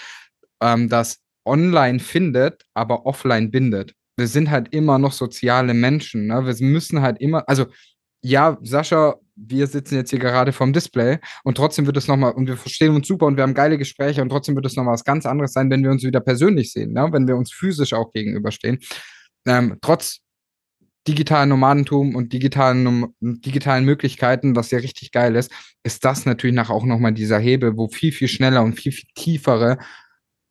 ähm, 0.62 0.88
dass 0.88 1.19
online 1.45 1.99
findet, 1.99 2.65
aber 2.75 3.07
offline 3.07 3.51
bindet. 3.51 3.95
Wir 4.17 4.29
sind 4.29 4.51
halt 4.51 4.73
immer 4.75 4.99
noch 4.99 5.12
soziale 5.12 5.75
Menschen. 5.75 6.27
Ne? 6.27 6.47
Wir 6.47 6.67
müssen 6.67 7.03
halt 7.03 7.21
immer, 7.21 7.49
also 7.49 7.67
ja, 8.23 8.59
Sascha 8.62 9.17
wir 9.37 9.66
sitzen 9.66 9.95
jetzt 9.95 10.11
hier 10.11 10.18
gerade 10.18 10.53
vorm 10.53 10.73
Display 10.73 11.18
und 11.45 11.57
trotzdem 11.57 11.87
wird 11.87 11.97
es 11.97 12.09
nochmal, 12.09 12.33
und 12.33 12.47
wir 12.47 12.57
verstehen 12.57 12.95
uns 12.95 13.09
super 13.09 13.27
und 13.27 13.37
wir 13.37 13.42
haben 13.42 13.55
geile 13.55 13.79
Gespräche 13.79 14.23
und 14.23 14.29
trotzdem 14.29 14.55
wird 14.55 14.66
es 14.66 14.77
nochmal 14.77 14.95
was 14.95 15.05
ganz 15.05 15.27
anderes 15.27 15.53
sein, 15.53 15.71
wenn 15.71 15.83
wir 15.83 15.90
uns 15.90 16.03
wieder 16.03 16.21
persönlich 16.21 16.73
sehen, 16.73 16.92
ne? 16.92 17.09
wenn 17.12 17.27
wir 17.27 17.37
uns 17.37 17.53
physisch 17.53 17.92
auch 17.92 18.12
gegenüberstehen. 18.12 18.79
Ähm, 19.47 19.79
trotz 19.81 20.21
digitalen 21.09 21.49
Nomadentum 21.49 22.14
und 22.14 22.33
digitalen, 22.33 23.14
digitalen 23.21 23.85
Möglichkeiten, 23.85 24.55
was 24.55 24.71
ja 24.71 24.79
richtig 24.79 25.11
geil 25.11 25.35
ist, 25.35 25.51
ist 25.83 26.05
das 26.05 26.27
natürlich 26.27 26.55
nach 26.55 26.71
auch 26.71 26.85
nochmal 26.85 27.12
dieser 27.12 27.38
Hebel, 27.38 27.77
wo 27.77 27.88
viel, 27.88 28.12
viel 28.12 28.29
schneller 28.29 28.62
und 28.62 28.75
viel, 28.75 28.92
viel 28.92 29.09
tiefere 29.14 29.79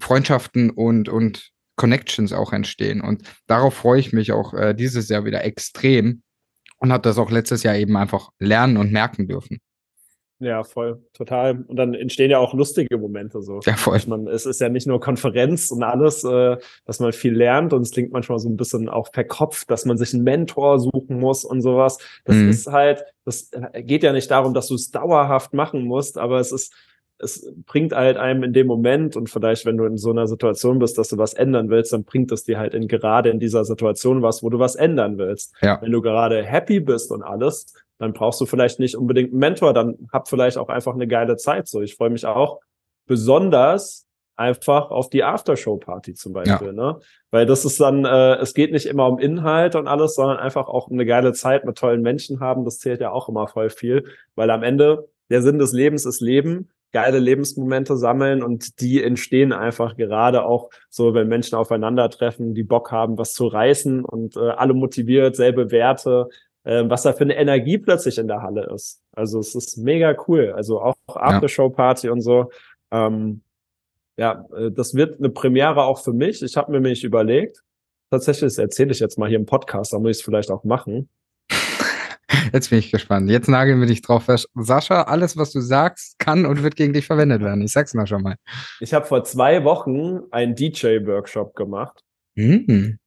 Freundschaften 0.01 0.69
und, 0.69 1.07
und 1.07 1.51
Connections 1.77 2.33
auch 2.33 2.51
entstehen. 2.51 3.01
Und 3.01 3.23
darauf 3.47 3.75
freue 3.75 3.99
ich 3.99 4.11
mich 4.11 4.33
auch 4.33 4.53
äh, 4.53 4.73
dieses 4.73 5.07
Jahr 5.07 5.23
wieder 5.23 5.43
extrem, 5.45 6.21
und 6.81 6.91
habe 6.91 7.03
das 7.03 7.17
auch 7.17 7.31
letztes 7.31 7.63
Jahr 7.63 7.75
eben 7.75 7.95
einfach 7.95 8.31
lernen 8.39 8.77
und 8.77 8.91
merken 8.91 9.27
dürfen. 9.27 9.59
Ja, 10.39 10.63
voll, 10.63 11.05
total. 11.13 11.63
Und 11.67 11.75
dann 11.75 11.93
entstehen 11.93 12.31
ja 12.31 12.39
auch 12.39 12.55
lustige 12.55 12.97
Momente 12.97 13.43
so. 13.43 13.59
Ja, 13.63 13.75
voll. 13.75 13.99
Man, 14.07 14.25
es 14.25 14.47
ist 14.47 14.59
ja 14.59 14.69
nicht 14.69 14.87
nur 14.87 14.99
Konferenz 14.99 15.69
und 15.69 15.83
alles, 15.83 16.23
äh, 16.23 16.57
dass 16.85 16.99
man 16.99 17.13
viel 17.13 17.35
lernt 17.35 17.73
und 17.73 17.83
es 17.83 17.91
klingt 17.91 18.11
manchmal 18.11 18.39
so 18.39 18.49
ein 18.49 18.57
bisschen 18.57 18.89
auch 18.89 19.09
verkopft, 19.13 19.69
dass 19.69 19.85
man 19.85 19.99
sich 19.99 20.15
einen 20.15 20.23
Mentor 20.23 20.79
suchen 20.79 21.19
muss 21.19 21.45
und 21.45 21.61
sowas. 21.61 21.99
Das 22.25 22.37
mhm. 22.37 22.49
ist 22.49 22.65
halt, 22.65 23.05
das 23.23 23.51
geht 23.75 24.01
ja 24.01 24.13
nicht 24.13 24.31
darum, 24.31 24.55
dass 24.55 24.67
du 24.67 24.73
es 24.73 24.89
dauerhaft 24.89 25.53
machen 25.53 25.83
musst, 25.83 26.17
aber 26.17 26.39
es 26.39 26.51
ist 26.51 26.73
es 27.21 27.53
bringt 27.65 27.93
halt 27.93 28.17
einem 28.17 28.43
in 28.43 28.53
dem 28.53 28.67
Moment 28.67 29.15
und 29.15 29.29
vielleicht, 29.29 29.65
wenn 29.65 29.77
du 29.77 29.85
in 29.85 29.97
so 29.97 30.11
einer 30.11 30.27
Situation 30.27 30.79
bist, 30.79 30.97
dass 30.97 31.09
du 31.09 31.17
was 31.17 31.33
ändern 31.33 31.69
willst, 31.69 31.93
dann 31.93 32.03
bringt 32.03 32.31
es 32.31 32.43
dir 32.43 32.57
halt 32.57 32.73
in 32.73 32.87
gerade 32.87 33.29
in 33.29 33.39
dieser 33.39 33.63
Situation 33.65 34.21
was, 34.21 34.43
wo 34.43 34.49
du 34.49 34.59
was 34.59 34.75
ändern 34.75 35.17
willst. 35.17 35.53
Ja. 35.61 35.81
Wenn 35.81 35.91
du 35.91 36.01
gerade 36.01 36.43
happy 36.43 36.79
bist 36.79 37.11
und 37.11 37.23
alles, 37.23 37.73
dann 37.99 38.13
brauchst 38.13 38.41
du 38.41 38.45
vielleicht 38.45 38.79
nicht 38.79 38.95
unbedingt 38.95 39.31
einen 39.31 39.39
Mentor, 39.39 39.73
dann 39.73 40.09
hab 40.11 40.27
vielleicht 40.27 40.57
auch 40.57 40.69
einfach 40.69 40.93
eine 40.93 41.07
geile 41.07 41.37
Zeit. 41.37 41.67
So, 41.67 41.81
ich 41.81 41.95
freue 41.95 42.09
mich 42.09 42.25
auch 42.25 42.59
besonders 43.05 44.07
einfach 44.35 44.89
auf 44.89 45.09
die 45.09 45.23
Aftershow-Party 45.23 46.15
zum 46.15 46.33
Beispiel, 46.33 46.67
ja. 46.67 46.73
ne? 46.73 46.99
Weil 47.29 47.45
das 47.45 47.63
ist 47.63 47.79
dann, 47.79 48.05
äh, 48.05 48.35
es 48.37 48.53
geht 48.55 48.71
nicht 48.71 48.87
immer 48.87 49.07
um 49.07 49.19
Inhalt 49.19 49.75
und 49.75 49.87
alles, 49.87 50.15
sondern 50.15 50.37
einfach 50.37 50.67
auch 50.67 50.89
eine 50.89 51.05
geile 51.05 51.33
Zeit 51.33 51.63
mit 51.65 51.77
tollen 51.77 52.01
Menschen 52.01 52.39
haben. 52.39 52.65
Das 52.65 52.79
zählt 52.79 53.01
ja 53.01 53.11
auch 53.11 53.29
immer 53.29 53.47
voll 53.47 53.69
viel, 53.69 54.05
weil 54.35 54.49
am 54.49 54.63
Ende 54.63 55.07
der 55.29 55.41
Sinn 55.41 55.59
des 55.59 55.71
Lebens 55.71 56.05
ist 56.05 56.21
Leben 56.21 56.69
geile 56.91 57.19
Lebensmomente 57.19 57.97
sammeln 57.97 58.43
und 58.43 58.81
die 58.81 59.03
entstehen 59.03 59.53
einfach 59.53 59.95
gerade 59.95 60.43
auch 60.43 60.69
so, 60.89 61.13
wenn 61.13 61.27
Menschen 61.27 61.55
aufeinandertreffen, 61.55 62.53
die 62.53 62.63
Bock 62.63 62.91
haben, 62.91 63.17
was 63.17 63.33
zu 63.33 63.47
reißen 63.47 64.03
und 64.03 64.35
äh, 64.35 64.49
alle 64.49 64.73
motiviert, 64.73 65.35
selbe 65.35 65.71
Werte, 65.71 66.27
äh, 66.63 66.83
was 66.87 67.03
da 67.03 67.13
für 67.13 67.23
eine 67.23 67.35
Energie 67.37 67.77
plötzlich 67.77 68.17
in 68.17 68.27
der 68.27 68.41
Halle 68.41 68.69
ist. 68.73 69.01
Also 69.13 69.39
es 69.39 69.55
ist 69.55 69.77
mega 69.77 70.15
cool. 70.27 70.53
Also 70.55 70.81
auch 70.81 70.95
Aftershow-Party 71.07 72.09
und 72.09 72.21
so. 72.21 72.51
Ähm, 72.91 73.41
ja, 74.17 74.45
äh, 74.55 74.71
das 74.71 74.93
wird 74.93 75.19
eine 75.19 75.29
Premiere 75.29 75.83
auch 75.83 76.03
für 76.03 76.13
mich. 76.13 76.41
Ich 76.41 76.57
habe 76.57 76.71
mir 76.71 76.81
nämlich 76.81 77.03
überlegt, 77.03 77.63
tatsächlich, 78.09 78.49
das 78.49 78.57
erzähle 78.57 78.91
ich 78.91 78.99
jetzt 78.99 79.17
mal 79.17 79.29
hier 79.29 79.39
im 79.39 79.45
Podcast, 79.45 79.93
da 79.93 79.99
muss 79.99 80.11
ich 80.11 80.17
es 80.17 80.23
vielleicht 80.23 80.51
auch 80.51 80.63
machen. 80.63 81.09
Jetzt 82.53 82.69
bin 82.69 82.79
ich 82.79 82.91
gespannt. 82.91 83.29
Jetzt 83.29 83.47
nageln 83.47 83.79
wir 83.79 83.87
dich 83.87 84.01
drauf. 84.01 84.27
Sascha, 84.55 85.03
alles, 85.03 85.37
was 85.37 85.51
du 85.51 85.61
sagst, 85.61 86.19
kann 86.19 86.45
und 86.45 86.63
wird 86.63 86.75
gegen 86.75 86.93
dich 86.93 87.05
verwendet 87.05 87.41
werden. 87.41 87.61
Ich 87.61 87.71
sag's 87.71 87.93
mal 87.93 88.07
schon 88.07 88.23
mal. 88.23 88.35
Ich 88.79 88.93
habe 88.93 89.05
vor 89.05 89.23
zwei 89.23 89.63
Wochen 89.63 90.21
einen 90.31 90.55
DJ-Workshop 90.55 91.55
gemacht. 91.55 92.03
Mhm. 92.35 92.97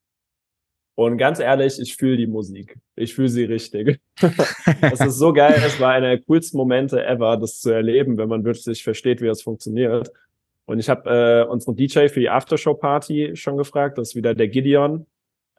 Und 0.96 1.18
ganz 1.18 1.40
ehrlich, 1.40 1.80
ich 1.80 1.96
fühle 1.96 2.16
die 2.16 2.26
Musik. 2.26 2.78
Ich 2.94 3.14
fühle 3.14 3.28
sie 3.28 3.44
richtig. 3.44 4.00
Es 4.80 5.00
ist 5.00 5.18
so 5.18 5.32
geil. 5.32 5.60
Es 5.66 5.80
war 5.80 5.92
einer 5.92 6.08
der 6.08 6.20
coolsten 6.20 6.56
Momente 6.56 7.04
ever, 7.04 7.36
das 7.36 7.60
zu 7.60 7.70
erleben, 7.70 8.16
wenn 8.16 8.28
man 8.28 8.44
wirklich 8.44 8.82
versteht, 8.82 9.20
wie 9.20 9.26
das 9.26 9.42
funktioniert. 9.42 10.10
Und 10.66 10.78
ich 10.78 10.88
habe 10.88 11.10
äh, 11.10 11.50
unseren 11.50 11.76
DJ 11.76 12.08
für 12.08 12.20
die 12.20 12.30
Aftershow-Party 12.30 13.32
schon 13.34 13.56
gefragt. 13.56 13.98
Das 13.98 14.10
ist 14.10 14.14
wieder 14.14 14.34
der 14.34 14.48
Gideon 14.48 15.06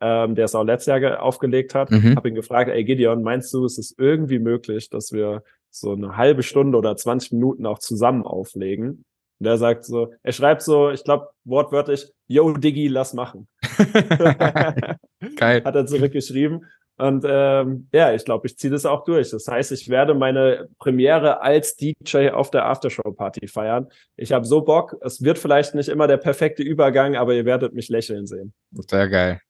ähm, 0.01 0.36
der 0.36 0.45
es 0.45 0.55
auch 0.55 0.63
letztes 0.63 0.88
Jahr 0.88 1.21
aufgelegt 1.21 1.75
hat. 1.75 1.91
Mhm. 1.91 2.15
Habe 2.15 2.29
ihn 2.29 2.36
gefragt, 2.36 2.69
ey 2.69 2.84
Gideon, 2.84 3.23
meinst 3.23 3.53
du, 3.53 3.65
es 3.65 3.77
ist 3.77 3.95
irgendwie 3.97 4.39
möglich, 4.39 4.89
dass 4.89 5.12
wir 5.12 5.43
so 5.69 5.93
eine 5.93 6.17
halbe 6.17 6.43
Stunde 6.43 6.77
oder 6.77 6.95
20 6.95 7.34
Minuten 7.34 7.65
auch 7.65 7.79
zusammen 7.79 8.23
auflegen? 8.23 9.05
Und 9.39 9.45
er 9.45 9.58
sagt 9.58 9.86
so, 9.86 10.13
er 10.23 10.31
schreibt 10.31 10.62
so, 10.62 10.89
ich 10.91 11.03
glaube 11.03 11.27
wortwörtlich, 11.43 12.12
yo 12.27 12.53
Diggi, 12.53 12.88
lass 12.88 13.13
machen. 13.13 13.47
Geil. 15.36 15.63
Hat 15.63 15.75
er 15.75 15.86
zurückgeschrieben. 15.86 16.65
Und 16.97 17.25
ähm, 17.27 17.89
ja, 17.91 18.13
ich 18.13 18.23
glaube, 18.23 18.47
ich 18.47 18.58
ziehe 18.58 18.71
das 18.71 18.86
auch 18.86 19.03
durch. 19.03 19.29
Das 19.31 19.47
heißt, 19.47 19.73
ich 19.73 19.89
werde 19.89 20.13
meine 20.13 20.69
Premiere 20.79 21.41
als 21.41 21.75
DJ 21.75 22.29
auf 22.29 22.51
der 22.51 22.65
Aftershow-Party 22.67 23.47
feiern. 23.49 23.88
Ich 24.15 24.31
habe 24.31 24.45
so 24.45 24.62
Bock. 24.62 24.95
Es 25.01 25.21
wird 25.21 25.38
vielleicht 25.38 25.75
nicht 25.75 25.89
immer 25.89 26.08
der 26.08 26.17
perfekte 26.17 26.63
Übergang, 26.63 27.17
aber 27.17 27.34
ihr 27.34 27.43
werdet 27.43 27.73
mich 27.73 27.89
lächeln 27.89 28.27
sehen. 28.27 28.53
Sehr 28.71 29.10
geil. 29.10 29.41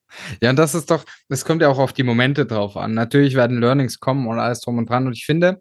Ja, 0.41 0.49
und 0.51 0.57
das 0.57 0.75
ist 0.75 0.91
doch, 0.91 1.03
es 1.29 1.45
kommt 1.45 1.61
ja 1.61 1.69
auch 1.69 1.79
auf 1.79 1.93
die 1.93 2.03
Momente 2.03 2.45
drauf 2.45 2.77
an. 2.77 2.93
Natürlich 2.93 3.35
werden 3.35 3.59
Learnings 3.59 3.99
kommen 3.99 4.27
und 4.27 4.39
alles 4.39 4.61
drum 4.61 4.77
und 4.77 4.89
dran. 4.89 5.07
Und 5.07 5.13
ich 5.13 5.25
finde, 5.25 5.59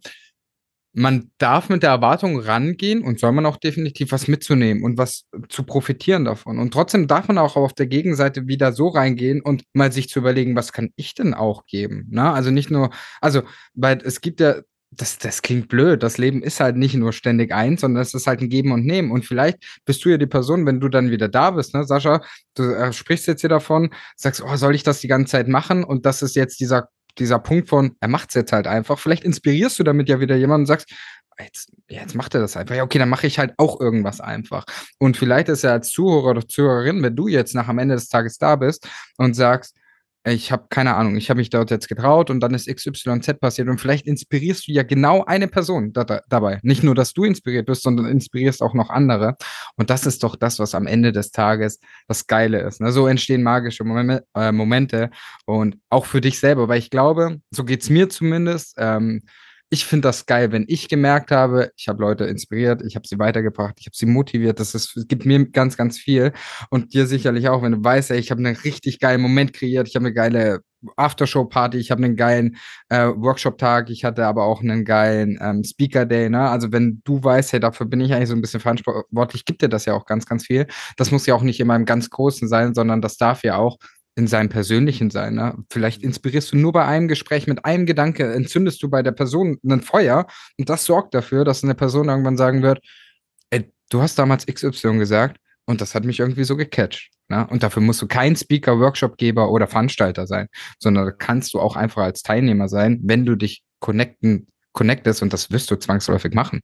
man 0.94 1.32
darf 1.38 1.68
mit 1.68 1.82
der 1.82 1.90
Erwartung 1.90 2.38
rangehen 2.38 3.02
und 3.02 3.18
soll 3.18 3.32
man 3.32 3.46
auch 3.46 3.56
definitiv 3.56 4.12
was 4.12 4.28
mitzunehmen 4.28 4.84
und 4.84 4.96
was 4.96 5.24
zu 5.48 5.64
profitieren 5.64 6.24
davon. 6.24 6.58
Und 6.60 6.72
trotzdem 6.72 7.08
darf 7.08 7.26
man 7.26 7.36
auch 7.38 7.56
auf 7.56 7.72
der 7.72 7.88
Gegenseite 7.88 8.46
wieder 8.46 8.72
so 8.72 8.88
reingehen 8.88 9.40
und 9.42 9.64
mal 9.72 9.90
sich 9.90 10.08
zu 10.08 10.20
überlegen, 10.20 10.54
was 10.54 10.72
kann 10.72 10.90
ich 10.94 11.14
denn 11.14 11.34
auch 11.34 11.66
geben? 11.66 12.06
Na, 12.10 12.30
ne? 12.30 12.32
also 12.32 12.50
nicht 12.52 12.70
nur, 12.70 12.90
also, 13.20 13.42
weil 13.74 13.98
es 14.04 14.20
gibt 14.20 14.38
ja 14.38 14.60
das, 14.96 15.18
das 15.18 15.42
klingt 15.42 15.68
blöd. 15.68 16.02
Das 16.02 16.18
Leben 16.18 16.42
ist 16.42 16.60
halt 16.60 16.76
nicht 16.76 16.94
nur 16.94 17.12
ständig 17.12 17.52
eins, 17.52 17.80
sondern 17.80 18.02
es 18.02 18.14
ist 18.14 18.26
halt 18.26 18.40
ein 18.40 18.48
Geben 18.48 18.72
und 18.72 18.84
Nehmen. 18.84 19.10
Und 19.10 19.24
vielleicht 19.24 19.58
bist 19.84 20.04
du 20.04 20.10
ja 20.10 20.16
die 20.16 20.26
Person, 20.26 20.66
wenn 20.66 20.80
du 20.80 20.88
dann 20.88 21.10
wieder 21.10 21.28
da 21.28 21.52
bist, 21.52 21.74
ne, 21.74 21.84
Sascha, 21.84 22.20
du 22.54 22.64
äh, 22.64 22.92
sprichst 22.92 23.26
jetzt 23.26 23.40
hier 23.40 23.50
davon, 23.50 23.90
sagst, 24.16 24.42
oh, 24.42 24.56
soll 24.56 24.74
ich 24.74 24.82
das 24.82 25.00
die 25.00 25.08
ganze 25.08 25.32
Zeit 25.32 25.48
machen? 25.48 25.84
Und 25.84 26.06
das 26.06 26.22
ist 26.22 26.36
jetzt 26.36 26.60
dieser, 26.60 26.88
dieser 27.18 27.38
Punkt 27.38 27.68
von, 27.68 27.96
er 28.00 28.08
macht 28.08 28.30
es 28.30 28.34
jetzt 28.34 28.52
halt 28.52 28.66
einfach. 28.66 28.98
Vielleicht 28.98 29.24
inspirierst 29.24 29.78
du 29.78 29.84
damit 29.84 30.08
ja 30.08 30.20
wieder 30.20 30.36
jemanden 30.36 30.62
und 30.62 30.66
sagst, 30.66 30.92
jetzt, 31.38 31.72
jetzt 31.88 32.14
macht 32.14 32.34
er 32.34 32.40
das 32.40 32.56
einfach. 32.56 32.74
Ja, 32.74 32.84
okay, 32.84 32.98
dann 32.98 33.08
mache 33.08 33.26
ich 33.26 33.38
halt 33.38 33.54
auch 33.58 33.80
irgendwas 33.80 34.20
einfach. 34.20 34.64
Und 34.98 35.16
vielleicht 35.16 35.48
ist 35.48 35.64
er 35.64 35.72
als 35.72 35.90
Zuhörer 35.90 36.30
oder 36.30 36.46
Zuhörerin, 36.46 37.02
wenn 37.02 37.16
du 37.16 37.28
jetzt 37.28 37.54
nach 37.54 37.68
am 37.68 37.78
Ende 37.78 37.94
des 37.94 38.08
Tages 38.08 38.38
da 38.38 38.56
bist 38.56 38.88
und 39.16 39.34
sagst, 39.34 39.76
ich 40.26 40.50
habe 40.50 40.66
keine 40.70 40.94
Ahnung, 40.94 41.16
ich 41.16 41.28
habe 41.28 41.38
mich 41.38 41.50
dort 41.50 41.70
jetzt 41.70 41.88
getraut 41.88 42.30
und 42.30 42.40
dann 42.40 42.54
ist 42.54 42.66
XYZ 42.66 43.38
passiert 43.40 43.68
und 43.68 43.78
vielleicht 43.78 44.06
inspirierst 44.06 44.66
du 44.66 44.72
ja 44.72 44.82
genau 44.82 45.24
eine 45.24 45.48
Person 45.48 45.92
da, 45.92 46.04
da, 46.04 46.22
dabei. 46.28 46.60
Nicht 46.62 46.82
nur, 46.82 46.94
dass 46.94 47.12
du 47.12 47.24
inspiriert 47.24 47.66
bist, 47.66 47.82
sondern 47.82 48.06
inspirierst 48.06 48.62
auch 48.62 48.72
noch 48.72 48.88
andere. 48.88 49.36
Und 49.76 49.90
das 49.90 50.06
ist 50.06 50.22
doch 50.22 50.36
das, 50.36 50.58
was 50.58 50.74
am 50.74 50.86
Ende 50.86 51.12
des 51.12 51.30
Tages 51.30 51.78
das 52.08 52.26
Geile 52.26 52.60
ist. 52.62 52.80
Ne? 52.80 52.90
So 52.90 53.06
entstehen 53.06 53.42
magische 53.42 53.84
Momente, 53.84 54.24
äh, 54.34 54.50
Momente 54.50 55.10
und 55.44 55.76
auch 55.90 56.06
für 56.06 56.22
dich 56.22 56.40
selber, 56.40 56.68
weil 56.68 56.78
ich 56.78 56.88
glaube, 56.88 57.40
so 57.50 57.64
geht's 57.64 57.90
mir 57.90 58.08
zumindest. 58.08 58.76
Ähm, 58.78 59.22
ich 59.74 59.86
finde 59.86 60.06
das 60.06 60.26
geil, 60.26 60.52
wenn 60.52 60.64
ich 60.68 60.88
gemerkt 60.88 61.32
habe, 61.32 61.72
ich 61.76 61.88
habe 61.88 62.00
Leute 62.00 62.24
inspiriert, 62.26 62.80
ich 62.86 62.94
habe 62.94 63.08
sie 63.08 63.18
weitergebracht, 63.18 63.74
ich 63.80 63.86
habe 63.86 63.96
sie 63.96 64.06
motiviert. 64.06 64.60
Das, 64.60 64.72
ist, 64.72 64.94
das 64.94 65.08
gibt 65.08 65.26
mir 65.26 65.46
ganz, 65.50 65.76
ganz 65.76 65.98
viel. 65.98 66.32
Und 66.70 66.94
dir 66.94 67.08
sicherlich 67.08 67.48
auch, 67.48 67.60
wenn 67.62 67.72
du 67.72 67.82
weißt, 67.82 68.12
ey, 68.12 68.18
ich 68.18 68.30
habe 68.30 68.38
einen 68.38 68.54
richtig 68.54 69.00
geilen 69.00 69.20
Moment 69.20 69.52
kreiert, 69.52 69.88
ich 69.88 69.96
habe 69.96 70.06
eine 70.06 70.14
geile 70.14 70.60
Aftershow-Party, 70.96 71.78
ich 71.78 71.90
habe 71.90 72.04
einen 72.04 72.14
geilen 72.14 72.56
äh, 72.88 73.06
Workshop-Tag, 73.06 73.90
ich 73.90 74.04
hatte 74.04 74.26
aber 74.26 74.44
auch 74.44 74.60
einen 74.60 74.84
geilen 74.84 75.38
ähm, 75.40 75.64
Speaker-Day. 75.64 76.30
Ne? 76.30 76.48
Also 76.48 76.70
wenn 76.70 77.00
du 77.04 77.24
weißt, 77.24 77.52
hey, 77.54 77.60
dafür 77.60 77.86
bin 77.86 78.00
ich 78.00 78.12
eigentlich 78.14 78.28
so 78.28 78.36
ein 78.36 78.42
bisschen 78.42 78.60
verantwortlich, 78.60 79.44
gibt 79.44 79.62
dir 79.62 79.68
das 79.68 79.86
ja 79.86 79.94
auch 79.94 80.06
ganz, 80.06 80.24
ganz 80.26 80.46
viel. 80.46 80.66
Das 80.96 81.10
muss 81.10 81.26
ja 81.26 81.34
auch 81.34 81.42
nicht 81.42 81.58
immer 81.58 81.74
im 81.74 81.84
ganz 81.84 82.10
Großen 82.10 82.46
sein, 82.46 82.74
sondern 82.74 83.00
das 83.00 83.16
darf 83.16 83.42
ja 83.42 83.56
auch 83.56 83.78
in 84.16 84.26
seinem 84.26 84.48
persönlichen 84.48 85.10
Sein. 85.10 85.34
Ne? 85.34 85.56
Vielleicht 85.70 86.02
mhm. 86.02 86.08
inspirierst 86.08 86.52
du 86.52 86.56
nur 86.56 86.72
bei 86.72 86.84
einem 86.84 87.08
Gespräch 87.08 87.46
mit 87.46 87.64
einem 87.64 87.86
Gedanke, 87.86 88.32
entzündest 88.32 88.82
du 88.82 88.88
bei 88.88 89.02
der 89.02 89.12
Person 89.12 89.58
ein 89.64 89.82
Feuer 89.82 90.26
und 90.58 90.68
das 90.68 90.84
sorgt 90.84 91.14
dafür, 91.14 91.44
dass 91.44 91.64
eine 91.64 91.74
Person 91.74 92.08
irgendwann 92.08 92.36
sagen 92.36 92.62
wird, 92.62 92.80
ey, 93.50 93.72
du 93.90 94.02
hast 94.02 94.18
damals 94.18 94.46
XY 94.46 94.98
gesagt 94.98 95.38
und 95.66 95.80
das 95.80 95.94
hat 95.94 96.04
mich 96.04 96.20
irgendwie 96.20 96.44
so 96.44 96.56
gecatcht. 96.56 97.10
Ne? 97.28 97.46
Und 97.50 97.62
dafür 97.62 97.82
musst 97.82 98.02
du 98.02 98.06
kein 98.06 98.36
Speaker, 98.36 98.78
Workshopgeber 98.78 99.50
oder 99.50 99.66
Veranstalter 99.66 100.26
sein, 100.26 100.48
sondern 100.78 101.12
kannst 101.18 101.54
du 101.54 101.60
auch 101.60 101.76
einfach 101.76 102.02
als 102.02 102.22
Teilnehmer 102.22 102.68
sein, 102.68 103.00
wenn 103.02 103.24
du 103.24 103.34
dich 103.34 103.62
connecten, 103.80 104.46
connectest 104.72 105.22
und 105.22 105.32
das 105.32 105.50
wirst 105.50 105.70
du 105.70 105.76
zwangsläufig 105.76 106.34
machen. 106.34 106.60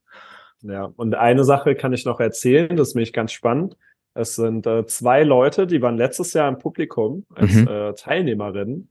Ja, 0.62 0.84
und 0.96 1.14
eine 1.14 1.44
Sache 1.44 1.74
kann 1.74 1.94
ich 1.94 2.04
noch 2.04 2.20
erzählen, 2.20 2.76
das 2.76 2.88
ist 2.88 2.94
mich 2.94 3.12
ganz 3.12 3.32
spannend. 3.32 3.76
Es 4.14 4.34
sind 4.34 4.66
äh, 4.66 4.86
zwei 4.86 5.22
Leute, 5.22 5.66
die 5.66 5.80
waren 5.82 5.96
letztes 5.96 6.32
Jahr 6.32 6.48
im 6.48 6.58
Publikum 6.58 7.24
als 7.34 7.54
mhm. 7.54 7.68
äh, 7.68 7.94
Teilnehmerinnen, 7.94 8.90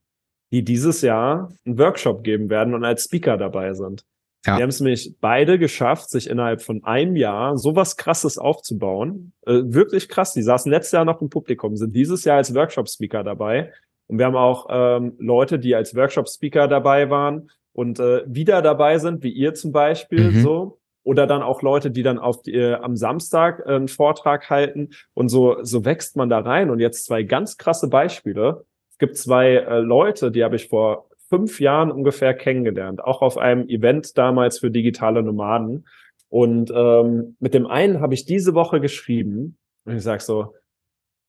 die 0.52 0.64
dieses 0.64 1.02
Jahr 1.02 1.52
einen 1.66 1.78
Workshop 1.78 2.24
geben 2.24 2.50
werden 2.50 2.74
und 2.74 2.86
als 2.86 3.04
Speaker 3.04 3.38
dabei 3.38 3.74
sind. 3.74 4.06
Ja. 4.46 4.56
Die 4.56 4.64
haben 4.64 4.70
es 4.70 4.80
nämlich 4.80 5.16
beide 5.20 5.60
geschafft, 5.60 6.10
sich 6.10 6.30
innerhalb 6.30 6.62
von 6.62 6.84
einem 6.86 7.18
Jahr 7.18 7.58
sowas 7.58 7.98
krasses 7.98 8.38
aufzubauen. 8.38 9.34
Äh, 9.46 9.62
wirklich 9.66 10.08
krass. 10.08 10.34
Die 10.34 10.42
saßen 10.42 10.72
letztes 10.72 10.94
Jahr 10.94 11.06
noch 11.06 11.22
im 11.22 11.30
Publikum, 11.30 11.76
sind 11.76 11.94
dieses 11.94 12.24
Jahr 12.24 12.38
als 12.38 12.56
Workshop-Speaker 12.56 13.24
dabei. 13.24 13.74
Und 14.08 14.18
wir 14.18 14.26
haben 14.26 14.38
auch 14.38 14.68
ähm, 14.70 15.16
Leute, 15.20 15.60
die 15.60 15.76
als 15.76 15.94
Workshop-Speaker 15.94 16.70
dabei 16.70 17.10
waren 17.10 17.52
und 17.74 18.00
äh, 18.00 18.24
wieder 18.28 18.62
dabei 18.62 18.98
sind, 18.98 19.24
wie 19.24 19.30
ihr 19.32 19.54
zum 19.54 19.72
Beispiel, 19.72 20.32
mhm. 20.32 20.42
so. 20.42 20.80
Oder 21.10 21.26
dann 21.26 21.42
auch 21.42 21.64
Leute, 21.64 21.90
die 21.90 22.04
dann 22.04 22.20
auf 22.20 22.44
die, 22.44 22.54
äh, 22.54 22.76
am 22.76 22.96
Samstag 22.96 23.64
äh, 23.66 23.74
einen 23.74 23.88
Vortrag 23.88 24.48
halten 24.52 24.90
und 25.16 25.30
so, 25.30 25.58
so 25.64 25.84
wächst 25.84 26.16
man 26.16 26.30
da 26.30 26.38
rein. 26.38 26.70
Und 26.70 26.80
jetzt 26.80 27.06
zwei 27.06 27.24
ganz 27.24 27.58
krasse 27.58 27.88
Beispiele. 27.88 28.64
Es 28.92 29.00
gibt 29.00 29.18
zwei 29.18 29.56
äh, 29.56 29.80
Leute, 29.80 30.30
die 30.30 30.44
habe 30.44 30.56
ich 30.56 30.68
vor 30.68 31.10
fünf 31.28 31.60
Jahren 31.60 31.92
ungefähr 31.92 32.36
kennengelernt, 32.36 33.04
auch 33.04 33.24
auf 33.24 33.40
einem 33.40 33.68
Event 33.70 34.20
damals 34.20 34.60
für 34.60 34.70
digitale 34.70 35.24
Nomaden. 35.24 35.88
Und 36.28 36.72
ähm, 36.76 37.36
mit 37.40 37.56
dem 37.56 37.66
einen 37.66 38.02
habe 38.02 38.14
ich 38.14 38.26
diese 38.26 38.54
Woche 38.54 38.80
geschrieben 38.80 39.58
und 39.86 39.96
ich 39.96 40.04
sag 40.04 40.22
so, 40.22 40.54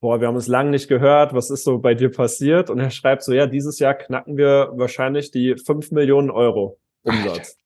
boah, 0.03 0.21
wir 0.21 0.29
haben 0.29 0.35
uns 0.35 0.47
lange 0.47 0.73
nicht 0.73 0.89
gehört, 0.89 1.33
was 1.33 1.49
ist 1.49 1.65
so 1.65 1.79
bei 1.79 1.95
dir 1.95 2.11
passiert? 2.11 2.69
Und 2.69 2.81
er 2.81 2.91
schreibt 2.91 3.23
so, 3.23 3.33
ja, 3.33 3.47
dieses 3.47 3.79
Jahr 3.79 3.95
knacken 3.95 4.37
wir 4.37 4.73
wahrscheinlich 4.75 5.31
die 5.31 5.57
fünf 5.57 5.91
Millionen 5.91 6.31
Euro 6.31 6.79
Umsatz. 7.03 7.57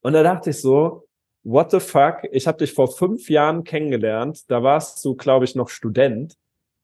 Und 0.00 0.14
da 0.14 0.24
dachte 0.24 0.50
ich 0.50 0.60
so, 0.60 1.06
what 1.44 1.70
the 1.70 1.80
fuck, 1.80 2.24
ich 2.32 2.46
habe 2.46 2.58
dich 2.58 2.72
vor 2.72 2.88
fünf 2.88 3.30
Jahren 3.30 3.64
kennengelernt, 3.64 4.50
da 4.50 4.62
warst 4.62 5.04
du, 5.04 5.14
glaube 5.14 5.44
ich, 5.44 5.54
noch 5.54 5.68
Student 5.68 6.36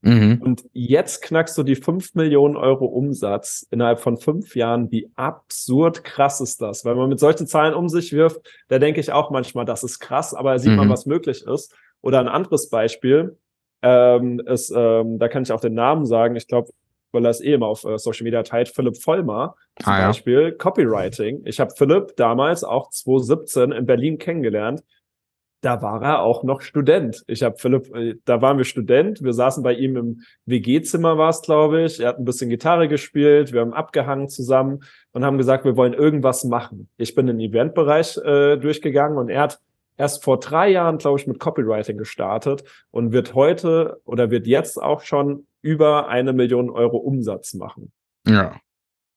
Mhm. 0.02 0.40
Und 0.40 0.64
jetzt 0.72 1.22
knackst 1.22 1.56
du 1.58 1.62
die 1.62 1.76
5 1.76 2.14
Millionen 2.14 2.56
Euro 2.56 2.86
Umsatz 2.86 3.66
innerhalb 3.70 4.00
von 4.00 4.16
fünf 4.16 4.56
Jahren. 4.56 4.90
Wie 4.90 5.10
absurd 5.14 6.04
krass 6.04 6.40
ist 6.40 6.62
das? 6.62 6.84
Weil 6.84 6.94
man 6.94 7.08
mit 7.08 7.20
solchen 7.20 7.46
Zahlen 7.46 7.74
um 7.74 7.88
sich 7.88 8.12
wirft, 8.12 8.40
da 8.68 8.78
denke 8.78 9.00
ich 9.00 9.12
auch 9.12 9.30
manchmal, 9.30 9.66
das 9.66 9.84
ist 9.84 9.98
krass, 10.00 10.32
aber 10.32 10.52
da 10.52 10.58
sieht 10.58 10.72
mhm. 10.72 10.78
man, 10.78 10.88
was 10.88 11.06
möglich 11.06 11.44
ist. 11.46 11.74
Oder 12.00 12.20
ein 12.20 12.28
anderes 12.28 12.70
Beispiel, 12.70 13.36
ähm, 13.82 14.40
ist, 14.40 14.72
ähm, 14.74 15.18
da 15.18 15.28
kann 15.28 15.42
ich 15.42 15.52
auch 15.52 15.60
den 15.60 15.74
Namen 15.74 16.06
sagen, 16.06 16.34
ich 16.36 16.46
glaube, 16.46 16.70
weil 17.12 17.24
er 17.24 17.30
es 17.30 17.40
eh 17.40 17.54
immer 17.54 17.66
auf 17.66 17.84
äh, 17.84 17.98
Social 17.98 18.24
Media 18.24 18.42
teilt, 18.42 18.68
Philipp 18.68 18.96
Vollmer 18.96 19.56
zum 19.82 19.92
ah, 19.92 20.06
Beispiel, 20.08 20.42
ja. 20.42 20.50
Copywriting. 20.50 21.42
Ich 21.44 21.60
habe 21.60 21.72
Philipp 21.76 22.16
damals 22.16 22.64
auch 22.64 22.90
2017 22.90 23.72
in 23.72 23.86
Berlin 23.86 24.18
kennengelernt 24.18 24.82
da 25.60 25.82
war 25.82 26.02
er 26.02 26.22
auch 26.22 26.42
noch 26.42 26.62
Student. 26.62 27.22
Ich 27.26 27.42
habe 27.42 27.56
Philipp, 27.58 27.94
äh, 27.94 28.14
da 28.24 28.40
waren 28.40 28.58
wir 28.58 28.64
Student, 28.64 29.22
wir 29.22 29.32
saßen 29.32 29.62
bei 29.62 29.74
ihm 29.74 29.96
im 29.96 30.20
WG-Zimmer 30.46 31.18
war 31.18 31.30
es, 31.30 31.42
glaube 31.42 31.82
ich. 31.82 32.00
Er 32.00 32.08
hat 32.08 32.18
ein 32.18 32.24
bisschen 32.24 32.50
Gitarre 32.50 32.88
gespielt, 32.88 33.52
wir 33.52 33.60
haben 33.60 33.74
abgehangen 33.74 34.28
zusammen 34.28 34.80
und 35.12 35.24
haben 35.24 35.38
gesagt, 35.38 35.64
wir 35.64 35.76
wollen 35.76 35.92
irgendwas 35.92 36.44
machen. 36.44 36.88
Ich 36.96 37.14
bin 37.14 37.28
in 37.28 37.38
den 37.38 37.50
Eventbereich 37.50 38.16
äh, 38.18 38.56
durchgegangen 38.56 39.18
und 39.18 39.28
er 39.28 39.42
hat 39.42 39.60
erst 39.96 40.24
vor 40.24 40.40
drei 40.40 40.70
Jahren, 40.70 40.96
glaube 40.96 41.20
ich, 41.20 41.26
mit 41.26 41.38
Copywriting 41.38 41.98
gestartet 41.98 42.64
und 42.90 43.12
wird 43.12 43.34
heute 43.34 44.00
oder 44.04 44.30
wird 44.30 44.46
jetzt 44.46 44.80
auch 44.80 45.02
schon 45.02 45.46
über 45.62 46.08
eine 46.08 46.32
Million 46.32 46.70
Euro 46.70 46.96
Umsatz 46.96 47.54
machen. 47.54 47.92
Ja. 48.26 48.56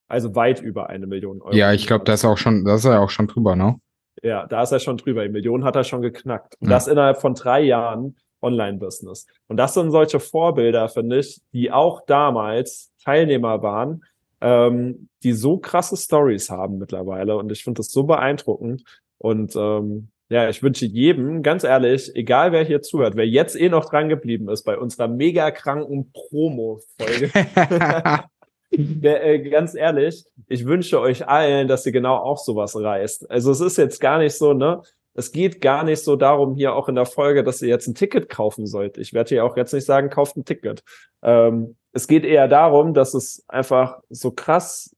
Also 0.07 0.35
weit 0.35 0.61
über 0.61 0.89
eine 0.89 1.07
Million 1.07 1.41
Euro. 1.41 1.55
Ja, 1.55 1.73
ich 1.73 1.87
glaube, 1.87 2.05
das 2.05 2.21
ist 2.21 2.25
auch 2.25 2.37
schon, 2.37 2.65
das 2.65 2.81
ist 2.81 2.85
ja 2.85 2.99
auch 2.99 3.09
schon 3.09 3.27
drüber, 3.27 3.55
ne? 3.55 3.79
Ja, 4.21 4.45
da 4.47 4.63
ist 4.63 4.71
er 4.71 4.79
schon 4.79 4.97
drüber. 4.97 5.23
Die 5.23 5.29
Million 5.29 5.63
hat 5.63 5.75
er 5.75 5.83
schon 5.83 6.01
geknackt. 6.01 6.55
Und 6.59 6.69
ja. 6.69 6.75
das 6.75 6.87
innerhalb 6.87 7.19
von 7.19 7.33
drei 7.35 7.61
Jahren 7.61 8.15
Online-Business. 8.41 9.25
Und 9.47 9.57
das 9.57 9.73
sind 9.73 9.91
solche 9.91 10.19
Vorbilder, 10.19 10.89
finde 10.89 11.19
ich, 11.19 11.41
die 11.51 11.71
auch 11.71 12.05
damals 12.05 12.91
Teilnehmer 13.03 13.63
waren, 13.63 14.03
ähm, 14.41 15.09
die 15.23 15.33
so 15.33 15.57
krasse 15.57 15.97
Stories 15.97 16.49
haben 16.49 16.77
mittlerweile. 16.77 17.37
Und 17.37 17.51
ich 17.51 17.63
finde 17.63 17.79
das 17.79 17.91
so 17.91 18.03
beeindruckend. 18.03 18.83
Und 19.17 19.55
ähm, 19.55 20.09
ja, 20.33 20.49
ich 20.49 20.63
wünsche 20.63 20.87
jedem, 20.87 21.43
ganz 21.43 21.63
ehrlich, 21.63 22.15
egal 22.15 22.51
wer 22.51 22.63
hier 22.63 22.81
zuhört, 22.81 23.15
wer 23.15 23.27
jetzt 23.27 23.55
eh 23.55 23.69
noch 23.69 23.85
dran 23.87 24.09
geblieben 24.09 24.49
ist 24.49 24.63
bei 24.63 24.79
unserer 24.79 25.07
mega 25.07 25.51
kranken 25.51 26.11
Promo-Folge, 26.11 27.29
äh, 28.71 29.39
ganz 29.47 29.75
ehrlich, 29.75 30.25
ich 30.47 30.65
wünsche 30.65 30.99
euch 30.99 31.27
allen, 31.27 31.67
dass 31.67 31.85
ihr 31.85 31.91
genau 31.91 32.15
auch 32.15 32.39
sowas 32.39 32.75
reißt. 32.75 33.29
Also 33.29 33.51
es 33.51 33.61
ist 33.61 33.77
jetzt 33.77 34.01
gar 34.01 34.17
nicht 34.17 34.35
so, 34.35 34.53
ne? 34.53 34.81
Es 35.13 35.31
geht 35.31 35.61
gar 35.61 35.83
nicht 35.83 36.03
so 36.03 36.15
darum, 36.15 36.55
hier 36.55 36.73
auch 36.73 36.89
in 36.89 36.95
der 36.95 37.05
Folge, 37.05 37.43
dass 37.43 37.61
ihr 37.61 37.69
jetzt 37.69 37.85
ein 37.85 37.93
Ticket 37.93 38.27
kaufen 38.27 38.65
sollt. 38.65 38.97
Ich 38.97 39.13
werde 39.13 39.29
hier 39.29 39.45
auch 39.45 39.55
jetzt 39.55 39.71
nicht 39.71 39.85
sagen, 39.85 40.09
kauft 40.09 40.35
ein 40.35 40.45
Ticket. 40.45 40.83
Ähm, 41.21 41.75
es 41.91 42.07
geht 42.07 42.25
eher 42.25 42.47
darum, 42.47 42.95
dass 42.95 43.13
es 43.13 43.45
einfach 43.47 43.99
so 44.09 44.31
krass 44.31 44.95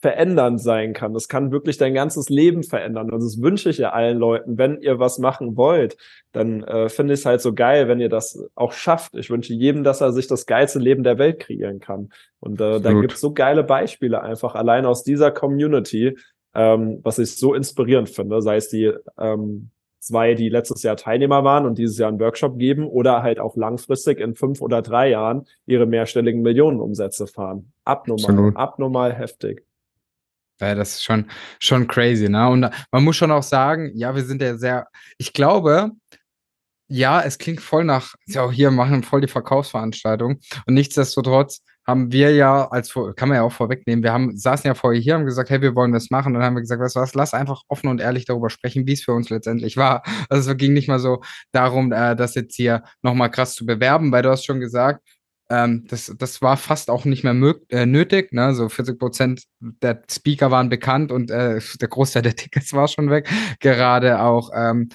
verändernd 0.00 0.60
sein 0.60 0.92
kann. 0.92 1.14
Das 1.14 1.28
kann 1.28 1.50
wirklich 1.50 1.78
dein 1.78 1.94
ganzes 1.94 2.28
Leben 2.28 2.62
verändern. 2.62 3.10
Und 3.10 3.22
das 3.22 3.40
wünsche 3.40 3.70
ich 3.70 3.78
ja 3.78 3.90
allen 3.90 4.18
Leuten. 4.18 4.58
Wenn 4.58 4.80
ihr 4.80 4.98
was 4.98 5.18
machen 5.18 5.56
wollt, 5.56 5.96
dann 6.32 6.62
äh, 6.64 6.88
finde 6.88 7.14
ich 7.14 7.20
es 7.20 7.26
halt 7.26 7.40
so 7.40 7.54
geil, 7.54 7.88
wenn 7.88 8.00
ihr 8.00 8.08
das 8.08 8.46
auch 8.54 8.72
schafft. 8.72 9.14
Ich 9.14 9.30
wünsche 9.30 9.54
jedem, 9.54 9.84
dass 9.84 10.00
er 10.00 10.12
sich 10.12 10.26
das 10.26 10.46
geilste 10.46 10.78
Leben 10.78 11.02
der 11.02 11.18
Welt 11.18 11.40
kreieren 11.40 11.80
kann. 11.80 12.10
Und 12.40 12.60
äh, 12.60 12.80
da 12.80 12.92
gibt 12.92 13.14
es 13.14 13.20
so 13.20 13.32
geile 13.32 13.64
Beispiele 13.64 14.22
einfach 14.22 14.54
allein 14.54 14.86
aus 14.86 15.02
dieser 15.02 15.30
Community, 15.30 16.16
ähm, 16.54 17.00
was 17.02 17.18
ich 17.18 17.36
so 17.36 17.54
inspirierend 17.54 18.10
finde. 18.10 18.42
Sei 18.42 18.56
es 18.56 18.68
die 18.68 18.92
ähm, 19.18 19.70
zwei, 20.06 20.34
die 20.34 20.48
letztes 20.48 20.82
Jahr 20.82 20.96
Teilnehmer 20.96 21.42
waren 21.42 21.66
und 21.66 21.78
dieses 21.78 21.98
Jahr 21.98 22.08
einen 22.08 22.20
Workshop 22.20 22.58
geben 22.58 22.86
oder 22.86 23.22
halt 23.22 23.40
auch 23.40 23.56
langfristig 23.56 24.20
in 24.20 24.34
fünf 24.34 24.60
oder 24.60 24.82
drei 24.82 25.10
Jahren 25.10 25.46
ihre 25.66 25.86
mehrstelligen 25.86 26.42
Millionenumsätze 26.42 27.26
fahren. 27.26 27.72
Abnormal, 27.84 28.30
Absolut. 28.30 28.56
abnormal 28.56 29.12
heftig. 29.12 29.65
Ja, 30.60 30.74
das 30.74 30.94
ist 30.94 31.04
schon, 31.04 31.30
schon 31.60 31.86
crazy, 31.86 32.28
ne? 32.28 32.48
Und 32.48 32.70
man 32.90 33.04
muss 33.04 33.16
schon 33.16 33.30
auch 33.30 33.42
sagen, 33.42 33.92
ja, 33.94 34.14
wir 34.14 34.24
sind 34.24 34.40
ja 34.40 34.56
sehr, 34.56 34.86
ich 35.18 35.32
glaube, 35.32 35.90
ja, 36.88 37.20
es 37.22 37.38
klingt 37.38 37.60
voll 37.60 37.84
nach, 37.84 38.14
ja, 38.26 38.42
auch 38.42 38.52
hier 38.52 38.70
machen 38.70 39.02
voll 39.02 39.20
die 39.20 39.28
Verkaufsveranstaltung. 39.28 40.40
Und 40.66 40.74
nichtsdestotrotz 40.74 41.60
haben 41.86 42.12
wir 42.12 42.32
ja, 42.34 42.68
als 42.68 42.92
kann 43.16 43.28
man 43.28 43.36
ja 43.36 43.42
auch 43.42 43.52
vorwegnehmen, 43.52 44.02
wir 44.02 44.12
haben, 44.12 44.36
saßen 44.36 44.66
ja 44.66 44.74
vorher 44.74 45.00
hier, 45.00 45.14
haben 45.14 45.24
gesagt, 45.24 45.50
hey, 45.50 45.60
wir 45.62 45.74
wollen 45.76 45.92
das 45.92 46.10
machen. 46.10 46.28
Und 46.28 46.34
dann 46.34 46.44
haben 46.44 46.54
wir 46.56 46.60
gesagt, 46.60 46.80
weißt 46.80 46.96
du 46.96 47.00
was, 47.00 47.14
lass 47.14 47.34
einfach 47.34 47.62
offen 47.68 47.88
und 47.88 48.00
ehrlich 48.00 48.24
darüber 48.24 48.50
sprechen, 48.50 48.86
wie 48.86 48.94
es 48.94 49.04
für 49.04 49.12
uns 49.12 49.30
letztendlich 49.30 49.76
war. 49.76 50.02
Also 50.28 50.50
es 50.50 50.56
ging 50.56 50.72
nicht 50.72 50.88
mal 50.88 50.98
so 50.98 51.22
darum, 51.52 51.92
äh, 51.92 52.16
das 52.16 52.34
jetzt 52.34 52.56
hier 52.56 52.82
nochmal 53.02 53.30
krass 53.30 53.54
zu 53.54 53.66
bewerben, 53.66 54.10
weil 54.12 54.22
du 54.22 54.30
hast 54.30 54.44
schon 54.44 54.60
gesagt, 54.60 55.00
ähm, 55.48 55.86
das, 55.88 56.14
das 56.18 56.42
war 56.42 56.56
fast 56.56 56.90
auch 56.90 57.04
nicht 57.04 57.24
mehr 57.24 57.54
äh, 57.68 57.86
nötig. 57.86 58.32
Ne? 58.32 58.54
So 58.54 58.68
40 58.68 58.98
Prozent 58.98 59.44
der 59.60 60.02
Speaker 60.10 60.50
waren 60.50 60.68
bekannt 60.68 61.12
und 61.12 61.30
äh, 61.30 61.60
der 61.80 61.88
Großteil 61.88 62.22
der 62.22 62.36
Tickets 62.36 62.72
war 62.72 62.88
schon 62.88 63.10
weg. 63.10 63.28
Gerade 63.60 64.20
auch, 64.20 64.50
ähm, 64.54 64.88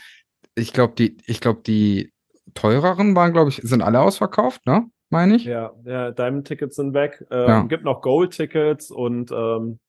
ich 0.56 0.74
glaube, 0.74 0.94
die, 0.98 1.18
ich 1.26 1.40
glaube, 1.40 1.62
die 1.66 2.12
teureren 2.54 3.16
waren, 3.16 3.32
glaube 3.32 3.50
ich, 3.50 3.58
sind 3.64 3.82
alle 3.82 4.02
ausverkauft, 4.02 4.66
ne? 4.66 4.88
Meine 5.10 5.36
ich? 5.36 5.46
Ja, 5.46 5.74
ja 5.86 6.12
Diamond-Tickets 6.12 6.76
sind 6.76 6.94
weg. 6.94 7.26
Ähm, 7.32 7.48
ja. 7.48 7.62
Gibt 7.64 7.84
noch 7.84 8.02
Gold-Tickets 8.02 8.92
und 8.92 9.32
ähm, 9.32 9.80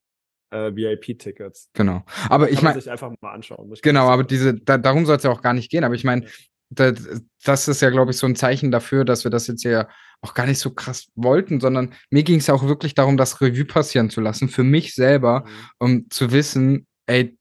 äh, 0.50 0.74
VIP-Tickets. 0.74 1.70
Genau. 1.72 2.02
Aber 2.28 2.50
ich 2.50 2.60
meine. 2.62 2.80
sich 2.80 2.90
einfach 2.90 3.12
mal 3.20 3.32
anschauen. 3.32 3.72
Genau, 3.82 4.08
aber 4.08 4.24
diese, 4.24 4.54
da, 4.54 4.78
darum 4.78 5.06
soll 5.06 5.16
es 5.16 5.22
ja 5.22 5.30
auch 5.30 5.42
gar 5.42 5.54
nicht 5.54 5.70
gehen. 5.70 5.84
Aber 5.84 5.94
ich 5.94 6.04
meine, 6.04 6.26
das 6.74 7.68
ist 7.68 7.82
ja, 7.82 7.90
glaube 7.90 8.12
ich, 8.12 8.16
so 8.16 8.26
ein 8.26 8.36
Zeichen 8.36 8.70
dafür, 8.70 9.04
dass 9.04 9.24
wir 9.24 9.30
das 9.30 9.46
jetzt 9.46 9.62
hier 9.62 9.88
auch 10.20 10.34
gar 10.34 10.46
nicht 10.46 10.58
so 10.58 10.70
krass 10.70 11.08
wollten, 11.14 11.60
sondern 11.60 11.92
mir 12.10 12.22
ging 12.22 12.38
es 12.38 12.46
ja 12.46 12.54
auch 12.54 12.62
wirklich 12.64 12.94
darum, 12.94 13.16
das 13.16 13.40
Revue 13.40 13.64
passieren 13.64 14.10
zu 14.10 14.20
lassen, 14.20 14.48
für 14.48 14.62
mich 14.62 14.94
selber, 14.94 15.40
mhm. 15.40 15.50
um 15.78 16.10
zu 16.10 16.32
wissen, 16.32 16.86
ey, 17.06 17.36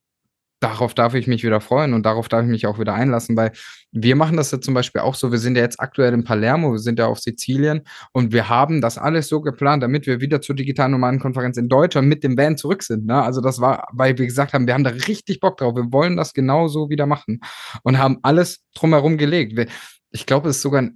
darauf 0.61 0.93
darf 0.93 1.15
ich 1.15 1.27
mich 1.27 1.43
wieder 1.43 1.59
freuen 1.59 1.93
und 1.93 2.05
darauf 2.05 2.29
darf 2.29 2.43
ich 2.43 2.49
mich 2.49 2.67
auch 2.67 2.79
wieder 2.79 2.93
einlassen, 2.93 3.35
weil 3.35 3.51
wir 3.91 4.15
machen 4.15 4.37
das 4.37 4.51
ja 4.51 4.61
zum 4.61 4.75
Beispiel 4.75 5.01
auch 5.01 5.15
so. 5.15 5.31
Wir 5.31 5.39
sind 5.39 5.57
ja 5.57 5.63
jetzt 5.63 5.79
aktuell 5.79 6.13
in 6.13 6.23
Palermo, 6.23 6.71
wir 6.71 6.79
sind 6.79 6.99
ja 6.99 7.07
auf 7.07 7.19
Sizilien 7.19 7.81
und 8.13 8.31
wir 8.31 8.47
haben 8.47 8.79
das 8.79 8.97
alles 8.99 9.27
so 9.27 9.41
geplant, 9.41 9.81
damit 9.81 10.05
wir 10.05 10.21
wieder 10.21 10.39
zur 10.39 10.55
digitalen 10.55 10.91
Nomadenkonferenz 10.91 11.57
in 11.57 11.67
Deutschland 11.67 12.07
mit 12.07 12.23
dem 12.23 12.37
Van 12.37 12.57
zurück 12.57 12.83
sind. 12.83 13.07
Ne? 13.07 13.21
Also 13.21 13.41
das 13.41 13.59
war, 13.59 13.87
weil 13.91 14.17
wir 14.19 14.27
gesagt 14.27 14.53
haben, 14.53 14.67
wir 14.67 14.75
haben 14.75 14.83
da 14.83 14.91
richtig 14.91 15.39
Bock 15.39 15.57
drauf. 15.57 15.75
Wir 15.75 15.91
wollen 15.91 16.15
das 16.15 16.33
genauso 16.33 16.89
wieder 16.89 17.07
machen 17.07 17.41
und 17.81 17.97
haben 17.97 18.19
alles 18.21 18.63
drumherum 18.75 19.17
gelegt. 19.17 19.67
Ich 20.11 20.27
glaube, 20.27 20.49
es 20.49 20.57
ist 20.57 20.61
sogar, 20.61 20.87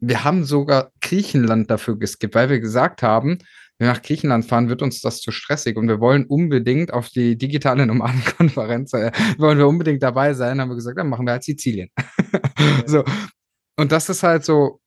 wir 0.00 0.24
haben 0.24 0.44
sogar 0.44 0.90
Griechenland 1.00 1.70
dafür 1.70 1.96
geskippt, 1.96 2.34
weil 2.34 2.50
wir 2.50 2.58
gesagt 2.58 3.02
haben, 3.04 3.38
wir 3.78 3.88
nach 3.88 4.02
Griechenland 4.02 4.44
fahren, 4.44 4.68
wird 4.68 4.82
uns 4.82 5.00
das 5.00 5.20
zu 5.20 5.32
stressig 5.32 5.76
und 5.76 5.88
wir 5.88 6.00
wollen 6.00 6.26
unbedingt 6.26 6.92
auf 6.92 7.08
die 7.08 7.36
digitale 7.36 7.86
Nomadenkonferenz, 7.86 8.92
äh, 8.94 9.10
wollen 9.38 9.58
wir 9.58 9.66
unbedingt 9.66 10.02
dabei 10.02 10.34
sein, 10.34 10.60
haben 10.60 10.68
wir 10.68 10.76
gesagt, 10.76 10.98
dann 10.98 11.08
machen 11.08 11.26
wir 11.26 11.32
halt 11.32 11.44
Sizilien. 11.44 11.90
so. 12.86 13.04
Und 13.76 13.90
das 13.90 14.08
ist 14.08 14.22
halt 14.22 14.44
so, 14.44 14.80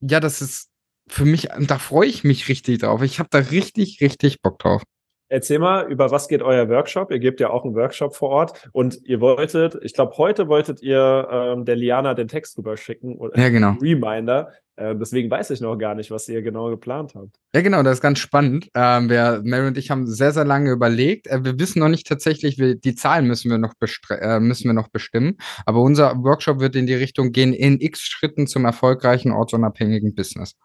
ja, 0.00 0.20
das 0.20 0.40
ist 0.40 0.70
für 1.08 1.24
mich, 1.24 1.48
da 1.58 1.78
freue 1.78 2.08
ich 2.08 2.24
mich 2.24 2.48
richtig 2.48 2.78
drauf. 2.78 3.02
Ich 3.02 3.18
habe 3.18 3.28
da 3.30 3.38
richtig, 3.38 4.00
richtig 4.00 4.40
Bock 4.40 4.58
drauf. 4.58 4.82
Erzähl 5.28 5.58
mal, 5.58 5.90
über 5.90 6.10
was 6.10 6.28
geht 6.28 6.42
euer 6.42 6.68
Workshop? 6.68 7.10
Ihr 7.10 7.18
gebt 7.18 7.40
ja 7.40 7.50
auch 7.50 7.64
einen 7.64 7.74
Workshop 7.74 8.14
vor 8.14 8.28
Ort 8.28 8.68
und 8.72 9.00
ihr 9.04 9.20
wolltet, 9.20 9.76
ich 9.82 9.94
glaube, 9.94 10.16
heute 10.18 10.48
wolltet 10.48 10.82
ihr 10.82 11.28
ähm, 11.30 11.64
der 11.64 11.76
Liana 11.76 12.14
den 12.14 12.28
Text 12.28 12.56
rüberschicken 12.58 13.16
oder 13.16 13.36
ja, 13.38 13.48
genau. 13.48 13.72
Reminder. 13.80 14.52
Äh, 14.76 14.96
deswegen 14.96 15.30
weiß 15.30 15.50
ich 15.50 15.60
noch 15.60 15.76
gar 15.76 15.94
nicht, 15.94 16.10
was 16.10 16.28
ihr 16.28 16.42
genau 16.42 16.68
geplant 16.68 17.14
habt. 17.14 17.36
Ja, 17.54 17.60
genau, 17.60 17.82
das 17.82 17.94
ist 17.94 18.00
ganz 18.00 18.18
spannend. 18.18 18.68
Ähm, 18.74 19.08
wir, 19.08 19.40
Mary 19.44 19.68
und 19.68 19.78
ich 19.78 19.90
haben 19.90 20.06
sehr, 20.06 20.32
sehr 20.32 20.44
lange 20.44 20.70
überlegt. 20.70 21.28
Äh, 21.28 21.44
wir 21.44 21.58
wissen 21.58 21.78
noch 21.78 21.88
nicht 21.88 22.06
tatsächlich, 22.06 22.58
wie, 22.58 22.76
die 22.76 22.94
Zahlen 22.94 23.26
müssen 23.26 23.50
wir, 23.50 23.58
noch 23.58 23.74
äh, 24.10 24.40
müssen 24.40 24.64
wir 24.64 24.74
noch 24.74 24.88
bestimmen. 24.88 25.36
Aber 25.64 25.80
unser 25.80 26.16
Workshop 26.22 26.60
wird 26.60 26.74
in 26.74 26.86
die 26.86 26.94
Richtung 26.94 27.30
gehen, 27.30 27.52
in 27.52 27.80
x 27.80 28.00
Schritten 28.00 28.46
zum 28.46 28.64
erfolgreichen 28.64 29.32
ortsunabhängigen 29.32 30.14
Business. 30.14 30.56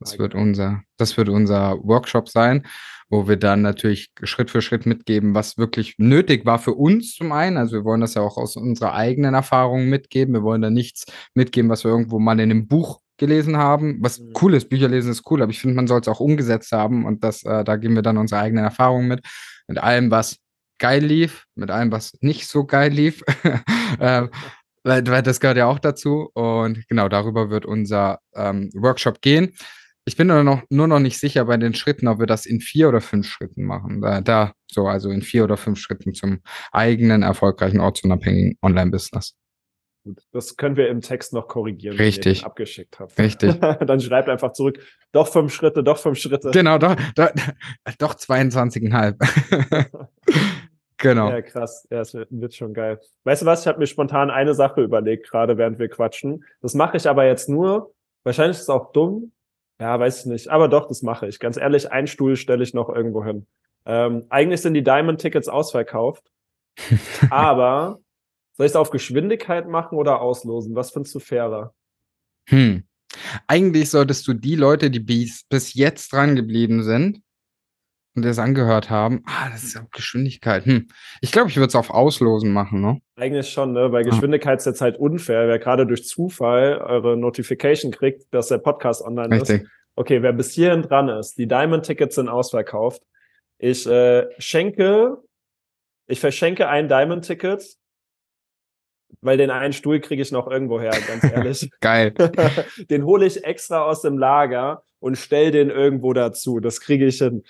Das 0.00 0.12
okay. 0.12 0.20
wird 0.20 0.34
unser, 0.34 0.82
das 0.96 1.16
wird 1.16 1.28
unser 1.28 1.78
Workshop 1.82 2.28
sein 2.28 2.66
wo 3.10 3.26
wir 3.26 3.36
dann 3.36 3.62
natürlich 3.62 4.10
Schritt 4.22 4.50
für 4.50 4.60
Schritt 4.60 4.84
mitgeben, 4.84 5.34
was 5.34 5.56
wirklich 5.56 5.94
nötig 5.98 6.44
war 6.44 6.58
für 6.58 6.74
uns 6.74 7.14
zum 7.14 7.32
einen. 7.32 7.56
Also 7.56 7.76
wir 7.76 7.84
wollen 7.84 8.02
das 8.02 8.14
ja 8.14 8.22
auch 8.22 8.36
aus 8.36 8.56
unserer 8.56 8.94
eigenen 8.94 9.34
Erfahrung 9.34 9.86
mitgeben. 9.86 10.34
Wir 10.34 10.42
wollen 10.42 10.60
da 10.60 10.70
nichts 10.70 11.06
mitgeben, 11.34 11.70
was 11.70 11.84
wir 11.84 11.90
irgendwo 11.90 12.18
mal 12.18 12.38
in 12.38 12.50
einem 12.50 12.68
Buch 12.68 13.00
gelesen 13.18 13.56
haben. 13.56 13.98
Was 14.00 14.18
mhm. 14.18 14.32
cool 14.40 14.54
ist, 14.54 14.68
Bücher 14.68 14.88
lesen 14.88 15.10
ist 15.10 15.30
cool, 15.30 15.42
aber 15.42 15.50
ich 15.50 15.60
finde, 15.60 15.76
man 15.76 15.86
soll 15.86 16.00
es 16.00 16.08
auch 16.08 16.20
umgesetzt 16.20 16.72
haben 16.72 17.04
und 17.04 17.22
das, 17.22 17.42
äh, 17.44 17.64
da 17.64 17.76
geben 17.76 17.94
wir 17.94 18.02
dann 18.02 18.16
unsere 18.16 18.40
eigenen 18.40 18.64
Erfahrungen 18.64 19.08
mit. 19.08 19.26
Mit 19.66 19.78
allem, 19.78 20.10
was 20.10 20.38
geil 20.78 21.04
lief, 21.04 21.44
mit 21.54 21.70
allem, 21.70 21.92
was 21.92 22.12
nicht 22.20 22.46
so 22.46 22.64
geil 22.64 22.92
lief. 22.92 23.22
äh, 23.98 24.28
weil, 24.84 25.06
weil 25.06 25.22
das 25.22 25.40
gehört 25.40 25.58
ja 25.58 25.66
auch 25.66 25.78
dazu. 25.78 26.30
Und 26.32 26.86
genau 26.88 27.08
darüber 27.08 27.50
wird 27.50 27.66
unser 27.66 28.20
ähm, 28.34 28.70
Workshop 28.74 29.20
gehen. 29.20 29.52
Ich 30.06 30.16
bin 30.16 30.28
nur 30.28 30.42
noch, 30.42 30.62
nur 30.70 30.86
noch 30.86 31.00
nicht 31.00 31.18
sicher 31.18 31.44
bei 31.44 31.58
den 31.58 31.74
Schritten, 31.74 32.08
ob 32.08 32.18
wir 32.18 32.26
das 32.26 32.46
in 32.46 32.60
vier 32.60 32.88
oder 32.88 33.02
fünf 33.02 33.26
Schritten 33.26 33.64
machen. 33.64 34.00
Da, 34.00 34.22
da 34.22 34.52
so, 34.66 34.86
also 34.86 35.10
in 35.10 35.20
vier 35.20 35.44
oder 35.44 35.58
fünf 35.58 35.78
Schritten 35.78 36.14
zum 36.14 36.40
eigenen, 36.72 37.22
erfolgreichen, 37.22 37.80
ortsunabhängigen 37.80 38.56
Online-Business. 38.62 39.34
Gut. 40.08 40.22
Das 40.32 40.56
können 40.56 40.76
wir 40.76 40.88
im 40.88 41.00
Text 41.00 41.32
noch 41.32 41.48
korrigieren, 41.48 41.96
Richtig. 41.96 42.44
abgeschickt 42.44 42.98
habt. 42.98 43.18
Richtig. 43.18 43.58
Dann 43.60 44.00
schreibt 44.00 44.28
einfach 44.28 44.52
zurück, 44.52 44.80
doch 45.12 45.28
fünf 45.28 45.52
Schritte, 45.52 45.82
doch 45.82 45.98
fünf 45.98 46.18
Schritte. 46.18 46.50
Genau, 46.50 46.78
doch, 46.78 46.96
doch, 47.14 47.30
doch 47.98 48.14
22,5. 48.14 49.98
genau. 50.96 51.30
Ja, 51.30 51.42
krass. 51.42 51.86
Ja, 51.90 52.00
es 52.00 52.14
wird, 52.14 52.28
wird 52.30 52.54
schon 52.54 52.74
geil. 52.74 53.00
Weißt 53.24 53.42
du 53.42 53.46
was? 53.46 53.62
Ich 53.62 53.66
habe 53.66 53.78
mir 53.78 53.86
spontan 53.86 54.30
eine 54.30 54.54
Sache 54.54 54.82
überlegt, 54.82 55.30
gerade 55.30 55.58
während 55.58 55.78
wir 55.78 55.88
quatschen. 55.88 56.44
Das 56.60 56.74
mache 56.74 56.96
ich 56.96 57.08
aber 57.08 57.26
jetzt 57.26 57.48
nur. 57.48 57.94
Wahrscheinlich 58.24 58.56
ist 58.56 58.64
es 58.64 58.68
auch 58.70 58.92
dumm. 58.92 59.32
Ja, 59.80 59.98
weiß 59.98 60.20
ich 60.20 60.26
nicht. 60.26 60.48
Aber 60.48 60.68
doch, 60.68 60.88
das 60.88 61.02
mache 61.02 61.28
ich. 61.28 61.38
Ganz 61.38 61.56
ehrlich, 61.56 61.92
einen 61.92 62.08
Stuhl 62.08 62.36
stelle 62.36 62.64
ich 62.64 62.74
noch 62.74 62.88
irgendwo 62.88 63.24
hin. 63.24 63.46
Ähm, 63.86 64.26
eigentlich 64.28 64.60
sind 64.60 64.74
die 64.74 64.82
Diamond-Tickets 64.82 65.48
ausverkauft. 65.48 66.24
aber 67.30 68.00
soll 68.58 68.66
ich 68.66 68.72
es 68.72 68.76
auf 68.76 68.90
Geschwindigkeit 68.90 69.68
machen 69.68 69.96
oder 69.96 70.20
auslosen? 70.20 70.74
Was 70.74 70.90
findest 70.90 71.14
du 71.14 71.20
fairer? 71.20 71.74
Hm. 72.48 72.82
Eigentlich 73.46 73.88
solltest 73.88 74.26
du 74.26 74.34
die 74.34 74.56
Leute, 74.56 74.90
die 74.90 75.00
bis, 75.00 75.44
bis 75.48 75.74
jetzt 75.74 76.12
dran 76.12 76.34
geblieben 76.34 76.82
sind 76.82 77.22
und 78.16 78.24
das 78.24 78.40
angehört 78.40 78.90
haben, 78.90 79.22
ah, 79.26 79.48
das 79.50 79.62
ist 79.62 79.78
auf 79.78 79.88
Geschwindigkeit. 79.92 80.66
Hm. 80.66 80.88
Ich 81.20 81.30
glaube, 81.30 81.50
ich 81.50 81.56
würde 81.56 81.68
es 81.68 81.76
auf 81.76 81.90
Auslosen 81.90 82.52
machen, 82.52 82.80
ne? 82.80 83.00
Eigentlich 83.14 83.48
schon, 83.48 83.72
ne? 83.72 83.92
Weil 83.92 84.02
Geschwindigkeit 84.02 84.58
ist 84.58 84.66
jetzt 84.66 84.80
halt 84.80 84.98
unfair. 84.98 85.46
Wer 85.46 85.60
gerade 85.60 85.86
durch 85.86 86.04
Zufall 86.04 86.78
eure 86.78 87.16
Notification 87.16 87.92
kriegt, 87.92 88.26
dass 88.34 88.48
der 88.48 88.58
Podcast 88.58 89.02
online 89.02 89.36
Richtig. 89.36 89.62
ist. 89.62 89.70
Okay, 89.94 90.20
wer 90.20 90.32
bis 90.32 90.52
hierhin 90.52 90.82
dran 90.82 91.08
ist, 91.08 91.38
die 91.38 91.46
Diamond-Tickets 91.46 92.16
sind 92.16 92.28
ausverkauft. 92.28 93.02
Ich 93.58 93.86
äh, 93.86 94.26
schenke, 94.38 95.18
ich 96.08 96.18
verschenke 96.18 96.68
ein 96.68 96.88
Diamond-Ticket, 96.88 97.78
weil 99.20 99.36
den 99.36 99.50
einen 99.50 99.72
Stuhl 99.72 100.00
kriege 100.00 100.22
ich 100.22 100.32
noch 100.32 100.48
irgendwo 100.48 100.80
her, 100.80 100.96
ganz 101.06 101.24
ehrlich. 101.24 101.70
Geil. 101.80 102.14
den 102.90 103.04
hole 103.04 103.26
ich 103.26 103.44
extra 103.44 103.82
aus 103.82 104.02
dem 104.02 104.18
Lager 104.18 104.82
und 105.00 105.16
stell 105.16 105.50
den 105.50 105.70
irgendwo 105.70 106.12
dazu. 106.12 106.60
Das 106.60 106.80
kriege 106.80 107.06
ich 107.06 107.18
hin. 107.18 107.42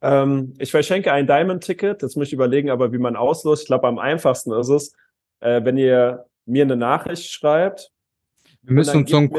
Ähm, 0.00 0.54
ich 0.58 0.70
verschenke 0.70 1.12
ein 1.12 1.26
Diamond-Ticket. 1.26 2.02
Jetzt 2.02 2.16
muss 2.16 2.28
ich 2.28 2.32
überlegen, 2.32 2.70
aber 2.70 2.92
wie 2.92 2.98
man 2.98 3.16
auslost. 3.16 3.62
Ich 3.62 3.68
glaube, 3.68 3.88
am 3.88 3.98
einfachsten 3.98 4.52
ist 4.52 4.68
es, 4.68 4.92
äh, 5.40 5.64
wenn 5.64 5.76
ihr 5.76 6.26
mir 6.46 6.64
eine 6.64 6.76
Nachricht 6.76 7.30
schreibt. 7.30 7.90
Wir 8.62 8.74
müssen 8.74 8.98
uns 8.98 9.10
so 9.10 9.16
ein, 9.18 9.30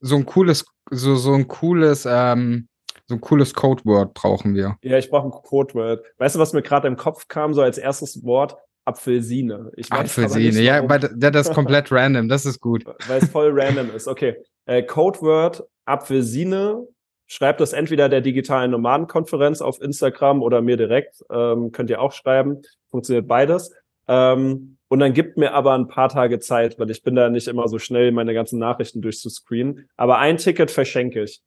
so 0.00 0.16
ein 0.16 0.26
cooles, 0.26 0.64
so, 0.90 1.16
so 1.16 1.32
ein 1.32 1.48
cooles, 1.48 2.06
ähm, 2.08 2.68
so 3.06 3.16
ein 3.16 3.20
cooles 3.20 3.54
Codeword 3.54 4.14
brauchen 4.14 4.54
wir. 4.54 4.76
Ja, 4.82 4.98
ich 4.98 5.10
brauche 5.10 5.28
ein 5.28 5.30
Codeword. 5.30 6.04
Weißt 6.18 6.36
du, 6.36 6.38
was 6.38 6.52
mir 6.52 6.62
gerade 6.62 6.88
im 6.88 6.96
Kopf 6.96 7.28
kam, 7.28 7.54
so 7.54 7.62
als 7.62 7.78
erstes 7.78 8.24
Wort? 8.24 8.56
Apfelsine. 8.84 9.70
Ich 9.76 9.90
weiß 9.90 10.00
Apfelsine. 10.00 10.60
Ja, 10.62 10.78
aber 10.78 10.98
da- 10.98 11.30
das 11.30 11.48
ist 11.48 11.54
komplett 11.54 11.90
random. 11.90 12.28
Das 12.28 12.44
ist 12.46 12.60
gut. 12.60 12.84
weil 13.08 13.18
es 13.22 13.30
voll 13.30 13.50
random 13.54 13.90
ist. 13.94 14.06
Okay, 14.08 14.36
äh, 14.66 14.82
Codeword 14.82 15.64
Apfelsine. 15.84 16.86
Schreibt 17.26 17.60
das 17.60 17.72
entweder 17.72 18.10
der 18.10 18.20
digitalen 18.20 18.70
Nomadenkonferenz 18.72 19.62
auf 19.62 19.80
Instagram 19.80 20.42
oder 20.42 20.60
mir 20.60 20.76
direkt. 20.76 21.24
Ähm, 21.32 21.72
könnt 21.72 21.88
ihr 21.88 22.00
auch 22.02 22.12
schreiben. 22.12 22.60
Funktioniert 22.90 23.26
beides. 23.26 23.72
Ähm, 24.06 24.76
und 24.88 24.98
dann 24.98 25.14
gibt 25.14 25.38
mir 25.38 25.54
aber 25.54 25.72
ein 25.72 25.88
paar 25.88 26.10
Tage 26.10 26.38
Zeit, 26.38 26.78
weil 26.78 26.90
ich 26.90 27.02
bin 27.02 27.14
da 27.14 27.30
nicht 27.30 27.48
immer 27.48 27.66
so 27.68 27.78
schnell, 27.78 28.12
meine 28.12 28.34
ganzen 28.34 28.58
Nachrichten 28.58 29.00
durchzuscreenen. 29.00 29.88
Aber 29.96 30.18
ein 30.18 30.36
Ticket 30.36 30.70
verschenke 30.70 31.22
ich. 31.24 31.40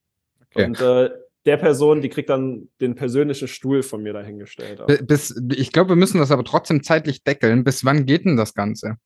Okay. 0.50 0.66
Und 0.66 0.82
äh, 0.82 1.12
der 1.48 1.58
Person, 1.58 2.02
die 2.02 2.10
kriegt 2.10 2.30
dann 2.30 2.68
den 2.82 2.96
persönlichen 2.96 3.48
Stuhl 3.48 3.82
von 3.82 4.04
mir 4.04 4.14
dahingestellt. 4.14 4.82
Bis, 5.08 5.42
ich 5.56 5.72
glaube, 5.72 5.92
wir 5.92 5.96
müssen 5.96 6.20
das 6.20 6.30
aber 6.30 6.44
trotzdem 6.44 6.84
zeitlich 6.84 7.24
deckeln. 7.24 7.64
Bis 7.64 7.86
wann 7.86 8.06
geht 8.06 8.26
denn 8.26 8.36
das 8.36 8.54
Ganze? 8.54 8.98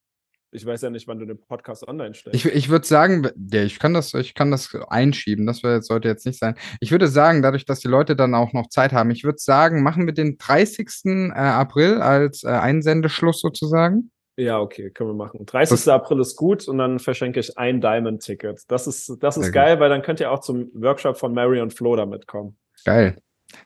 Ich 0.53 0.65
weiß 0.65 0.81
ja 0.81 0.89
nicht, 0.89 1.07
wann 1.07 1.19
du 1.19 1.25
den 1.25 1.39
Podcast 1.39 1.87
online 1.87 2.13
stellst. 2.13 2.35
Ich, 2.35 2.53
ich 2.53 2.69
würde 2.69 2.85
sagen, 2.85 3.29
ja, 3.53 3.63
ich 3.63 3.79
kann 3.79 3.93
das, 3.93 4.13
ich 4.15 4.33
kann 4.33 4.51
das 4.51 4.75
einschieben. 4.89 5.45
Das 5.45 5.63
wär, 5.63 5.81
sollte 5.81 6.09
jetzt 6.09 6.25
nicht 6.25 6.39
sein. 6.39 6.55
Ich 6.81 6.91
würde 6.91 7.07
sagen, 7.07 7.41
dadurch, 7.41 7.63
dass 7.63 7.79
die 7.79 7.87
Leute 7.87 8.17
dann 8.17 8.35
auch 8.35 8.51
noch 8.51 8.67
Zeit 8.67 8.91
haben, 8.91 9.11
ich 9.11 9.23
würde 9.23 9.37
sagen, 9.39 9.81
machen 9.81 10.07
wir 10.07 10.13
den 10.13 10.37
30. 10.37 10.87
äh, 11.05 11.31
April 11.35 12.01
als 12.01 12.43
äh, 12.43 12.49
Einsendeschluss 12.49 13.39
sozusagen. 13.39 14.11
Ja, 14.37 14.59
okay, 14.59 14.89
können 14.91 15.09
wir 15.09 15.13
machen. 15.15 15.45
30. 15.45 15.91
April 15.91 16.19
ist 16.21 16.35
gut 16.35 16.67
und 16.67 16.77
dann 16.77 16.99
verschenke 16.99 17.39
ich 17.39 17.57
ein 17.57 17.81
Diamond-Ticket. 17.81 18.63
Das 18.67 18.87
ist, 18.87 19.17
das 19.21 19.35
Sehr 19.35 19.41
ist 19.43 19.47
gut. 19.49 19.53
geil, 19.53 19.79
weil 19.79 19.89
dann 19.89 20.01
könnt 20.01 20.19
ihr 20.19 20.31
auch 20.31 20.39
zum 20.39 20.69
Workshop 20.73 21.17
von 21.17 21.33
Mary 21.33 21.61
und 21.61 21.73
Flo 21.73 21.95
da 21.95 22.05
mitkommen. 22.05 22.57
Geil. 22.85 23.17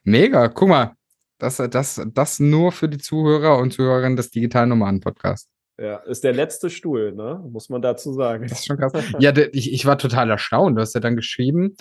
Mega. 0.04 0.48
Guck 0.50 0.70
mal. 0.70 0.94
Das, 1.38 1.58
das, 1.58 2.02
das 2.14 2.40
nur 2.40 2.72
für 2.72 2.88
die 2.88 2.98
Zuhörer 2.98 3.58
und 3.58 3.72
Zuhörerinnen 3.74 4.16
des 4.16 4.32
digitalen 4.32 4.70
Nomaden-Podcasts. 4.70 5.50
Ja, 5.78 5.98
ist 5.98 6.24
der 6.24 6.32
letzte 6.34 6.70
Stuhl, 6.70 7.12
ne? 7.12 7.44
Muss 7.52 7.68
man 7.70 7.82
dazu 7.82 8.14
sagen. 8.14 8.48
Das 8.48 8.60
ist 8.60 8.66
schon 8.66 8.78
krass. 8.78 8.94
ja, 9.20 9.34
ich, 9.52 9.74
ich 9.74 9.86
war 9.86 9.98
total 9.98 10.30
erstaunt. 10.30 10.78
Du 10.78 10.82
hast 10.82 10.96
ja 10.96 11.02
dann 11.02 11.18
geschrieben, 11.18 11.76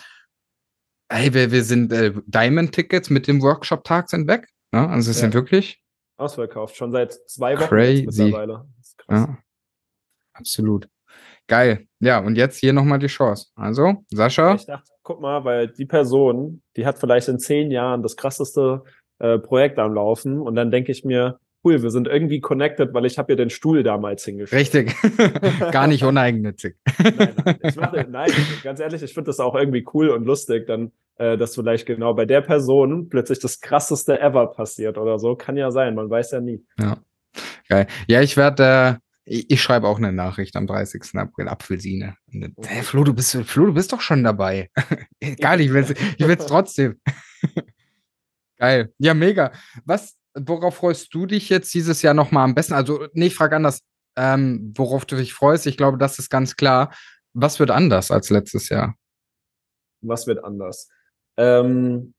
hey, 1.08 1.32
wir, 1.32 1.52
wir 1.52 1.62
sind 1.62 1.92
äh, 1.92 2.12
Diamond-Tickets 2.26 3.10
mit 3.10 3.28
dem 3.28 3.40
Workshop-Tag 3.42 4.10
sind 4.10 4.26
weg. 4.26 4.48
Ne? 4.72 4.88
Also 4.88 5.12
es 5.12 5.18
Ja. 5.18 5.22
sind 5.22 5.34
wirklich, 5.34 5.80
Ausverkauft, 6.16 6.76
schon 6.76 6.92
seit 6.92 7.12
zwei 7.28 7.56
Wochen 7.58 7.68
Crazy. 7.68 8.06
mittlerweile. 8.06 8.64
Ja, 9.10 9.38
absolut. 10.32 10.88
Geil. 11.46 11.86
Ja, 12.00 12.20
und 12.20 12.36
jetzt 12.36 12.56
hier 12.58 12.72
nochmal 12.72 12.98
die 12.98 13.06
Chance. 13.08 13.48
Also, 13.54 14.04
Sascha, 14.10 14.54
Ich 14.54 14.66
dachte, 14.66 14.90
guck 15.02 15.20
mal, 15.20 15.44
weil 15.44 15.68
die 15.68 15.84
Person, 15.86 16.62
die 16.76 16.86
hat 16.86 16.98
vielleicht 16.98 17.28
in 17.28 17.38
zehn 17.38 17.70
Jahren 17.70 18.02
das 18.02 18.16
krasseste 18.16 18.82
äh, 19.18 19.38
Projekt 19.38 19.78
am 19.78 19.92
Laufen 19.94 20.40
und 20.40 20.54
dann 20.54 20.70
denke 20.70 20.90
ich 20.92 21.04
mir, 21.04 21.38
cool, 21.62 21.82
wir 21.82 21.90
sind 21.90 22.08
irgendwie 22.08 22.40
connected, 22.40 22.92
weil 22.94 23.04
ich 23.06 23.18
habe 23.18 23.32
ihr 23.32 23.36
den 23.36 23.50
Stuhl 23.50 23.82
damals 23.82 24.24
hingestellt. 24.24 24.60
richtig. 24.74 24.94
Gar 25.72 25.86
nicht 25.86 26.02
uneigennützig. 26.04 26.76
Nein, 26.98 27.34
nein, 27.44 27.58
ich 27.62 27.76
mache, 27.76 28.06
nein, 28.08 28.30
ganz 28.62 28.80
ehrlich, 28.80 29.02
ich 29.02 29.12
finde 29.14 29.28
das 29.28 29.40
auch 29.40 29.54
irgendwie 29.54 29.84
cool 29.94 30.08
und 30.10 30.24
lustig, 30.24 30.66
dann, 30.66 30.92
äh, 31.16 31.36
dass 31.36 31.54
vielleicht 31.54 31.86
genau 31.86 32.14
bei 32.14 32.24
der 32.24 32.40
Person 32.40 33.08
plötzlich 33.08 33.38
das 33.38 33.60
krasseste 33.60 34.20
ever 34.20 34.48
passiert 34.48 34.98
oder 34.98 35.18
so. 35.18 35.36
Kann 35.36 35.56
ja 35.56 35.70
sein, 35.70 35.94
man 35.94 36.10
weiß 36.10 36.32
ja 36.32 36.40
nie. 36.40 36.64
Geil. 37.68 37.86
Ja, 38.08 38.20
ich 38.20 38.36
werde, 38.36 38.98
äh, 38.98 39.04
ich, 39.24 39.50
ich 39.50 39.62
schreibe 39.62 39.88
auch 39.88 39.98
eine 39.98 40.12
Nachricht 40.12 40.56
am 40.56 40.66
30. 40.66 41.02
April, 41.14 41.48
Apfelsine. 41.48 42.16
Und 42.32 42.54
Hey, 42.66 42.82
Flo, 42.82 43.04
du 43.04 43.14
bist, 43.14 43.36
Flo, 43.44 43.66
du 43.66 43.74
bist 43.74 43.92
doch 43.92 44.00
schon 44.00 44.22
dabei. 44.22 44.70
Egal, 45.20 45.60
ich 45.60 45.72
will's, 45.72 45.90
ich 45.90 46.26
will's 46.26 46.46
trotzdem. 46.46 47.00
Geil. 48.58 48.92
Ja, 48.98 49.14
mega. 49.14 49.52
Was, 49.84 50.16
worauf 50.34 50.76
freust 50.76 51.12
du 51.14 51.26
dich 51.26 51.48
jetzt 51.48 51.72
dieses 51.74 52.02
Jahr 52.02 52.14
nochmal 52.14 52.44
am 52.44 52.54
besten? 52.54 52.74
Also, 52.74 53.08
nee, 53.12 53.26
ich 53.26 53.34
frage 53.34 53.56
anders, 53.56 53.80
ähm, 54.16 54.72
worauf 54.76 55.06
du 55.06 55.16
dich 55.16 55.32
freust. 55.32 55.66
Ich 55.66 55.76
glaube, 55.76 55.98
das 55.98 56.18
ist 56.18 56.30
ganz 56.30 56.56
klar. 56.56 56.94
Was 57.32 57.58
wird 57.58 57.70
anders 57.70 58.10
als 58.10 58.30
letztes 58.30 58.68
Jahr? 58.68 58.94
Was 60.02 60.26
wird 60.26 60.44
anders? 60.44 60.88
Ähm, 61.36 62.14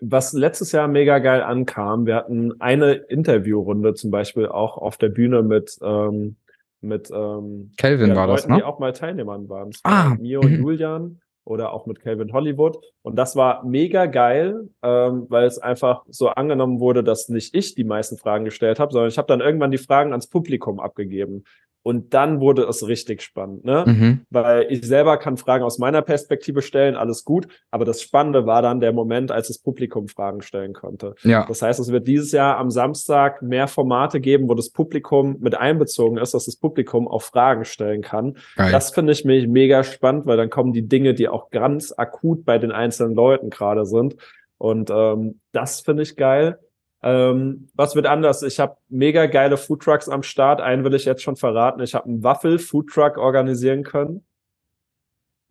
was 0.00 0.32
letztes 0.32 0.72
Jahr 0.72 0.88
mega 0.88 1.18
geil 1.18 1.42
ankam, 1.42 2.06
wir 2.06 2.16
hatten 2.16 2.60
eine 2.60 2.92
Interviewrunde 2.92 3.94
zum 3.94 4.10
Beispiel 4.10 4.46
auch 4.46 4.76
auf 4.76 4.96
der 4.98 5.08
Bühne 5.08 5.42
mit, 5.42 5.78
ähm, 5.82 6.36
mit 6.80 7.10
ähm, 7.10 7.72
Kelvin 7.76 8.10
ja, 8.10 8.16
war 8.16 8.26
das, 8.26 8.42
Leuten, 8.42 8.54
die 8.54 8.60
ne? 8.60 8.66
auch 8.66 8.78
mal 8.78 8.92
Teilnehmern 8.92 9.48
waren. 9.48 9.70
Ah, 9.82 10.10
war 10.10 10.18
Mio 10.18 10.40
und 10.40 10.52
mhm. 10.52 10.62
Julian 10.62 11.20
oder 11.44 11.72
auch 11.72 11.86
mit 11.86 12.00
Calvin 12.00 12.32
Hollywood. 12.32 12.78
Und 13.02 13.16
das 13.16 13.36
war 13.36 13.64
mega 13.64 14.06
geil, 14.06 14.68
ähm, 14.82 15.26
weil 15.28 15.44
es 15.44 15.58
einfach 15.58 16.04
so 16.08 16.28
angenommen 16.28 16.80
wurde, 16.80 17.04
dass 17.04 17.28
nicht 17.28 17.54
ich 17.54 17.74
die 17.74 17.84
meisten 17.84 18.16
Fragen 18.16 18.44
gestellt 18.44 18.80
habe, 18.80 18.92
sondern 18.92 19.08
ich 19.08 19.18
habe 19.18 19.28
dann 19.28 19.40
irgendwann 19.40 19.70
die 19.70 19.78
Fragen 19.78 20.12
ans 20.12 20.26
Publikum 20.26 20.80
abgegeben. 20.80 21.44
Und 21.84 22.14
dann 22.14 22.40
wurde 22.40 22.62
es 22.62 22.88
richtig 22.88 23.20
spannend, 23.20 23.66
ne? 23.66 23.84
Mhm. 23.86 24.20
Weil 24.30 24.66
ich 24.70 24.86
selber 24.86 25.18
kann 25.18 25.36
Fragen 25.36 25.64
aus 25.64 25.78
meiner 25.78 26.00
Perspektive 26.00 26.62
stellen, 26.62 26.96
alles 26.96 27.24
gut. 27.24 27.46
Aber 27.70 27.84
das 27.84 28.00
Spannende 28.00 28.46
war 28.46 28.62
dann 28.62 28.80
der 28.80 28.94
Moment, 28.94 29.30
als 29.30 29.48
das 29.48 29.58
Publikum 29.58 30.08
Fragen 30.08 30.40
stellen 30.40 30.72
konnte. 30.72 31.14
Ja, 31.24 31.44
Das 31.46 31.60
heißt, 31.60 31.78
es 31.78 31.92
wird 31.92 32.08
dieses 32.08 32.32
Jahr 32.32 32.56
am 32.56 32.70
Samstag 32.70 33.42
mehr 33.42 33.68
Formate 33.68 34.20
geben, 34.20 34.48
wo 34.48 34.54
das 34.54 34.70
Publikum 34.70 35.36
mit 35.40 35.56
einbezogen 35.56 36.16
ist, 36.16 36.32
dass 36.32 36.46
das 36.46 36.56
Publikum 36.56 37.06
auch 37.06 37.20
Fragen 37.20 37.66
stellen 37.66 38.00
kann. 38.00 38.38
geil. 38.56 38.72
Das 38.72 38.90
finde 38.90 39.12
ich 39.12 39.26
mich 39.26 39.46
mega 39.46 39.84
spannend, 39.84 40.24
weil 40.24 40.38
dann 40.38 40.48
kommen 40.48 40.72
die 40.72 40.88
Dinge, 40.88 41.12
die 41.12 41.28
auch 41.28 41.50
ganz 41.50 41.92
akut 41.94 42.46
bei 42.46 42.56
den 42.56 42.72
einzelnen 42.72 43.14
Leuten 43.14 43.50
gerade 43.50 43.84
sind. 43.84 44.16
Und 44.56 44.88
ähm, 44.90 45.40
das 45.52 45.82
finde 45.82 46.02
ich 46.02 46.16
geil. 46.16 46.58
Ähm, 47.06 47.68
was 47.74 47.94
wird 47.94 48.06
anders? 48.06 48.42
Ich 48.42 48.58
habe 48.58 48.78
mega 48.88 49.26
geile 49.26 49.58
Foodtrucks 49.58 50.08
am 50.08 50.22
Start. 50.22 50.62
Einen 50.62 50.84
will 50.84 50.94
ich 50.94 51.04
jetzt 51.04 51.22
schon 51.22 51.36
verraten. 51.36 51.82
Ich 51.82 51.94
habe 51.94 52.06
einen 52.06 52.22
Waffel-Foodtruck 52.22 53.18
organisieren 53.18 53.84
können. 53.84 54.24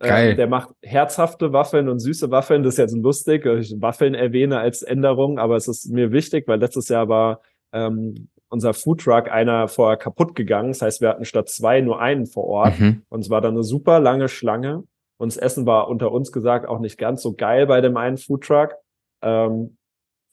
Geil. 0.00 0.30
Ähm, 0.30 0.36
der 0.36 0.48
macht 0.48 0.70
herzhafte 0.82 1.52
Waffeln 1.52 1.88
und 1.88 2.00
süße 2.00 2.32
Waffeln. 2.32 2.64
Das 2.64 2.74
ist 2.74 2.78
jetzt 2.78 2.96
lustig, 2.96 3.44
dass 3.44 3.70
ich 3.70 3.80
Waffeln 3.80 4.14
erwähne 4.14 4.58
als 4.58 4.82
Änderung, 4.82 5.38
aber 5.38 5.54
es 5.54 5.68
ist 5.68 5.92
mir 5.92 6.10
wichtig, 6.10 6.48
weil 6.48 6.58
letztes 6.58 6.88
Jahr 6.88 7.08
war 7.08 7.40
ähm, 7.72 8.28
unser 8.48 8.74
Foodtruck 8.74 9.30
einer 9.30 9.68
vorher 9.68 9.96
kaputt 9.96 10.34
gegangen. 10.34 10.70
Das 10.70 10.82
heißt, 10.82 11.00
wir 11.00 11.08
hatten 11.10 11.24
statt 11.24 11.48
zwei 11.48 11.80
nur 11.80 12.00
einen 12.00 12.26
vor 12.26 12.44
Ort. 12.44 12.80
Mhm. 12.80 13.02
Und 13.08 13.20
es 13.20 13.30
war 13.30 13.40
dann 13.40 13.54
eine 13.54 13.62
super 13.62 14.00
lange 14.00 14.28
Schlange. 14.28 14.82
Und 15.18 15.32
das 15.32 15.36
Essen 15.36 15.66
war 15.66 15.88
unter 15.88 16.10
uns 16.10 16.32
gesagt 16.32 16.66
auch 16.66 16.80
nicht 16.80 16.98
ganz 16.98 17.22
so 17.22 17.34
geil 17.34 17.68
bei 17.68 17.80
dem 17.80 17.96
einen 17.96 18.16
Foodtruck. 18.16 18.74
Ähm, 19.22 19.76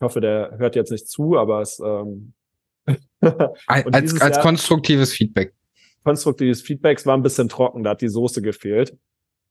ich 0.01 0.03
hoffe, 0.03 0.19
der 0.19 0.57
hört 0.57 0.75
jetzt 0.75 0.91
nicht 0.91 1.07
zu, 1.07 1.37
aber 1.37 1.61
es 1.61 1.79
ähm, 1.79 2.33
Als, 3.67 4.19
als, 4.19 4.19
Jahr- 4.19 4.41
konstruktives 4.41 5.13
Feedback. 5.13 5.53
konstruktives 6.03 6.63
Feedback. 6.63 6.97
Es 6.97 7.05
war 7.05 7.15
ein 7.15 7.21
bisschen 7.21 7.49
trocken, 7.49 7.83
da 7.83 7.91
hat 7.91 8.01
die 8.01 8.09
Soße 8.09 8.41
gefehlt. 8.41 8.97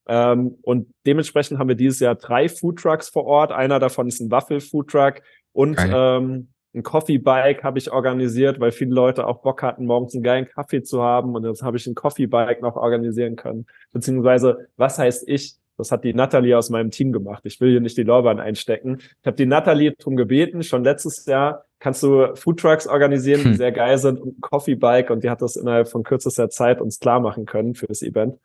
Ähm, 0.09 0.59
und 0.62 0.92
dementsprechend 1.07 1.61
haben 1.61 1.68
wir 1.68 1.76
dieses 1.76 2.01
Jahr 2.01 2.16
drei 2.16 2.48
Food 2.48 2.80
Trucks 2.80 3.09
vor 3.09 3.26
Ort. 3.26 3.53
Einer 3.53 3.78
davon 3.78 4.09
ist 4.09 4.18
ein 4.18 4.32
Waffel-Food 4.32 4.88
Truck 4.88 5.22
und 5.53 5.78
ähm, 5.78 6.48
ein 6.74 6.82
Coffee 6.82 7.18
Bike 7.18 7.62
habe 7.62 7.78
ich 7.78 7.92
organisiert, 7.92 8.59
weil 8.59 8.72
viele 8.72 8.92
Leute 8.92 9.28
auch 9.28 9.42
Bock 9.42 9.62
hatten, 9.62 9.86
morgens 9.86 10.14
einen 10.14 10.24
geilen 10.24 10.48
Kaffee 10.48 10.82
zu 10.82 11.01
haben. 11.01 11.36
Und 11.36 11.44
jetzt 11.44 11.62
habe 11.62 11.76
ich 11.76 11.86
ein 11.86 11.94
Coffee 11.94 12.26
Bike 12.26 12.61
noch 12.61 12.74
organisieren 12.74 13.36
können. 13.36 13.66
Beziehungsweise, 13.92 14.66
was 14.76 14.98
heißt 14.98 15.28
ich? 15.28 15.59
Das 15.80 15.92
hat 15.92 16.04
die 16.04 16.14
Natalie 16.14 16.56
aus 16.56 16.70
meinem 16.70 16.90
Team 16.90 17.12
gemacht. 17.12 17.42
Ich 17.44 17.60
will 17.60 17.70
hier 17.70 17.80
nicht 17.80 17.96
die 17.96 18.02
Lorbeeren 18.02 18.40
einstecken. 18.40 18.98
Ich 19.00 19.26
habe 19.26 19.36
die 19.36 19.46
Natalie 19.46 19.92
darum 19.92 20.16
gebeten, 20.16 20.62
schon 20.62 20.84
letztes 20.84 21.26
Jahr 21.26 21.64
kannst 21.80 22.02
du 22.02 22.34
Food 22.36 22.60
Trucks 22.60 22.86
organisieren, 22.86 23.40
die 23.40 23.50
hm. 23.50 23.54
sehr 23.56 23.72
geil 23.72 23.98
sind 23.98 24.20
und 24.20 24.38
ein 24.38 24.40
Coffee 24.40 24.76
Bike 24.76 25.10
und 25.10 25.24
die 25.24 25.30
hat 25.30 25.42
das 25.42 25.56
innerhalb 25.56 25.88
von 25.88 26.02
kürzester 26.02 26.50
Zeit 26.50 26.80
uns 26.80 27.00
klar 27.00 27.20
machen 27.20 27.46
können 27.46 27.74
für 27.74 27.86
das 27.86 28.02
Event. 28.02 28.38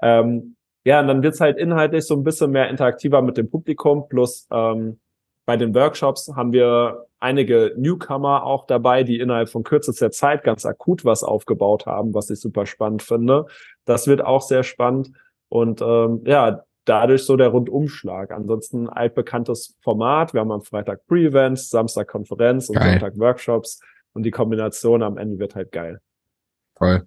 Ähm, 0.00 0.56
ja, 0.84 1.00
und 1.00 1.08
dann 1.08 1.22
wird's 1.22 1.40
halt 1.40 1.58
inhaltlich 1.58 2.06
so 2.06 2.14
ein 2.14 2.22
bisschen 2.22 2.52
mehr 2.52 2.70
interaktiver 2.70 3.20
mit 3.20 3.36
dem 3.36 3.50
Publikum. 3.50 4.08
Plus 4.08 4.46
ähm, 4.52 5.00
bei 5.44 5.56
den 5.56 5.74
Workshops 5.74 6.30
haben 6.36 6.52
wir 6.52 7.06
einige 7.18 7.72
Newcomer 7.76 8.44
auch 8.44 8.66
dabei, 8.66 9.02
die 9.02 9.18
innerhalb 9.18 9.48
von 9.48 9.64
kürzester 9.64 10.12
Zeit 10.12 10.44
ganz 10.44 10.64
akut 10.64 11.04
was 11.04 11.24
aufgebaut 11.24 11.86
haben, 11.86 12.14
was 12.14 12.30
ich 12.30 12.40
super 12.40 12.66
spannend 12.66 13.02
finde. 13.02 13.46
Das 13.84 14.06
wird 14.06 14.24
auch 14.24 14.42
sehr 14.42 14.62
spannend. 14.62 15.10
Und 15.48 15.80
ähm, 15.82 16.22
ja, 16.24 16.64
dadurch 16.86 17.24
so 17.24 17.36
der 17.36 17.48
Rundumschlag. 17.48 18.30
Ansonsten 18.30 18.88
altbekanntes 18.88 19.76
Format. 19.82 20.32
Wir 20.32 20.40
haben 20.40 20.52
am 20.52 20.62
Freitag 20.62 21.06
Pre-Events, 21.06 21.68
Samstag 21.68 22.08
Konferenz 22.08 22.70
und 22.70 22.76
geil. 22.76 22.92
Sonntag 22.92 23.18
Workshops. 23.18 23.80
Und 24.12 24.22
die 24.22 24.30
Kombination 24.30 25.02
am 25.02 25.18
Ende 25.18 25.38
wird 25.38 25.54
halt 25.54 25.72
geil. 25.72 26.00
Voll. 26.76 27.06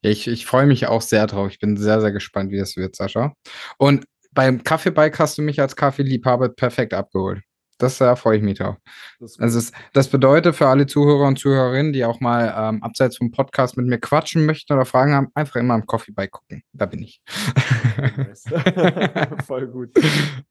Ich, 0.00 0.26
ich 0.26 0.46
freue 0.46 0.66
mich 0.66 0.86
auch 0.86 1.02
sehr 1.02 1.26
drauf. 1.26 1.50
Ich 1.50 1.60
bin 1.60 1.76
sehr, 1.76 2.00
sehr 2.00 2.12
gespannt, 2.12 2.50
wie 2.50 2.58
das 2.58 2.76
wird, 2.76 2.96
Sascha. 2.96 3.34
Und 3.78 4.04
beim 4.32 4.62
Kaffeebike 4.62 5.18
hast 5.18 5.38
du 5.38 5.42
mich 5.42 5.60
als 5.60 5.76
Kaffeeliebhaber 5.76 6.48
perfekt 6.48 6.94
abgeholt. 6.94 7.42
Das 7.78 7.98
da 7.98 8.16
freue 8.16 8.38
ich 8.38 8.42
mich 8.42 8.58
drauf. 8.58 8.76
Das 9.20 9.38
also 9.38 9.58
es, 9.58 9.72
das 9.92 10.08
bedeutet 10.08 10.56
für 10.56 10.66
alle 10.66 10.86
Zuhörer 10.86 11.28
und 11.28 11.38
Zuhörerinnen, 11.38 11.92
die 11.92 12.04
auch 12.04 12.20
mal 12.20 12.52
ähm, 12.56 12.82
abseits 12.82 13.16
vom 13.16 13.30
Podcast 13.30 13.76
mit 13.76 13.86
mir 13.86 13.98
quatschen 13.98 14.46
möchten 14.46 14.72
oder 14.72 14.84
Fragen 14.84 15.14
haben, 15.14 15.28
einfach 15.34 15.56
immer 15.56 15.74
am 15.74 15.86
Coffeebike 15.86 16.32
gucken. 16.32 16.62
Da 16.72 16.86
bin 16.86 17.02
ich. 17.02 17.20
Voll 19.46 19.68
gut. 19.68 19.90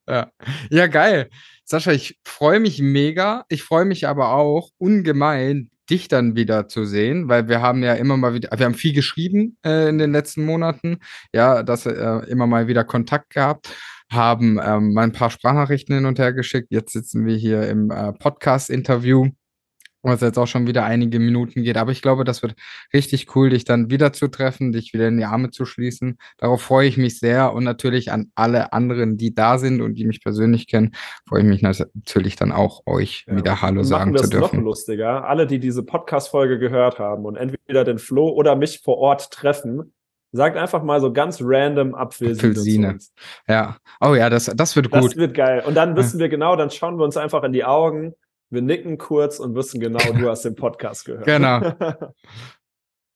Ja. 0.09 0.32
ja, 0.69 0.88
geil. 0.88 1.30
Sascha, 1.65 1.91
ich 1.91 2.17
freue 2.23 2.61
mich 2.61 2.82
mega. 2.82 3.43
Ich 3.49 3.61
freue 3.61 3.84
mich 3.84 4.07
aber 4.07 4.30
auch 4.30 4.69
ungemein, 4.78 5.69
dich 5.89 6.07
dann 6.07 6.38
wieder 6.38 6.67
zu 6.67 6.86
sehen, 6.86 7.28
weil 7.28 7.47
wir 7.47 7.61
haben 7.61 7.84
ja 7.84 7.93
immer 7.93 8.15
mal 8.15 8.34
wieder, 8.34 8.49
wir 8.57 8.65
haben 8.65 8.73
viel 8.73 8.93
geschrieben 8.93 9.57
äh, 9.65 9.89
in 9.89 9.97
den 9.97 10.11
letzten 10.11 10.45
Monaten, 10.45 10.99
ja, 11.34 11.63
dass 11.63 11.86
äh, 11.86 12.19
immer 12.30 12.47
mal 12.47 12.67
wieder 12.67 12.86
Kontakt 12.86 13.32
gehabt, 13.32 13.69
haben 14.12 14.60
ähm, 14.64 14.93
mal 14.93 15.03
ein 15.03 15.12
paar 15.12 15.30
Sprachnachrichten 15.30 15.95
hin 15.95 16.05
und 16.05 16.20
her 16.20 16.34
geschickt. 16.34 16.68
Jetzt 16.72 16.93
sitzen 16.93 17.26
wir 17.26 17.36
hier 17.36 17.68
im 17.68 17.91
äh, 17.91 18.14
Podcast-Interview 18.14 19.32
was 20.08 20.22
jetzt 20.22 20.38
auch 20.38 20.47
schon 20.47 20.68
wieder 20.68 20.86
einige 20.86 21.20
Minuten 21.20 21.64
geht. 21.64 21.78
Aber 21.78 21.91
ich 21.91 22.01
glaube, 22.01 22.24
das 22.24 22.41
wird 22.41 22.55
richtig 22.93 23.36
cool, 23.36 23.49
dich 23.49 23.66
dann 23.66 23.89
wieder 23.89 24.14
zu 24.14 24.28
treffen, 24.28 24.72
dich 24.72 24.93
wieder 24.93 25.08
in 25.08 25.18
die 25.18 25.26
Arme 25.26 25.51
zu 25.51 25.66
schließen. 25.66 26.18
Darauf 26.38 26.62
freue 26.62 26.88
ich 26.88 26.97
mich 26.97 27.20
sehr 27.20 27.53
und 27.53 27.64
natürlich 27.64 28.12
an 28.12 28.32
alle 28.36 28.74
anderen, 28.74 29.18
die 29.18 29.34
da 29.34 29.58
sind 29.58 29.82
und 29.82 29.95
die 29.95 30.05
mich 30.05 30.24
persönlich 30.24 30.68
kennen, 30.68 30.93
freue 31.28 31.41
ich 31.41 31.47
mich 31.47 31.62
natürlich 31.62 32.36
dann 32.36 32.51
auch, 32.51 32.86
euch 32.86 33.26
ja. 33.28 33.36
wieder 33.36 33.62
Hallo 33.62 33.84
sagen 33.84 34.16
zu 34.16 34.30
dürfen. 34.30 34.58
Noch 34.58 34.64
lustiger. 34.64 35.28
Alle, 35.28 35.47
die 35.47 35.60
diese 35.60 35.84
Podcast-Folge 35.84 36.60
gehört 36.60 36.99
haben 36.99 37.26
und 37.26 37.36
entweder 37.36 37.84
den 37.84 37.99
Flo 37.99 38.30
oder 38.30 38.55
mich 38.55 38.82
vor 38.84 38.97
Ort 38.97 39.32
treffen, 39.32 39.93
Sagt 40.38 40.56
einfach 40.56 40.84
mal 40.84 41.02
so 41.02 41.12
ganz 41.12 41.40
random 41.42 41.94
Apfelsine. 41.94 42.52
Apfelsine. 42.52 42.98
Ja. 43.48 43.78
Oh 44.00 44.16
ja, 44.16 44.30
das, 44.30 44.46
das 44.46 44.76
wird 44.76 44.90
gut. 44.90 45.04
Das 45.04 45.18
wird 45.18 45.34
geil. 45.34 45.64
Und 45.66 45.76
dann 45.76 45.98
wissen 45.98 46.20
wir 46.20 46.30
genau, 46.30 46.56
dann 46.56 46.70
schauen 46.70 46.98
wir 46.98 47.04
uns 47.04 47.18
einfach 47.18 47.44
in 47.44 47.52
die 47.52 47.66
Augen 47.66 48.14
wir 48.50 48.62
nicken 48.62 48.98
kurz 48.98 49.40
und 49.40 49.56
wissen 49.56 49.80
genau, 49.80 50.00
du 50.00 50.30
hast 50.30 50.44
den 50.44 50.56
Podcast 50.56 51.06
gehört. 51.06 51.26
Genau. 51.26 51.60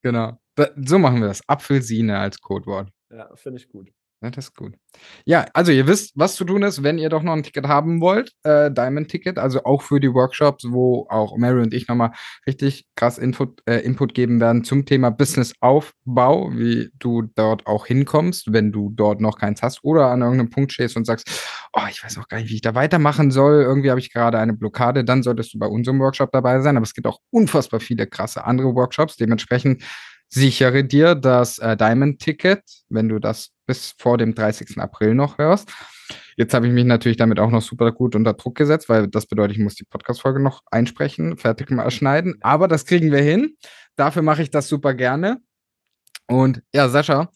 genau. 0.01 0.39
so 0.75 0.99
machen 0.99 1.21
wir 1.21 1.27
das. 1.27 1.47
Apfelsine 1.47 2.17
als 2.17 2.41
Codewort. 2.41 2.91
Ja, 3.09 3.33
finde 3.35 3.59
ich 3.59 3.69
gut. 3.69 3.91
Ja, 4.23 4.29
das 4.29 4.45
ist 4.49 4.55
gut. 4.55 4.75
Ja, 5.25 5.47
also 5.53 5.71
ihr 5.71 5.87
wisst, 5.87 6.11
was 6.15 6.35
zu 6.35 6.45
tun 6.45 6.61
ist, 6.61 6.83
wenn 6.83 6.99
ihr 6.99 7.09
doch 7.09 7.23
noch 7.23 7.33
ein 7.33 7.41
Ticket 7.41 7.67
haben 7.67 8.01
wollt. 8.01 8.31
Äh, 8.43 8.69
Diamond-Ticket, 8.69 9.39
also 9.39 9.63
auch 9.63 9.81
für 9.81 9.99
die 9.99 10.13
Workshops, 10.13 10.63
wo 10.69 11.07
auch 11.09 11.37
Mary 11.37 11.59
und 11.59 11.73
ich 11.73 11.87
nochmal 11.87 12.11
richtig 12.45 12.85
krass 12.95 13.17
Input, 13.17 13.63
äh, 13.65 13.79
Input 13.79 14.13
geben 14.13 14.39
werden 14.39 14.63
zum 14.63 14.85
Thema 14.85 15.09
Business-Aufbau, 15.09 16.51
wie 16.53 16.91
du 16.99 17.23
dort 17.33 17.65
auch 17.65 17.87
hinkommst, 17.87 18.53
wenn 18.53 18.71
du 18.71 18.91
dort 18.93 19.21
noch 19.21 19.39
keins 19.39 19.63
hast 19.63 19.83
oder 19.83 20.11
an 20.11 20.21
irgendeinem 20.21 20.51
Punkt 20.51 20.71
stehst 20.71 20.97
und 20.97 21.05
sagst, 21.05 21.27
oh, 21.73 21.87
ich 21.89 22.03
weiß 22.03 22.19
auch 22.19 22.27
gar 22.27 22.37
nicht, 22.37 22.51
wie 22.51 22.55
ich 22.55 22.61
da 22.61 22.75
weitermachen 22.75 23.31
soll. 23.31 23.63
Irgendwie 23.63 23.89
habe 23.89 23.99
ich 23.99 24.13
gerade 24.13 24.37
eine 24.37 24.53
Blockade, 24.53 25.03
dann 25.03 25.23
solltest 25.23 25.55
du 25.55 25.57
bei 25.57 25.67
unserem 25.67 25.99
Workshop 25.99 26.31
dabei 26.31 26.61
sein. 26.61 26.77
Aber 26.77 26.83
es 26.83 26.93
gibt 26.93 27.07
auch 27.07 27.21
unfassbar 27.31 27.79
viele 27.79 28.05
krasse 28.05 28.43
andere 28.43 28.75
Workshops. 28.75 29.17
Dementsprechend 29.17 29.81
sichere 30.29 30.83
dir 30.83 31.15
das 31.15 31.59
äh, 31.59 31.75
Diamond-Ticket, 31.75 32.61
wenn 32.89 33.09
du 33.09 33.19
das 33.19 33.49
bis 33.71 33.95
vor 33.97 34.17
dem 34.17 34.35
30. 34.35 34.79
April 34.79 35.15
noch 35.15 35.37
hörst. 35.37 35.71
Jetzt 36.35 36.53
habe 36.53 36.67
ich 36.67 36.73
mich 36.73 36.83
natürlich 36.83 37.17
damit 37.17 37.39
auch 37.39 37.51
noch 37.51 37.61
super 37.61 37.93
gut 37.93 38.17
unter 38.17 38.33
Druck 38.33 38.55
gesetzt, 38.55 38.89
weil 38.89 39.07
das 39.07 39.27
bedeutet, 39.27 39.55
ich 39.55 39.63
muss 39.63 39.75
die 39.75 39.85
Podcast-Folge 39.85 40.41
noch 40.41 40.61
einsprechen, 40.69 41.37
fertig 41.37 41.71
mal 41.71 41.89
schneiden. 41.89 42.35
Aber 42.41 42.67
das 42.67 42.85
kriegen 42.85 43.13
wir 43.13 43.21
hin. 43.21 43.55
Dafür 43.95 44.23
mache 44.23 44.41
ich 44.41 44.51
das 44.51 44.67
super 44.67 44.93
gerne. 44.93 45.39
Und 46.27 46.61
ja, 46.73 46.89
Sascha, 46.89 47.31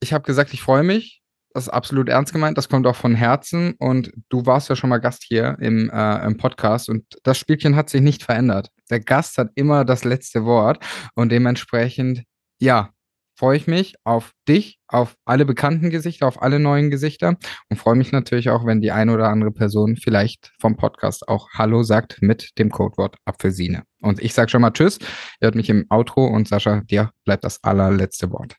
ich 0.00 0.12
habe 0.12 0.24
gesagt, 0.24 0.52
ich 0.52 0.60
freue 0.60 0.82
mich. 0.82 1.22
Das 1.54 1.64
ist 1.64 1.70
absolut 1.70 2.10
ernst 2.10 2.34
gemeint. 2.34 2.58
Das 2.58 2.68
kommt 2.68 2.86
auch 2.86 2.96
von 2.96 3.14
Herzen. 3.14 3.72
Und 3.78 4.12
du 4.28 4.44
warst 4.44 4.68
ja 4.68 4.76
schon 4.76 4.90
mal 4.90 5.00
Gast 5.00 5.24
hier 5.26 5.56
im, 5.58 5.88
äh, 5.88 6.26
im 6.26 6.36
Podcast. 6.36 6.90
Und 6.90 7.06
das 7.22 7.38
Spielchen 7.38 7.76
hat 7.76 7.88
sich 7.88 8.02
nicht 8.02 8.24
verändert. 8.24 8.68
Der 8.90 9.00
Gast 9.00 9.38
hat 9.38 9.48
immer 9.54 9.86
das 9.86 10.04
letzte 10.04 10.44
Wort. 10.44 10.84
Und 11.14 11.32
dementsprechend, 11.32 12.24
ja, 12.60 12.91
freue 13.34 13.56
ich 13.56 13.66
mich 13.66 13.94
auf 14.04 14.32
dich, 14.48 14.78
auf 14.88 15.16
alle 15.24 15.44
bekannten 15.44 15.90
Gesichter, 15.90 16.26
auf 16.26 16.42
alle 16.42 16.58
neuen 16.58 16.90
Gesichter 16.90 17.36
und 17.68 17.76
freue 17.76 17.96
mich 17.96 18.12
natürlich 18.12 18.50
auch, 18.50 18.66
wenn 18.66 18.80
die 18.80 18.92
eine 18.92 19.12
oder 19.12 19.28
andere 19.28 19.50
Person 19.50 19.96
vielleicht 19.96 20.52
vom 20.60 20.76
Podcast 20.76 21.28
auch 21.28 21.48
Hallo 21.54 21.82
sagt 21.82 22.20
mit 22.20 22.58
dem 22.58 22.70
Codewort 22.70 23.16
Apfelsine. 23.24 23.84
Und 24.00 24.22
ich 24.22 24.34
sage 24.34 24.50
schon 24.50 24.62
mal 24.62 24.72
Tschüss. 24.72 24.98
Ihr 25.40 25.46
hört 25.46 25.54
mich 25.54 25.70
im 25.70 25.86
Outro 25.88 26.26
und 26.26 26.48
Sascha, 26.48 26.80
dir 26.82 27.10
bleibt 27.24 27.44
das 27.44 27.62
allerletzte 27.62 28.30
Wort. 28.30 28.56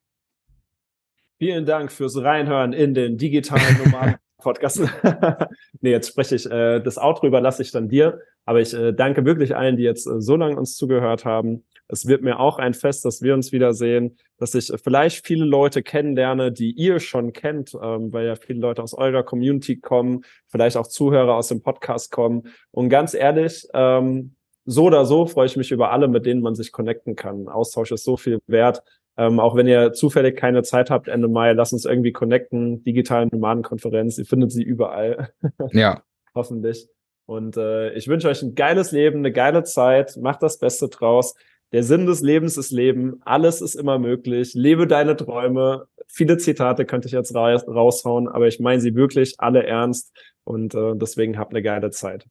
Vielen 1.38 1.66
Dank 1.66 1.92
fürs 1.92 2.18
Reinhören 2.18 2.74
in 2.74 2.94
den 2.94 3.18
digitalen 3.18 3.78
Nomaden 3.84 4.16
Podcast. 4.44 4.82
nee, 5.82 5.92
jetzt 5.92 6.10
spreche 6.10 6.36
ich, 6.36 6.50
äh, 6.50 6.80
das 6.80 6.98
Outro 6.98 7.28
überlasse 7.28 7.62
ich 7.62 7.72
dann 7.72 7.90
dir. 7.90 8.20
Aber 8.46 8.60
ich 8.60 8.74
äh, 8.74 8.92
danke 8.92 9.26
wirklich 9.26 9.56
allen, 9.56 9.78
die 9.78 9.84
jetzt 9.84 10.06
äh, 10.06 10.22
so 10.22 10.36
lange 10.36 10.58
uns 10.58 10.76
zugehört 10.76 11.26
haben. 11.26 11.64
Es 11.88 12.08
wird 12.08 12.22
mir 12.22 12.40
auch 12.40 12.60
ein 12.60 12.74
Fest, 12.74 13.06
dass 13.06 13.22
wir 13.22 13.34
uns 13.34 13.52
wiedersehen, 13.52 14.18
dass 14.38 14.56
ich 14.56 14.72
vielleicht 14.84 15.26
viele 15.26 15.46
Leute 15.46 15.84
kennenlerne, 15.84 16.52
die 16.52 16.72
ihr 16.72 17.00
schon 17.00 17.34
kennt, 17.34 17.74
ähm, 17.82 18.12
weil 18.12 18.26
ja 18.26 18.36
viele 18.36 18.60
Leute 18.60 18.84
aus 18.84 18.94
eurer 18.94 19.24
Community 19.24 19.78
kommen, 19.78 20.24
vielleicht 20.48 20.78
auch 20.78 20.88
Zuhörer 20.88 21.36
aus 21.36 21.48
dem 21.48 21.62
Podcast 21.62 22.12
kommen. 22.12 22.44
Und 22.72 22.90
ganz 22.90 23.14
ehrlich, 23.14 23.68
ähm, 23.74 24.36
so 24.66 24.86
oder 24.86 25.06
so 25.06 25.26
freue 25.26 25.46
ich 25.46 25.58
mich 25.58 25.72
über 25.72 25.92
alle, 25.92 26.08
mit 26.08 26.26
denen 26.26 26.42
man 26.42 26.56
sich 26.56 26.72
connecten 26.72 27.16
kann. 27.16 27.48
Austausch 27.48 27.92
ist 27.92 28.04
so 28.04 28.18
viel 28.18 28.40
wert. 28.48 28.82
Ähm, 29.16 29.40
auch 29.40 29.56
wenn 29.56 29.68
ihr 29.68 29.94
zufällig 29.94 30.36
keine 30.38 30.64
Zeit 30.64 30.90
habt 30.90 31.08
Ende 31.08 31.28
Mai, 31.28 31.54
lasst 31.54 31.74
uns 31.74 31.86
irgendwie 31.86 32.12
connecten. 32.12 32.84
Digitale 32.84 33.28
Nomadenkonferenz, 33.28 34.18
ihr 34.18 34.26
findet 34.26 34.52
sie 34.52 34.64
überall. 34.64 35.30
Ja. 35.72 36.04
Hoffentlich. 36.36 36.88
Und 37.26 37.58
äh, 37.58 37.94
ich 37.94 38.08
wünsche 38.08 38.28
euch 38.28 38.42
ein 38.42 38.56
geiles 38.56 38.92
Leben, 38.92 39.20
eine 39.20 39.32
geile 39.32 39.64
Zeit. 39.64 40.18
Macht 40.18 40.42
das 40.42 40.58
Beste 40.58 40.90
draus. 40.90 41.36
Der 41.72 41.84
Sinn 41.84 42.06
des 42.06 42.22
Lebens 42.22 42.58
ist 42.58 42.72
Leben. 42.72 43.22
Alles 43.22 43.62
ist 43.62 43.76
immer 43.76 44.00
möglich. 44.00 44.54
Lebe 44.54 44.88
deine 44.88 45.16
Träume. 45.16 45.88
Viele 46.08 46.38
Zitate 46.38 46.86
könnte 46.86 47.08
ich 47.08 47.14
jetzt 47.14 47.34
raushauen, 47.36 48.28
aber 48.28 48.48
ich 48.48 48.60
meine 48.60 48.82
sie 48.82 48.96
wirklich 48.96 49.36
alle 49.38 49.66
ernst. 49.66 50.12
Und 50.44 50.76
äh, 50.76 50.96
deswegen 50.96 51.38
habt 51.38 51.54
eine 51.54 51.62
geile 51.62 51.92
Zeit. 51.92 52.26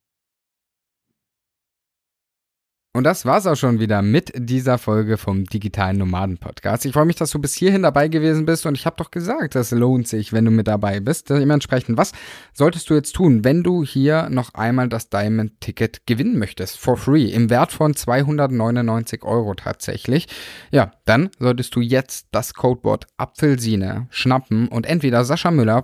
Und 2.94 3.04
das 3.04 3.24
war's 3.24 3.46
auch 3.46 3.56
schon 3.56 3.80
wieder 3.80 4.02
mit 4.02 4.32
dieser 4.36 4.76
Folge 4.76 5.16
vom 5.16 5.46
Digitalen 5.46 5.96
Nomaden 5.96 6.36
Podcast. 6.36 6.84
Ich 6.84 6.92
freue 6.92 7.06
mich, 7.06 7.16
dass 7.16 7.30
du 7.30 7.38
bis 7.38 7.54
hierhin 7.54 7.82
dabei 7.82 8.08
gewesen 8.08 8.44
bist 8.44 8.66
und 8.66 8.76
ich 8.76 8.84
habe 8.84 8.96
doch 8.98 9.10
gesagt, 9.10 9.54
das 9.54 9.70
lohnt 9.70 10.06
sich, 10.06 10.34
wenn 10.34 10.44
du 10.44 10.50
mit 10.50 10.68
dabei 10.68 11.00
bist. 11.00 11.30
Dementsprechend, 11.30 11.96
was 11.96 12.12
solltest 12.52 12.90
du 12.90 12.94
jetzt 12.94 13.14
tun, 13.14 13.44
wenn 13.44 13.62
du 13.62 13.82
hier 13.82 14.28
noch 14.28 14.52
einmal 14.52 14.90
das 14.90 15.08
Diamond 15.08 15.58
Ticket 15.62 16.06
gewinnen 16.06 16.38
möchtest? 16.38 16.78
For 16.78 16.98
free, 16.98 17.30
im 17.30 17.48
Wert 17.48 17.72
von 17.72 17.96
299 17.96 19.24
Euro 19.24 19.54
tatsächlich. 19.54 20.28
Ja, 20.70 20.92
dann 21.06 21.30
solltest 21.38 21.74
du 21.74 21.80
jetzt 21.80 22.26
das 22.32 22.52
Codewort 22.52 23.06
Apfelsine 23.16 24.06
schnappen 24.10 24.68
und 24.68 24.84
entweder 24.84 25.24
Sascha 25.24 25.50
Müller 25.50 25.80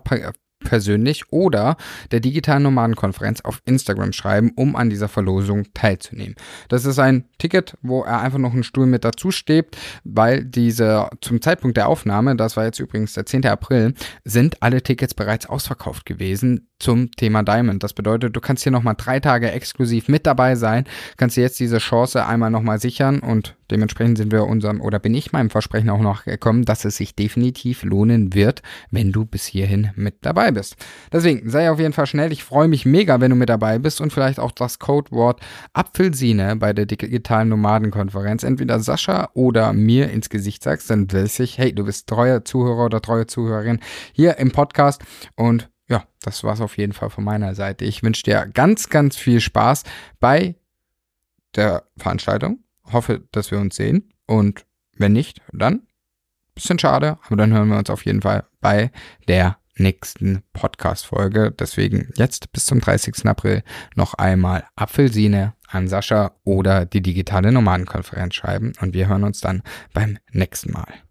persönlich 0.61 1.33
oder 1.33 1.77
der 2.11 2.21
digitalen 2.21 2.63
Nomadenkonferenz 2.63 3.41
auf 3.43 3.63
Instagram 3.65 4.13
schreiben, 4.13 4.53
um 4.57 4.77
an 4.77 4.91
dieser 4.91 5.09
Verlosung 5.09 5.65
teilzunehmen. 5.75 6.35
Das 6.69 6.85
ist 6.85 6.99
ein 6.99 7.25
Ticket, 7.39 7.77
wo 7.83 8.03
er 8.03 8.21
einfach 8.21 8.39
noch 8.39 8.53
einen 8.53 8.65
Stuhl 8.65 8.87
mit 8.87 9.05
dazu 9.05 9.31
steht, 9.31 9.77
weil 10.05 10.45
diese 10.45 11.09
zum 11.21 11.41
Zeitpunkt 11.41 11.77
der 11.77 11.89
Aufnahme, 11.89 12.37
das 12.37 12.57
war 12.57 12.65
jetzt 12.65 12.81
übrigens 12.81 13.15
der 13.15 13.27
10. 13.27 13.47
April, 13.47 13.95
sind 14.25 14.63
alle 14.63 14.83
Tickets 14.83 15.15
bereits 15.15 15.47
ausverkauft 15.47 16.07
gewesen 16.07 16.68
zum 16.79 17.11
Thema 17.13 17.43
Diamond. 17.43 17.83
Das 17.83 17.93
bedeutet, 17.93 18.37
du 18.37 18.41
kannst 18.41 18.63
hier 18.63 18.73
nochmal 18.73 18.95
drei 18.97 19.21
Tage 19.21 19.51
exklusiv 19.51 20.09
mit 20.09 20.27
dabei 20.27 20.55
sein, 20.55 20.85
kannst 21.17 21.37
dir 21.37 21.43
jetzt 21.43 21.59
diese 21.61 21.79
Chance 21.79 22.25
einmal 22.25 22.51
nochmal 22.51 22.81
sichern 22.81 23.19
und 23.21 23.57
dementsprechend 23.71 24.19
sind 24.19 24.33
wir 24.33 24.47
unserem 24.47 24.81
oder 24.81 24.99
bin 24.99 25.15
ich 25.15 25.33
meinem 25.33 25.51
Versprechen 25.51 25.91
auch 25.91 26.01
noch 26.01 26.25
gekommen, 26.25 26.65
dass 26.65 26.85
es 26.85 26.97
sich 26.97 27.15
definitiv 27.15 27.83
lohnen 27.83 28.35
wird, 28.35 28.63
wenn 28.91 29.13
du 29.13 29.25
bis 29.25 29.47
hierhin 29.47 29.91
mit 29.97 30.17
dabei 30.23 30.51
bist. 30.53 30.77
Deswegen 31.13 31.51
sei 31.51 31.71
auf 31.71 31.81
jeden 31.81 31.93
Fall 31.93 32.07
schnell. 32.07 32.33
Ich 32.33 32.45
freue 32.45 32.69
mich 32.69 32.87
mega, 32.87 33.21
wenn 33.21 33.31
du 33.31 33.37
mit 33.37 33.49
dabei 33.49 33.79
bist 33.79 34.01
und 34.01 34.13
vielleicht 34.13 34.39
auch 34.39 34.53
das 34.53 34.79
Codewort 34.79 35.41
Apfelsine 35.73 36.57
bei 36.57 36.73
der 36.73 36.87
digitalen 36.87 37.49
Nomadenkonferenz 37.49 38.43
entweder 38.43 38.81
Sascha 38.81 39.31
oder 39.35 39.73
mir 39.73 40.11
ins 40.11 40.31
Gesicht 40.31 40.63
sagst, 40.63 40.91
dann 40.91 41.13
weiß 41.13 41.41
ich, 41.41 41.59
hey, 41.59 41.75
du 41.75 41.85
bist 41.85 42.07
treuer 42.07 42.45
Zuhörer 42.45 42.87
oder 42.87 43.03
treue 43.03 43.27
Zuhörerin 43.27 43.81
hier 44.13 44.39
im 44.39 44.53
Podcast 44.53 45.03
und 45.37 45.69
ja, 45.89 46.05
das 46.21 46.45
war's 46.45 46.61
auf 46.61 46.77
jeden 46.77 46.93
Fall 46.93 47.11
von 47.11 47.25
meiner 47.25 47.55
Seite. 47.55 47.85
Ich 47.85 48.03
wünsche 48.03 48.23
dir 48.23 48.47
ganz, 48.47 48.89
ganz 48.89 49.17
viel 49.17 49.41
Spaß 49.41 49.85
bei 50.21 50.55
der 51.57 51.85
Veranstaltung. 51.97 52.65
Hoffe, 52.93 53.27
dass 53.33 53.51
wir 53.51 53.59
uns 53.59 53.77
sehen. 53.77 54.13
Und 54.27 54.67
wenn 54.97 55.13
nicht, 55.13 55.41
dann 55.53 55.83
bisschen 56.55 56.79
schade, 56.79 57.19
aber 57.25 57.37
dann 57.37 57.53
hören 57.53 57.69
wir 57.69 57.79
uns 57.79 57.89
auf 57.89 58.05
jeden 58.05 58.23
Fall 58.23 58.45
bei 58.61 58.91
der 59.29 59.59
nächsten 59.77 60.43
Podcast-Folge. 60.53 61.53
Deswegen 61.53 62.13
jetzt 62.17 62.53
bis 62.53 62.67
zum 62.67 62.81
30. 62.81 63.27
April 63.27 63.63
noch 63.95 64.15
einmal 64.15 64.65
Apfelsine 64.75 65.55
an 65.69 65.87
Sascha 65.87 66.33
oder 66.45 66.85
die 66.85 67.01
digitale 67.01 67.53
Nomadenkonferenz 67.53 68.35
schreiben 68.35 68.73
und 68.81 68.93
wir 68.93 69.07
hören 69.07 69.25
uns 69.25 69.41
dann 69.41 69.63
beim 69.93 70.19
nächsten 70.33 70.73
Mal. 70.73 71.08